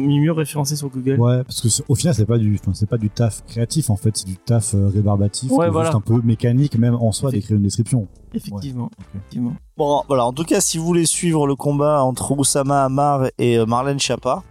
mieux 0.00 0.32
référencé 0.32 0.76
sur 0.76 0.88
Google. 0.88 1.18
Ouais, 1.20 1.44
parce 1.44 1.60
que 1.60 1.68
au 1.88 1.94
final, 1.94 2.14
c'est 2.14 2.26
pas 2.26 2.38
du, 2.38 2.58
c'est 2.72 2.88
pas 2.88 2.98
du 2.98 3.10
taf 3.10 3.44
créatif 3.46 3.90
en 3.90 3.96
fait, 3.96 4.16
c'est 4.16 4.26
du 4.26 4.36
taf 4.36 4.74
euh, 4.74 4.88
rébarbatif, 4.92 5.50
Ouais, 5.50 5.68
voilà. 5.70 5.90
juste 5.90 5.96
un 5.96 6.00
peu 6.00 6.20
mécanique 6.22 6.78
même 6.78 6.94
en 6.94 7.12
soi 7.12 7.30
d'écrire 7.30 7.56
une 7.56 7.62
description. 7.64 8.08
Effectivement, 8.34 8.90
effectivement. 9.14 9.52
Bon, 9.76 10.02
voilà. 10.08 10.24
En 10.26 10.32
tout 10.32 10.44
cas, 10.44 10.60
si 10.60 10.78
vous 10.78 10.84
voulez 10.84 11.04
suivre 11.06 11.46
le 11.46 11.54
combat 11.56 12.02
entre 12.02 12.32
Oussama 12.38 12.84
Amar 12.84 13.26
et 13.38 13.58
euh, 13.58 13.66
Marlène 13.66 13.98
Schiappa, 14.00 14.42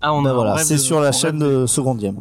Ah, 0.00 0.14
on 0.14 0.22
ben 0.22 0.30
a- 0.30 0.34
voilà, 0.34 0.58
c'est 0.58 0.78
sur 0.78 1.00
la 1.00 1.12
chaîne 1.12 1.38
de- 1.38 1.66
Secondième. 1.66 2.20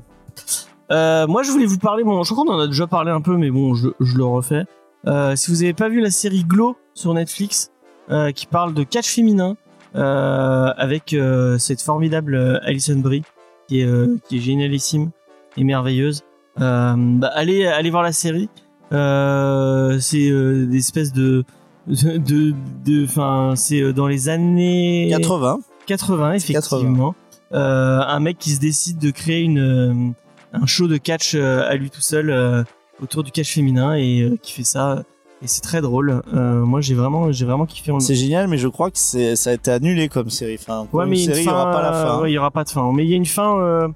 Euh, 0.92 1.26
moi, 1.28 1.44
je 1.44 1.52
voulais 1.52 1.66
vous 1.66 1.78
parler. 1.78 2.04
Bon, 2.04 2.24
je 2.24 2.34
crois 2.34 2.46
qu'on 2.46 2.54
en 2.54 2.60
a 2.60 2.68
déjà 2.68 2.88
parlé 2.88 3.12
un 3.12 3.22
peu, 3.22 3.38
mais 3.38 3.50
bon, 3.50 3.74
je, 3.74 3.90
je 4.00 4.18
le 4.18 4.26
refais. 4.26 4.66
Euh, 5.08 5.36
si 5.36 5.50
vous 5.52 5.64
avez 5.64 5.74
pas 5.74 5.90
vu 5.90 6.02
la 6.02 6.12
série 6.12 6.44
Glow 6.44 6.76
sur 6.94 7.14
Netflix, 7.14 7.72
euh, 8.12 8.32
qui 8.32 8.46
parle 8.46 8.74
de 8.74 8.84
catch 8.84 9.08
féminin, 9.10 9.52
euh, 9.52 9.56
avec 9.96 11.14
euh, 11.14 11.58
cette 11.58 11.82
formidable 11.82 12.36
euh, 12.36 12.60
Alison 12.64 12.98
Brie, 12.98 13.24
qui 13.68 13.82
est, 13.82 13.86
euh, 13.86 14.18
qui 14.28 14.38
est 14.38 14.42
génialissime 14.42 15.12
et 15.58 15.64
merveilleuse. 15.64 16.24
Euh, 16.62 16.94
bah, 16.98 17.32
allez, 17.34 17.66
allez 17.66 17.90
voir 17.90 18.04
la 18.04 18.12
série. 18.12 18.50
Euh, 18.92 20.00
c'est 20.00 20.30
euh, 20.30 20.66
des 20.66 20.78
espèces 20.78 21.14
de, 21.14 21.44
de, 21.88 22.54
de, 22.86 23.06
enfin, 23.06 23.54
c'est 23.56 23.82
euh, 23.82 23.94
dans 23.94 24.08
les 24.08 24.30
années 24.30 25.08
80. 25.12 25.60
80 25.88 26.34
effectivement. 26.34 27.16
Euh, 27.54 28.00
un 28.00 28.20
mec 28.20 28.38
qui 28.38 28.52
se 28.52 28.60
décide 28.60 28.98
de 29.00 29.12
créer 29.12 29.42
une 29.42 29.60
euh, 29.60 30.14
un 30.54 30.66
show 30.66 30.88
de 30.88 30.98
catch 30.98 31.34
euh, 31.36 31.68
à 31.68 31.76
lui 31.76 31.90
tout 31.90 32.02
seul 32.02 32.30
euh, 32.30 32.64
autour 33.02 33.24
du 33.24 33.32
catch 33.32 33.54
féminin 33.54 33.96
et 33.96 34.22
euh, 34.22 34.38
qui 34.42 34.54
fait 34.54 34.64
ça 34.64 35.04
et 35.44 35.48
c'est 35.48 35.62
très 35.62 35.82
drôle. 35.82 36.22
Euh, 36.34 36.64
moi 36.66 36.80
j'ai 36.82 36.96
vraiment 36.96 37.32
j'ai 37.32 37.46
vraiment 37.46 37.66
kiffé. 37.66 37.92
On- 37.92 38.00
C'est 38.00 38.16
génial, 38.16 38.48
mais 38.48 38.58
je 38.58 38.68
crois 38.70 38.90
que 38.90 38.98
c'est, 38.98 39.36
ça 39.36 39.50
a 39.50 39.54
été 39.54 39.70
annulé 39.72 40.08
comme 40.10 40.30
série. 40.30 40.58
Enfin, 40.60 40.88
Ouais 40.94 41.06
mais 41.06 41.18
série, 41.18 41.42
il 41.42 41.48
n'y 41.48 41.52
aura 41.52 41.72
pas 41.72 41.82
la 41.82 41.92
fin. 41.94 42.22
ouais, 42.22 42.32
il 42.32 42.34
y 42.34 42.38
aura 42.38 42.52
pas 42.52 42.64
de 42.64 42.70
fin. 42.70 42.92
Mais 42.94 43.04
il 43.06 43.10
y 43.10 43.14
a 43.14 43.18
une 43.18 43.26
fin. 43.26 43.58
euh, 43.60 43.88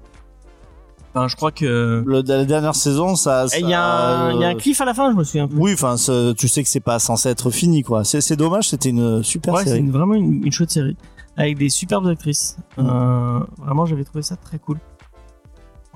Enfin 1.14 1.26
je 1.26 1.36
crois 1.36 1.50
que 1.50 2.04
Le- 2.06 2.20
la 2.22 2.44
dernière 2.44 2.74
saison, 2.74 3.16
ça. 3.16 3.46
il 3.58 3.62
y 3.62 3.64
a 3.64 3.68
y 3.70 3.74
a 3.74 4.48
un 4.48 4.52
euh, 4.52 4.54
cliff 4.56 4.78
à 4.80 4.84
la 4.84 4.92
fin 4.92 5.10
je 5.10 5.16
me 5.16 5.24
souviens. 5.24 5.48
plus. 5.48 5.58
Oui, 5.58 5.72
enfin, 5.72 5.94
tu 6.36 6.48
sais 6.48 6.62
que 6.62 6.68
c'est 6.68 6.80
pas 6.80 6.98
censé 6.98 7.30
être 7.30 7.50
fini, 7.50 7.82
quoi. 7.82 8.04
C'est, 8.04 8.20
c'est 8.20 8.36
dommage, 8.36 8.68
c'était 8.68 8.90
une 8.90 9.22
super 9.22 9.54
Ouais, 9.54 9.62
c'est 9.64 9.70
série. 9.70 9.80
une- 9.80 9.90
vraiment 9.90 10.14
une, 10.14 10.44
une 10.44 10.52
chouette 10.52 10.70
série 10.70 10.96
avec 11.38 11.56
des 11.56 11.70
superbes 11.70 12.06
actrices. 12.08 12.58
Euh, 12.78 13.40
vraiment, 13.56 13.86
j'avais 13.86 14.04
trouvé 14.04 14.22
ça 14.22 14.36
très 14.36 14.58
cool. 14.58 14.78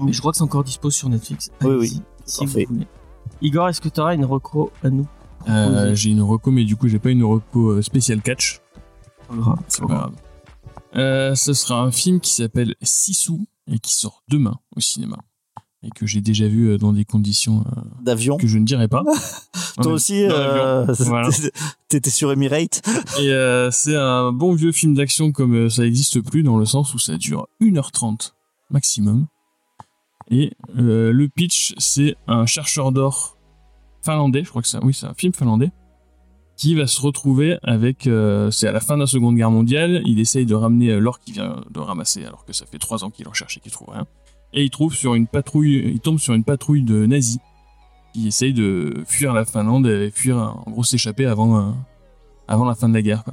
Mais 0.01 0.13
je 0.13 0.19
crois 0.21 0.33
que 0.33 0.39
c'est 0.39 0.45
encore 0.45 0.65
dispo 0.65 0.89
sur 0.91 1.09
Netflix. 1.11 1.51
Oui, 1.61 1.69
Allez-y, 1.71 1.79
oui, 1.97 2.03
si 2.25 2.43
à 2.43 2.47
vous 2.47 2.53
fait. 2.53 2.65
voulez. 2.65 2.87
Igor, 3.43 3.69
est-ce 3.69 3.81
que 3.81 3.89
tu 3.91 4.01
auras 4.01 4.15
une 4.15 4.25
recro 4.25 4.71
à 4.83 4.89
nous 4.89 5.07
Euh, 5.49 5.95
j'ai 5.95 6.11
une 6.11 6.23
reco, 6.23 6.51
mais 6.51 6.65
du 6.65 6.77
coup, 6.77 6.89
j'ai 6.89 6.99
pas 6.99 7.11
une 7.11 7.25
reco 7.25 7.71
euh, 7.71 7.83
spéciale 7.83 8.21
catch. 8.23 8.61
Pas 9.29 9.37
grave, 9.37 9.59
C'est 9.69 9.81
pas 9.83 9.87
grave. 9.89 10.13
Euh, 10.97 11.35
ce 11.35 11.53
sera 11.55 11.81
un 11.83 11.91
film 11.91 12.21
qui 12.21 12.33
s'appelle 12.33 12.75
Sissou 12.83 13.47
et 13.67 13.79
qui 13.79 13.95
sort 13.95 14.23
demain 14.29 14.59
au 14.77 14.81
cinéma. 14.81 15.17
Et 15.85 15.91
que 15.91 16.07
j'ai 16.07 16.21
déjà 16.21 16.47
vu 16.47 16.79
dans 16.79 16.93
des 16.93 17.05
conditions 17.05 17.65
euh, 17.77 17.81
D'avion. 18.03 18.37
que 18.37 18.47
je 18.47 18.57
ne 18.59 18.65
dirai 18.65 18.87
pas. 18.89 19.03
Toi 19.77 19.87
Ouais, 19.87 19.93
aussi, 19.93 20.23
euh. 20.23 20.85
Voilà. 21.01 21.29
t'étais 21.89 22.11
sur 22.11 22.31
Emirate. 22.31 22.83
Et 23.21 23.31
euh, 23.33 23.71
c'est 23.73 23.97
un 23.97 24.33
bon 24.33 24.55
vieux 24.55 24.71
film 24.71 24.95
d'action 24.95 25.33
comme 25.33 25.69
ça 25.71 25.83
n'existe 25.83 26.21
plus 26.21 26.43
dans 26.43 26.57
le 26.57 26.67
sens 26.67 26.95
où 26.95 26.99
ça 26.99 27.17
dure 27.17 27.49
1h30 27.61 28.33
maximum. 28.71 29.27
Et 30.31 30.53
le 30.75 31.27
pitch, 31.27 31.75
c'est 31.79 32.17
un 32.29 32.47
chercheur 32.47 32.93
d'or 32.93 33.37
finlandais, 34.03 34.45
je 34.45 34.51
crois 34.51 34.63
que 34.63 34.69
c'est 34.69 34.83
oui, 34.83 34.95
c'est 34.95 35.07
un 35.07 35.15
film 35.15 35.33
finlandais, 35.33 35.71
qui 36.57 36.75
va 36.75 36.87
se 36.87 37.01
retrouver 37.01 37.59
avec, 37.63 38.07
euh, 38.07 38.51
c'est 38.51 38.69
à 38.69 38.73
la 38.73 38.81
fin 38.81 38.95
de 38.95 39.01
la 39.01 39.07
Seconde 39.07 39.37
Guerre 39.37 39.51
mondiale, 39.51 40.03
il 40.07 40.21
essaye 40.21 40.47
de 40.47 40.55
ramener 40.55 40.91
euh, 40.91 41.01
l'or 41.01 41.19
qu'il 41.19 41.35
vient 41.35 41.57
de 41.71 41.81
ramasser 41.81 42.25
alors 42.25 42.45
que 42.45 42.53
ça 42.53 42.67
fait 42.67 42.79
trois 42.79 43.05
ans 43.05 43.11
qu'il 43.11 43.27
en 43.29 43.33
cherche 43.33 43.57
et 43.57 43.61
qu'il 43.61 43.73
trouve 43.73 43.89
rien. 43.91 44.07
Et 44.53 44.63
il 44.63 44.71
trouve 44.71 44.95
sur 44.95 45.15
une 45.15 45.27
patrouille, 45.27 45.83
il 45.93 46.01
tombe 46.01 46.19
sur 46.19 46.35
une 46.35 46.45
patrouille 46.45 46.83
de 46.83 47.07
nazis 47.07 47.39
qui 48.13 48.29
essayent 48.29 48.53
de 48.53 49.03
fuir 49.07 49.33
la 49.33 49.45
Finlande 49.45 49.87
et 49.87 50.11
fuir, 50.11 50.37
en 50.37 50.71
gros 50.71 50.85
s'échapper 50.85 51.25
avant, 51.25 51.59
euh, 51.59 51.73
avant 52.47 52.67
la 52.67 52.75
fin 52.75 52.89
de 52.89 52.95
la 52.95 53.03
guerre. 53.03 53.25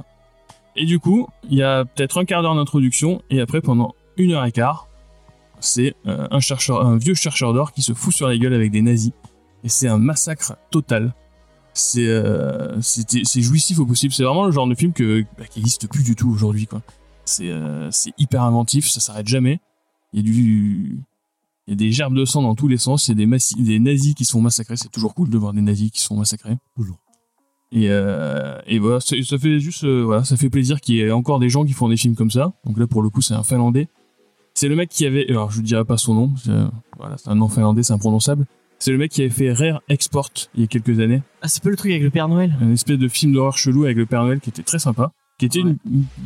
Et 0.76 0.86
du 0.86 0.98
coup, 0.98 1.28
il 1.50 1.58
y 1.58 1.62
a 1.62 1.84
peut-être 1.84 2.18
un 2.18 2.24
quart 2.24 2.42
d'heure 2.42 2.54
d'introduction, 2.54 3.20
et 3.28 3.40
après, 3.40 3.60
pendant 3.60 3.94
une 4.16 4.32
heure 4.32 4.44
et 4.44 4.52
quart, 4.52 4.88
c'est 5.58 5.94
un 6.06 6.40
chercheur, 6.40 6.86
un 6.86 6.96
vieux 6.96 7.14
chercheur 7.14 7.52
d'or 7.52 7.72
qui 7.72 7.82
se 7.82 7.92
fout 7.92 8.14
sur 8.14 8.28
la 8.28 8.38
gueule 8.38 8.54
avec 8.54 8.70
des 8.70 8.80
nazis. 8.80 9.12
Et 9.64 9.68
c'est 9.68 9.88
un 9.88 9.98
massacre 9.98 10.56
total. 10.70 11.14
C'est 11.72 12.06
euh, 12.06 12.80
jouissif 13.36 13.78
au 13.78 13.86
possible. 13.86 14.12
C'est 14.12 14.24
vraiment 14.24 14.44
le 14.44 14.52
genre 14.52 14.66
de 14.66 14.74
film 14.74 14.92
que, 14.92 15.24
bah, 15.38 15.46
qui 15.46 15.60
n'existe 15.60 15.88
plus 15.88 16.02
du 16.02 16.16
tout 16.16 16.30
aujourd'hui. 16.30 16.66
quoi. 16.66 16.82
C'est 17.24 17.50
euh, 17.50 17.90
c'est 17.90 18.12
hyper 18.18 18.42
inventif, 18.42 18.88
ça 18.88 19.00
s'arrête 19.00 19.28
jamais. 19.28 19.60
Il 20.12 20.20
y 20.20 20.22
a 20.22 20.32
du... 20.32 21.00
Il 21.66 21.70
y 21.70 21.74
a 21.74 21.76
des 21.76 21.92
gerbes 21.92 22.16
de 22.16 22.24
sang 22.24 22.42
dans 22.42 22.56
tous 22.56 22.66
les 22.66 22.78
sens, 22.78 23.06
il 23.06 23.10
y 23.10 23.22
a 23.22 23.26
des, 23.64 23.78
nazis 23.78 24.14
qui 24.14 24.24
sont 24.24 24.40
massacrés, 24.40 24.76
c'est 24.76 24.88
toujours 24.88 25.14
cool 25.14 25.30
de 25.30 25.38
voir 25.38 25.52
des 25.52 25.60
nazis 25.60 25.92
qui 25.92 26.00
sont 26.00 26.16
massacrés. 26.16 26.56
Toujours. 26.74 26.98
Et, 27.70 27.86
euh, 27.90 28.58
et 28.66 28.80
voilà, 28.80 28.98
ça, 28.98 29.14
ça 29.22 29.38
fait 29.38 29.60
juste, 29.60 29.84
euh, 29.84 30.02
voilà, 30.02 30.24
ça 30.24 30.36
fait 30.36 30.50
plaisir 30.50 30.80
qu'il 30.80 30.96
y 30.96 31.00
ait 31.00 31.12
encore 31.12 31.38
des 31.38 31.48
gens 31.48 31.64
qui 31.64 31.72
font 31.72 31.88
des 31.88 31.96
films 31.96 32.16
comme 32.16 32.32
ça. 32.32 32.54
Donc 32.64 32.76
là, 32.76 32.88
pour 32.88 33.02
le 33.02 33.10
coup, 33.10 33.20
c'est 33.20 33.34
un 33.34 33.44
Finlandais. 33.44 33.88
C'est 34.54 34.66
le 34.66 34.74
mec 34.74 34.88
qui 34.88 35.06
avait, 35.06 35.30
alors 35.30 35.52
je 35.52 35.60
dirais 35.60 35.84
pas 35.84 35.96
son 35.96 36.14
nom, 36.14 36.32
c'est, 36.42 36.50
voilà, 36.98 37.16
c'est 37.18 37.30
un 37.30 37.36
nom 37.36 37.48
finlandais, 37.48 37.84
c'est 37.84 37.92
imprononçable. 37.92 38.46
C'est 38.82 38.92
le 38.92 38.98
mec 38.98 39.10
qui 39.12 39.20
avait 39.20 39.30
fait 39.30 39.52
Rare 39.52 39.82
Export 39.90 40.30
il 40.54 40.62
y 40.62 40.64
a 40.64 40.66
quelques 40.66 40.98
années, 41.00 41.22
Ah, 41.42 41.48
c'est 41.48 41.62
pas 41.62 41.68
le 41.70 41.76
truc 41.76 41.90
avec 41.90 42.02
le 42.02 42.08
Père 42.10 42.28
Noël 42.28 42.54
un 42.62 42.72
espèce 42.72 42.98
de 42.98 43.08
film 43.08 43.32
d'horreur 43.32 43.56
chelou 43.58 43.84
avec 43.84 43.96
le 43.98 44.06
Père 44.06 44.24
Noël 44.24 44.40
qui 44.40 44.48
était 44.48 44.62
très 44.62 44.78
sympa, 44.78 45.12
qui 45.38 45.44
était 45.46 45.60
une- 45.60 45.76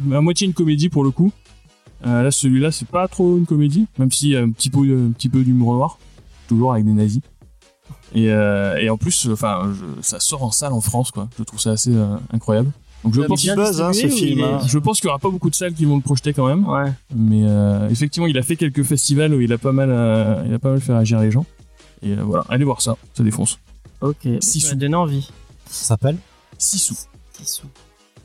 une- 0.06 0.14
à 0.14 0.20
moitié 0.20 0.46
une 0.46 0.54
comédie 0.54 0.88
pour 0.88 1.02
le 1.04 1.10
coup. 1.10 1.32
Euh, 2.06 2.22
là, 2.22 2.30
celui-là, 2.30 2.70
c'est 2.70 2.86
pas 2.86 3.08
trop 3.08 3.36
une 3.36 3.46
comédie, 3.46 3.86
même 3.98 4.12
s'il 4.12 4.28
y 4.28 4.36
a 4.36 4.40
un 4.42 4.50
petit 4.50 4.70
peu, 4.70 4.80
un 4.80 5.10
petit 5.10 5.28
peu 5.28 5.42
d'humour 5.42 5.74
noir, 5.74 5.98
toujours 6.48 6.72
avec 6.72 6.84
des 6.84 6.92
nazis. 6.92 7.22
Et, 8.14 8.30
euh, 8.30 8.76
et 8.76 8.88
en 8.90 8.96
plus, 8.98 9.28
enfin, 9.32 9.72
je- 9.74 10.02
ça 10.02 10.20
sort 10.20 10.44
en 10.44 10.50
salle 10.52 10.72
en 10.74 10.80
France, 10.80 11.10
quoi. 11.10 11.28
Je 11.38 11.42
trouve 11.42 11.58
ça 11.60 11.70
assez 11.72 11.92
euh, 11.94 12.16
incroyable. 12.32 12.70
Donc 13.02 13.14
je 13.14 13.20
pense, 13.22 13.44
buzz, 13.44 13.80
hein, 13.82 13.92
ce 13.92 14.06
film. 14.08 14.40
est- 14.40 14.42
hein. 14.44 14.60
je 14.66 14.78
pense 14.78 15.00
qu'il 15.00 15.08
y 15.08 15.10
aura 15.10 15.18
pas 15.18 15.28
beaucoup 15.28 15.50
de 15.50 15.54
salles 15.54 15.74
qui 15.74 15.84
vont 15.84 15.96
le 15.96 16.02
projeter 16.02 16.32
quand 16.32 16.46
même. 16.46 16.66
Ouais. 16.68 16.92
Mais 17.14 17.42
euh, 17.44 17.88
effectivement, 17.90 18.26
il 18.28 18.38
a 18.38 18.42
fait 18.42 18.56
quelques 18.56 18.82
festivals 18.84 19.34
où 19.34 19.40
il 19.40 19.52
a 19.52 19.58
pas 19.58 19.72
mal, 19.72 19.90
euh, 19.90 20.42
il 20.46 20.54
a 20.54 20.58
pas 20.58 20.70
mal 20.70 20.80
fait 20.80 20.92
réagir 20.92 21.20
les 21.20 21.30
gens. 21.30 21.44
Et 22.04 22.12
euh, 22.12 22.22
voilà, 22.22 22.44
allez 22.48 22.64
voir 22.64 22.80
ça, 22.82 22.96
ça 23.14 23.22
défonce. 23.24 23.58
Ok. 24.00 24.28
Ça 24.40 24.74
donné 24.74 24.94
envie. 24.94 25.30
Ça 25.68 25.84
s'appelle 25.86 26.18
Sissou. 26.58 26.94
Six 27.32 27.46
sous. 27.46 27.66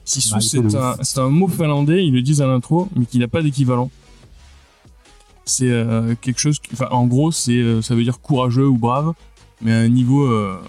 Sissou, 0.06 0.34
Bah, 0.36 0.40
il 0.42 0.72
c'est 0.72 0.78
un, 0.78 0.96
c'est 1.02 1.20
un 1.20 1.30
mot 1.30 1.48
finlandais, 1.48 2.06
ils 2.06 2.14
le 2.14 2.22
disent 2.22 2.42
à 2.42 2.48
l'intro, 2.48 2.90
mais 2.96 3.06
qui 3.06 3.18
n'a 3.20 3.28
pas 3.28 3.42
d'équivalent. 3.42 3.90
C'est 5.46 5.70
euh, 5.70 6.14
quelque 6.20 6.40
chose, 6.40 6.60
qui- 6.60 6.70
en 6.92 7.08
gros, 7.08 7.32
c'est, 7.32 7.54
euh, 7.58 7.82
ça 7.82 7.96
veut 7.96 8.04
dire 8.04 8.20
courageux 8.20 8.68
ou 8.68 8.78
brave, 8.78 9.14
mais 9.62 9.74
à 9.74 9.78
un 9.80 9.88
niveau, 9.88 10.26
euh, 10.26 10.60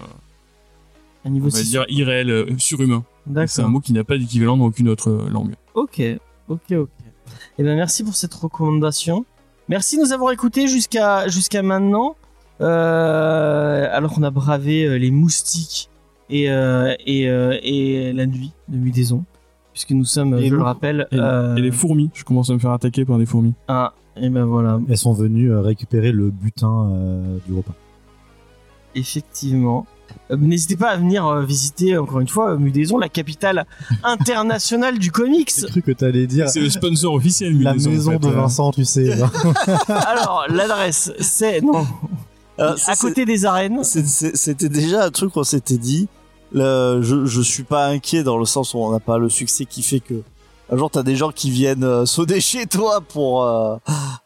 Un 1.25 1.29
on 1.29 1.33
niveau 1.33 1.49
va 1.49 1.57
six 1.59 1.69
dire 1.69 1.85
irréel, 1.89 2.29
euh, 2.31 2.57
surhumain. 2.57 3.03
C'est 3.25 3.29
un 3.29 3.33
D'accord. 3.33 3.69
mot 3.69 3.79
qui 3.79 3.93
n'a 3.93 4.03
pas 4.03 4.17
d'équivalent 4.17 4.57
dans 4.57 4.65
aucune 4.65 4.89
autre 4.89 5.11
langue. 5.31 5.53
Ok. 5.75 6.01
Ok, 6.49 6.71
ok. 6.71 6.89
Eh 7.59 7.63
ben, 7.63 7.75
merci 7.75 8.03
pour 8.03 8.15
cette 8.15 8.33
recommandation. 8.33 9.25
Merci 9.69 9.97
de 9.97 10.01
nous 10.01 10.11
avoir 10.11 10.31
écoutés 10.31 10.67
jusqu'à 10.67 11.27
jusqu'à 11.27 11.61
maintenant. 11.61 12.15
Euh, 12.61 13.87
alors 13.91 14.13
qu'on 14.13 14.23
a 14.23 14.29
bravé 14.31 14.85
euh, 14.85 14.97
les 14.97 15.11
moustiques 15.11 15.89
et, 16.29 16.49
euh, 16.49 16.93
et, 17.05 17.27
euh, 17.29 17.57
et 17.63 18.13
la 18.13 18.25
nuit 18.25 18.51
de 18.67 18.77
Mudaison. 18.77 19.23
Puisque 19.73 19.91
nous 19.91 20.05
sommes, 20.05 20.33
Et 20.37 20.49
je 20.49 20.55
le 20.55 20.61
rappelle, 20.61 21.07
Et, 21.11 21.17
euh, 21.17 21.55
et 21.55 21.61
les 21.61 21.71
fourmis, 21.71 22.09
je 22.13 22.23
commence 22.25 22.49
à 22.49 22.53
me 22.53 22.59
faire 22.59 22.71
attaquer 22.71 23.05
par 23.05 23.17
des 23.17 23.25
fourmis. 23.25 23.53
ah, 23.67 23.93
et 24.17 24.29
ben 24.29 24.43
voilà, 24.43 24.79
Elles 24.89 24.97
sont 24.97 25.13
venues 25.13 25.55
récupérer 25.55 26.11
le 26.11 26.29
butin 26.29 26.89
euh, 26.91 27.37
du 27.47 27.53
repas. 27.53 27.73
effectivement. 28.95 29.85
Euh, 30.29 30.35
N'hésitez 30.35 30.75
pas 30.75 30.89
à 30.89 30.97
venir 30.97 31.25
euh, 31.25 31.43
visiter, 31.45 31.97
encore 31.97 32.19
une 32.19 32.27
fois, 32.27 32.51
euh, 32.51 32.57
Mudaison, 32.57 32.97
la 32.97 33.07
capitale 33.07 33.65
internationale 34.03 34.99
du 34.99 35.09
comics. 35.11 35.51
J'ai 35.57 35.67
cru 35.67 35.81
que 35.81 35.91
t'allais 35.93 36.27
dire 36.27 36.49
C'est 36.49 36.59
le 36.59 36.69
sponsor 36.69 37.13
officiel, 37.13 37.53
la 37.61 37.71
Mudaison, 37.73 37.89
en 37.89 37.93
maison 37.93 38.11
fait, 38.11 38.19
de 38.19 38.27
euh. 38.27 38.31
Vincent, 38.31 38.71
tu 38.71 38.83
sais. 38.83 39.09
Alors, 39.87 40.45
l'adresse, 40.49 41.13
c'est 41.19 41.61
non, 41.61 41.85
Euh, 42.59 42.75
ça, 42.75 42.91
à 42.91 42.95
côté 42.95 43.25
des 43.25 43.45
arènes. 43.45 43.83
C'était 43.83 44.69
déjà 44.69 45.05
un 45.05 45.11
truc 45.11 45.31
qu'on 45.33 45.43
s'était 45.43 45.77
dit. 45.77 46.07
Le- 46.51 46.99
je, 47.01 47.25
je 47.25 47.41
suis 47.41 47.63
pas 47.63 47.87
inquiet 47.87 48.23
dans 48.23 48.37
le 48.37 48.45
sens 48.45 48.73
où 48.73 48.79
on 48.79 48.91
n'a 48.91 48.99
pas 48.99 49.17
le 49.17 49.29
succès 49.29 49.65
qui 49.65 49.81
fait 49.83 49.99
que 50.01 50.21
un 50.69 50.77
jour 50.77 50.89
t'as 50.91 51.03
des 51.03 51.15
gens 51.15 51.31
qui 51.31 51.49
viennent 51.49 51.83
euh, 51.83 52.05
sonner 52.05 52.39
chez 52.51 52.65
toi 52.65 53.01
pour 53.01 53.43
euh, 53.43 53.77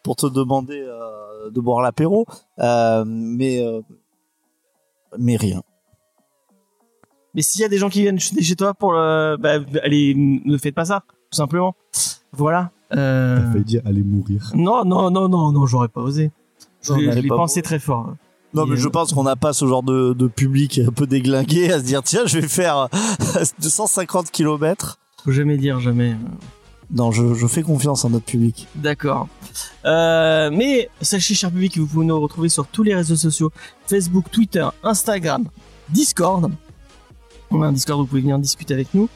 pour 0.04 0.16
te 0.16 0.26
demander 0.26 0.80
euh, 0.82 1.50
de 1.52 1.60
boire 1.62 1.82
l'apéro, 1.82 2.26
Euh, 2.60 3.04
mais 3.06 3.64
euh, 3.66 3.82
mais 5.20 5.36
rien. 5.38 5.62
Mais 7.36 7.42
s'il 7.42 7.62
y 7.62 7.66
a 7.66 7.68
des 7.70 7.78
gens 7.78 7.90
qui 7.90 8.02
viennent 8.02 8.20
chez 8.20 8.42
chez 8.42 8.56
toi 8.56 8.74
pour 8.74 8.94
le, 8.94 9.38
bah, 9.38 9.60
allez, 9.84 10.14
ne 10.16 10.58
faites 10.58 10.74
pas 10.76 10.86
ça, 10.86 11.04
tout 11.32 11.38
simplement. 11.38 11.76
Voilà. 12.32 12.72
Euh, 12.96 13.38
T'as 13.40 13.52
failli 13.52 13.64
dire 13.66 13.82
aller 13.86 14.04
mourir. 14.04 14.52
Non, 14.56 14.84
non, 14.86 15.10
non, 15.12 15.28
non, 15.30 15.52
non, 15.52 15.66
j'aurais 15.66 15.88
pas 15.90 16.02
osé. 16.02 16.32
Je 16.86 16.94
Non, 16.94 16.98
l'ai- 17.00 17.28
pensé 17.28 17.62
très 17.62 17.80
fort. 17.80 18.16
Non, 18.54 18.66
Et, 18.66 18.70
mais 18.72 18.78
je 18.78 18.88
euh, 18.88 18.92
pense 18.92 19.12
qu'on 19.14 19.24
n'a 19.24 19.36
pas 19.36 19.52
ce 19.54 19.66
genre 19.68 19.84
de, 19.84 20.14
de 20.14 20.28
public 20.28 20.80
un 20.88 20.92
peu 20.92 21.06
déglingué 21.08 21.72
à 21.72 21.80
se 21.80 21.84
dire 21.84 22.02
tiens, 22.04 22.26
je 22.26 22.40
vais 22.40 22.48
faire 22.48 22.88
250 23.62 24.32
kilomètres. 24.32 24.98
Faut 25.24 25.32
jamais 25.32 25.58
dire 25.58 25.80
jamais. 25.80 26.12
euh. 26.12 26.16
Non, 26.94 27.12
je, 27.12 27.34
je 27.34 27.48
fais 27.48 27.64
confiance 27.64 28.06
en 28.06 28.12
notre 28.12 28.26
public. 28.26 28.68
D'accord. 28.76 29.28
Euh, 29.86 30.52
mais 30.54 30.90
sachez, 31.02 31.34
cher 31.34 31.50
public, 31.50 31.74
que 31.74 31.80
vous 31.80 31.88
pouvez 31.88 32.06
nous 32.06 32.20
retrouver 32.20 32.48
sur 32.50 32.68
tous 32.68 32.84
les 32.84 32.94
réseaux 32.94 33.16
sociaux 33.16 33.52
Facebook, 33.88 34.26
Twitter, 34.32 34.68
Instagram, 34.84 35.46
Discord. 35.90 36.52
On 37.52 37.62
a 37.64 37.68
un 37.68 37.72
Discord 37.72 38.00
où 38.00 38.04
vous 38.04 38.08
pouvez 38.08 38.22
venir 38.22 38.38
discuter 38.40 38.74
avec 38.76 38.94
nous. 38.94 39.10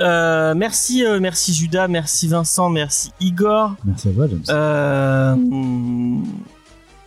Euh, 0.00 0.54
merci, 0.54 1.04
euh, 1.04 1.20
merci 1.20 1.54
Judas, 1.54 1.86
merci 1.88 2.26
Vincent, 2.28 2.68
merci 2.68 3.12
Igor. 3.20 3.76
Merci 3.84 4.08
à 4.08 4.12
toi, 4.12 4.26
James. 4.28 4.42
Euh, 4.48 5.36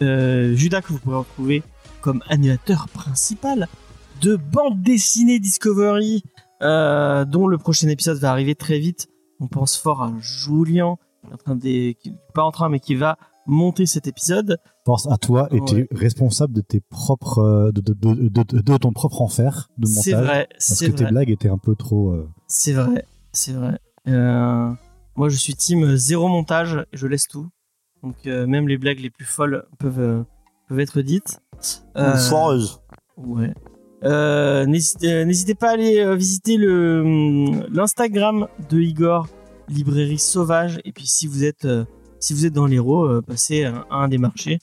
euh, 0.02 0.56
Judas 0.56 0.82
que 0.82 0.94
vous 0.94 1.00
pouvez 1.00 1.16
retrouver 1.18 1.64
comme 2.02 2.24
animateur 2.30 2.88
principal 2.90 3.68
de 4.22 4.36
bande 4.38 4.82
dessinée 4.82 5.40
Discovery, 5.40 6.24
dont 6.62 7.48
le 7.48 7.58
prochain 7.58 7.88
épisode 7.90 8.18
va 8.20 8.32
arriver 8.32 8.56
très 8.56 8.80
vite. 8.80 9.08
On 9.40 9.48
pense 9.48 9.78
fort 9.78 10.02
à 10.04 10.12
Julien, 10.20 10.96
en 11.32 11.38
train 11.38 11.56
de, 11.56 11.92
qui- 11.92 12.14
pas 12.34 12.44
en 12.44 12.52
train, 12.52 12.70
mais 12.70 12.80
qui 12.80 12.96
va 12.96 13.18
monter 13.46 13.86
cet 13.86 14.08
épisode. 14.08 14.58
Pense 14.86 15.08
à 15.12 15.18
toi 15.18 15.48
et 15.52 15.60
tu 15.66 15.80
es 15.80 15.88
responsable 15.92 16.54
de 16.54 16.62
tes 16.62 16.80
propres, 16.80 17.72
de, 17.74 18.78
ton 18.78 18.92
propre 18.94 19.22
enfer 19.22 19.70
de 19.78 19.88
montage. 19.88 20.04
C'est 20.04 20.14
vrai, 20.14 20.48
Parce 20.52 20.80
que 20.80 20.92
tes 20.92 21.06
blagues 21.06 21.30
étaient 21.30 21.50
un 21.50 21.58
peu 21.58 21.76
trop. 21.76 22.16
C'est 22.48 22.74
vrai, 22.74 23.06
c'est 23.34 23.52
vrai. 23.52 23.78
Euh, 24.08 24.72
moi, 25.16 25.30
je 25.30 25.36
suis 25.36 25.54
team 25.54 25.96
zéro 25.96 26.28
montage, 26.30 26.86
je 26.94 27.08
laisse 27.08 27.28
tout. 27.28 27.48
Donc 28.04 28.16
euh, 28.26 28.46
même 28.46 28.68
les 28.68 28.78
blagues 28.78 29.00
les 29.00 29.10
plus 29.10 29.26
folles 29.26 29.66
peuvent 29.80 30.00
euh, 30.00 30.24
peuvent 30.70 30.80
être 30.80 31.02
dites. 31.02 31.42
Foireuse. 32.30 32.80
Ouais. 33.18 33.54
N'hésitez 34.66 35.56
pas 35.56 35.70
à 35.70 35.74
aller 35.74 36.16
visiter 36.16 36.56
hum, 36.56 37.66
l'Instagram 37.70 38.48
de 38.70 38.80
Igor, 38.80 39.28
librairie 39.68 40.20
sauvage. 40.20 40.80
Et 40.86 40.94
puis 40.94 41.08
si 41.08 41.28
vous 41.28 41.44
êtes 41.44 41.68
si 42.20 42.34
vous 42.34 42.46
êtes 42.46 42.54
dans 42.54 42.68
l'Hérault, 42.68 43.22
passez 43.24 43.66
à, 43.66 43.86
à 43.90 43.96
un 43.96 44.08
des 44.08 44.20
marchés 44.20 44.60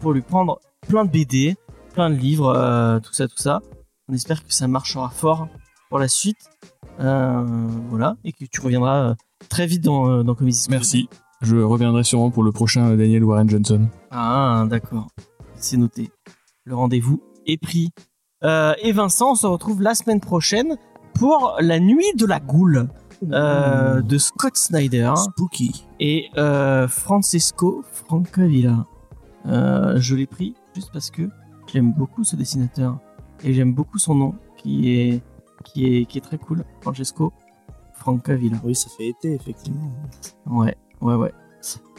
pour 0.00 0.12
lui 0.12 0.22
prendre 0.22 0.60
plein 0.88 1.04
de 1.04 1.10
BD, 1.10 1.56
plein 1.92 2.08
de 2.08 2.14
livres, 2.14 3.00
tout 3.02 3.12
ça, 3.12 3.26
tout 3.26 3.38
ça. 3.38 3.60
On 4.08 4.14
espère 4.14 4.44
que 4.44 4.54
ça 4.54 4.68
marchera 4.68 5.10
fort 5.10 5.48
pour 5.88 5.98
la 5.98 6.08
suite. 6.08 6.48
Euh, 7.00 7.44
voilà, 7.88 8.16
et 8.24 8.32
que 8.32 8.44
tu 8.44 8.60
reviendras 8.60 9.10
euh, 9.10 9.14
très 9.48 9.66
vite 9.66 9.82
dans, 9.82 10.08
euh, 10.08 10.22
dans 10.22 10.34
Comics 10.34 10.54
Discovery. 10.54 10.78
Merci. 10.78 11.08
Je 11.40 11.56
reviendrai 11.56 12.04
sûrement 12.04 12.30
pour 12.30 12.42
le 12.42 12.52
prochain 12.52 12.94
Daniel 12.96 13.24
Warren 13.24 13.48
Johnson. 13.48 13.88
Ah, 14.10 14.66
d'accord. 14.68 15.08
C'est 15.56 15.78
noté. 15.78 16.10
Le 16.64 16.74
rendez-vous 16.74 17.22
est 17.46 17.56
pris. 17.56 17.90
Euh, 18.44 18.74
et 18.82 18.92
Vincent, 18.92 19.32
on 19.32 19.34
se 19.34 19.46
retrouve 19.46 19.80
la 19.80 19.94
semaine 19.94 20.20
prochaine 20.20 20.76
pour 21.14 21.56
la 21.60 21.80
nuit 21.80 22.12
de 22.16 22.26
la 22.26 22.40
goule 22.40 22.88
euh, 23.32 24.02
de 24.02 24.18
Scott 24.18 24.56
Snyder 24.56 25.12
Spooky. 25.16 25.86
et 25.98 26.28
euh, 26.36 26.88
Francesco 26.88 27.82
Francavilla. 27.90 28.86
Euh, 29.46 29.98
je 29.98 30.14
l'ai 30.14 30.26
pris 30.26 30.54
juste 30.74 30.90
parce 30.92 31.10
que 31.10 31.22
j'aime 31.72 31.92
beaucoup 31.92 32.24
ce 32.24 32.36
dessinateur 32.36 32.98
et 33.42 33.52
j'aime 33.54 33.74
beaucoup 33.74 33.98
son 33.98 34.14
nom 34.14 34.34
qui 34.56 34.90
est 34.90 35.22
qui 35.64 35.86
est 35.86 36.04
qui 36.06 36.18
est 36.18 36.22
très 36.22 36.38
cool. 36.38 36.64
Francesco 36.80 37.32
Francavilla. 37.94 38.56
Oui, 38.64 38.74
ça 38.74 38.88
fait 38.96 39.08
été, 39.08 39.34
effectivement. 39.34 39.90
Ouais, 40.46 40.76
ouais, 41.00 41.14
ouais. 41.14 41.32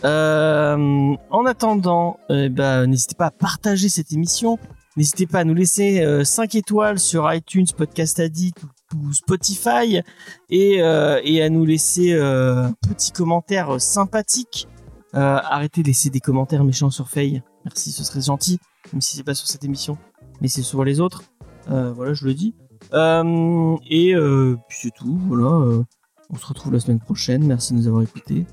Euh, 0.04 1.16
en 1.30 1.46
attendant, 1.46 2.18
euh, 2.32 2.50
bah, 2.50 2.88
n'hésitez 2.88 3.16
pas 3.16 3.28
à 3.28 3.32
partager 3.32 3.88
cette 3.90 4.12
émission. 4.12 4.58
N'hésitez 4.98 5.28
pas 5.28 5.40
à 5.40 5.44
nous 5.44 5.54
laisser 5.54 6.04
5 6.26 6.56
étoiles 6.56 7.00
sur 7.00 7.32
iTunes, 7.32 7.68
Podcast 7.78 8.20
Addict 8.20 8.58
ou, 8.64 9.14
Spotify 9.14 10.02
et, 10.50 10.82
euh, 10.82 11.20
et 11.24 11.42
à 11.42 11.50
nous 11.50 11.66
laisser 11.66 12.14
euh, 12.14 12.66
un 12.66 12.74
petit 12.90 13.12
commentaire 13.12 13.80
sympathique. 13.80 14.68
Euh, 15.14 15.40
arrêtez 15.44 15.82
de 15.82 15.88
laisser 15.88 16.10
des 16.10 16.20
commentaires 16.20 16.64
méchants 16.64 16.90
sur 16.90 17.10
Faye. 17.10 17.44
Merci, 17.66 17.92
ce 17.92 18.04
serait 18.04 18.22
gentil, 18.22 18.60
même 18.94 19.02
si 19.02 19.18
c'est 19.18 19.24
pas 19.24 19.34
sur 19.34 19.48
cette 19.48 19.64
émission, 19.64 19.98
mais 20.40 20.48
c'est 20.48 20.62
sur 20.62 20.84
les 20.84 21.00
autres. 21.00 21.24
Euh, 21.70 21.92
voilà, 21.92 22.14
je 22.14 22.26
le 22.26 22.34
dis. 22.34 22.56
Euh, 22.94 23.78
et 23.90 24.14
euh, 24.16 24.58
puis 24.68 24.78
c'est 24.82 24.92
tout. 24.92 25.20
Voilà. 25.28 25.46
euh, 25.46 25.84
on 26.30 26.36
se 26.38 26.46
retrouve 26.46 26.74
la 26.74 26.80
semaine 26.80 27.00
prochaine. 27.00 27.44
Merci 27.46 27.74
de 27.74 27.80
nous 27.80 27.88
avoir 27.88 28.04
écoutés. 28.04 28.46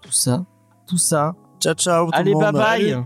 Tout 0.00 0.12
ça, 0.12 0.44
tout 0.86 0.98
ça. 0.98 1.34
Ciao, 1.60 1.74
ciao. 1.74 2.06
tout 2.06 2.12
le 2.12 2.18
Allez, 2.18 2.32
monde. 2.34 2.52
bye 2.52 2.92
bye. 2.92 3.04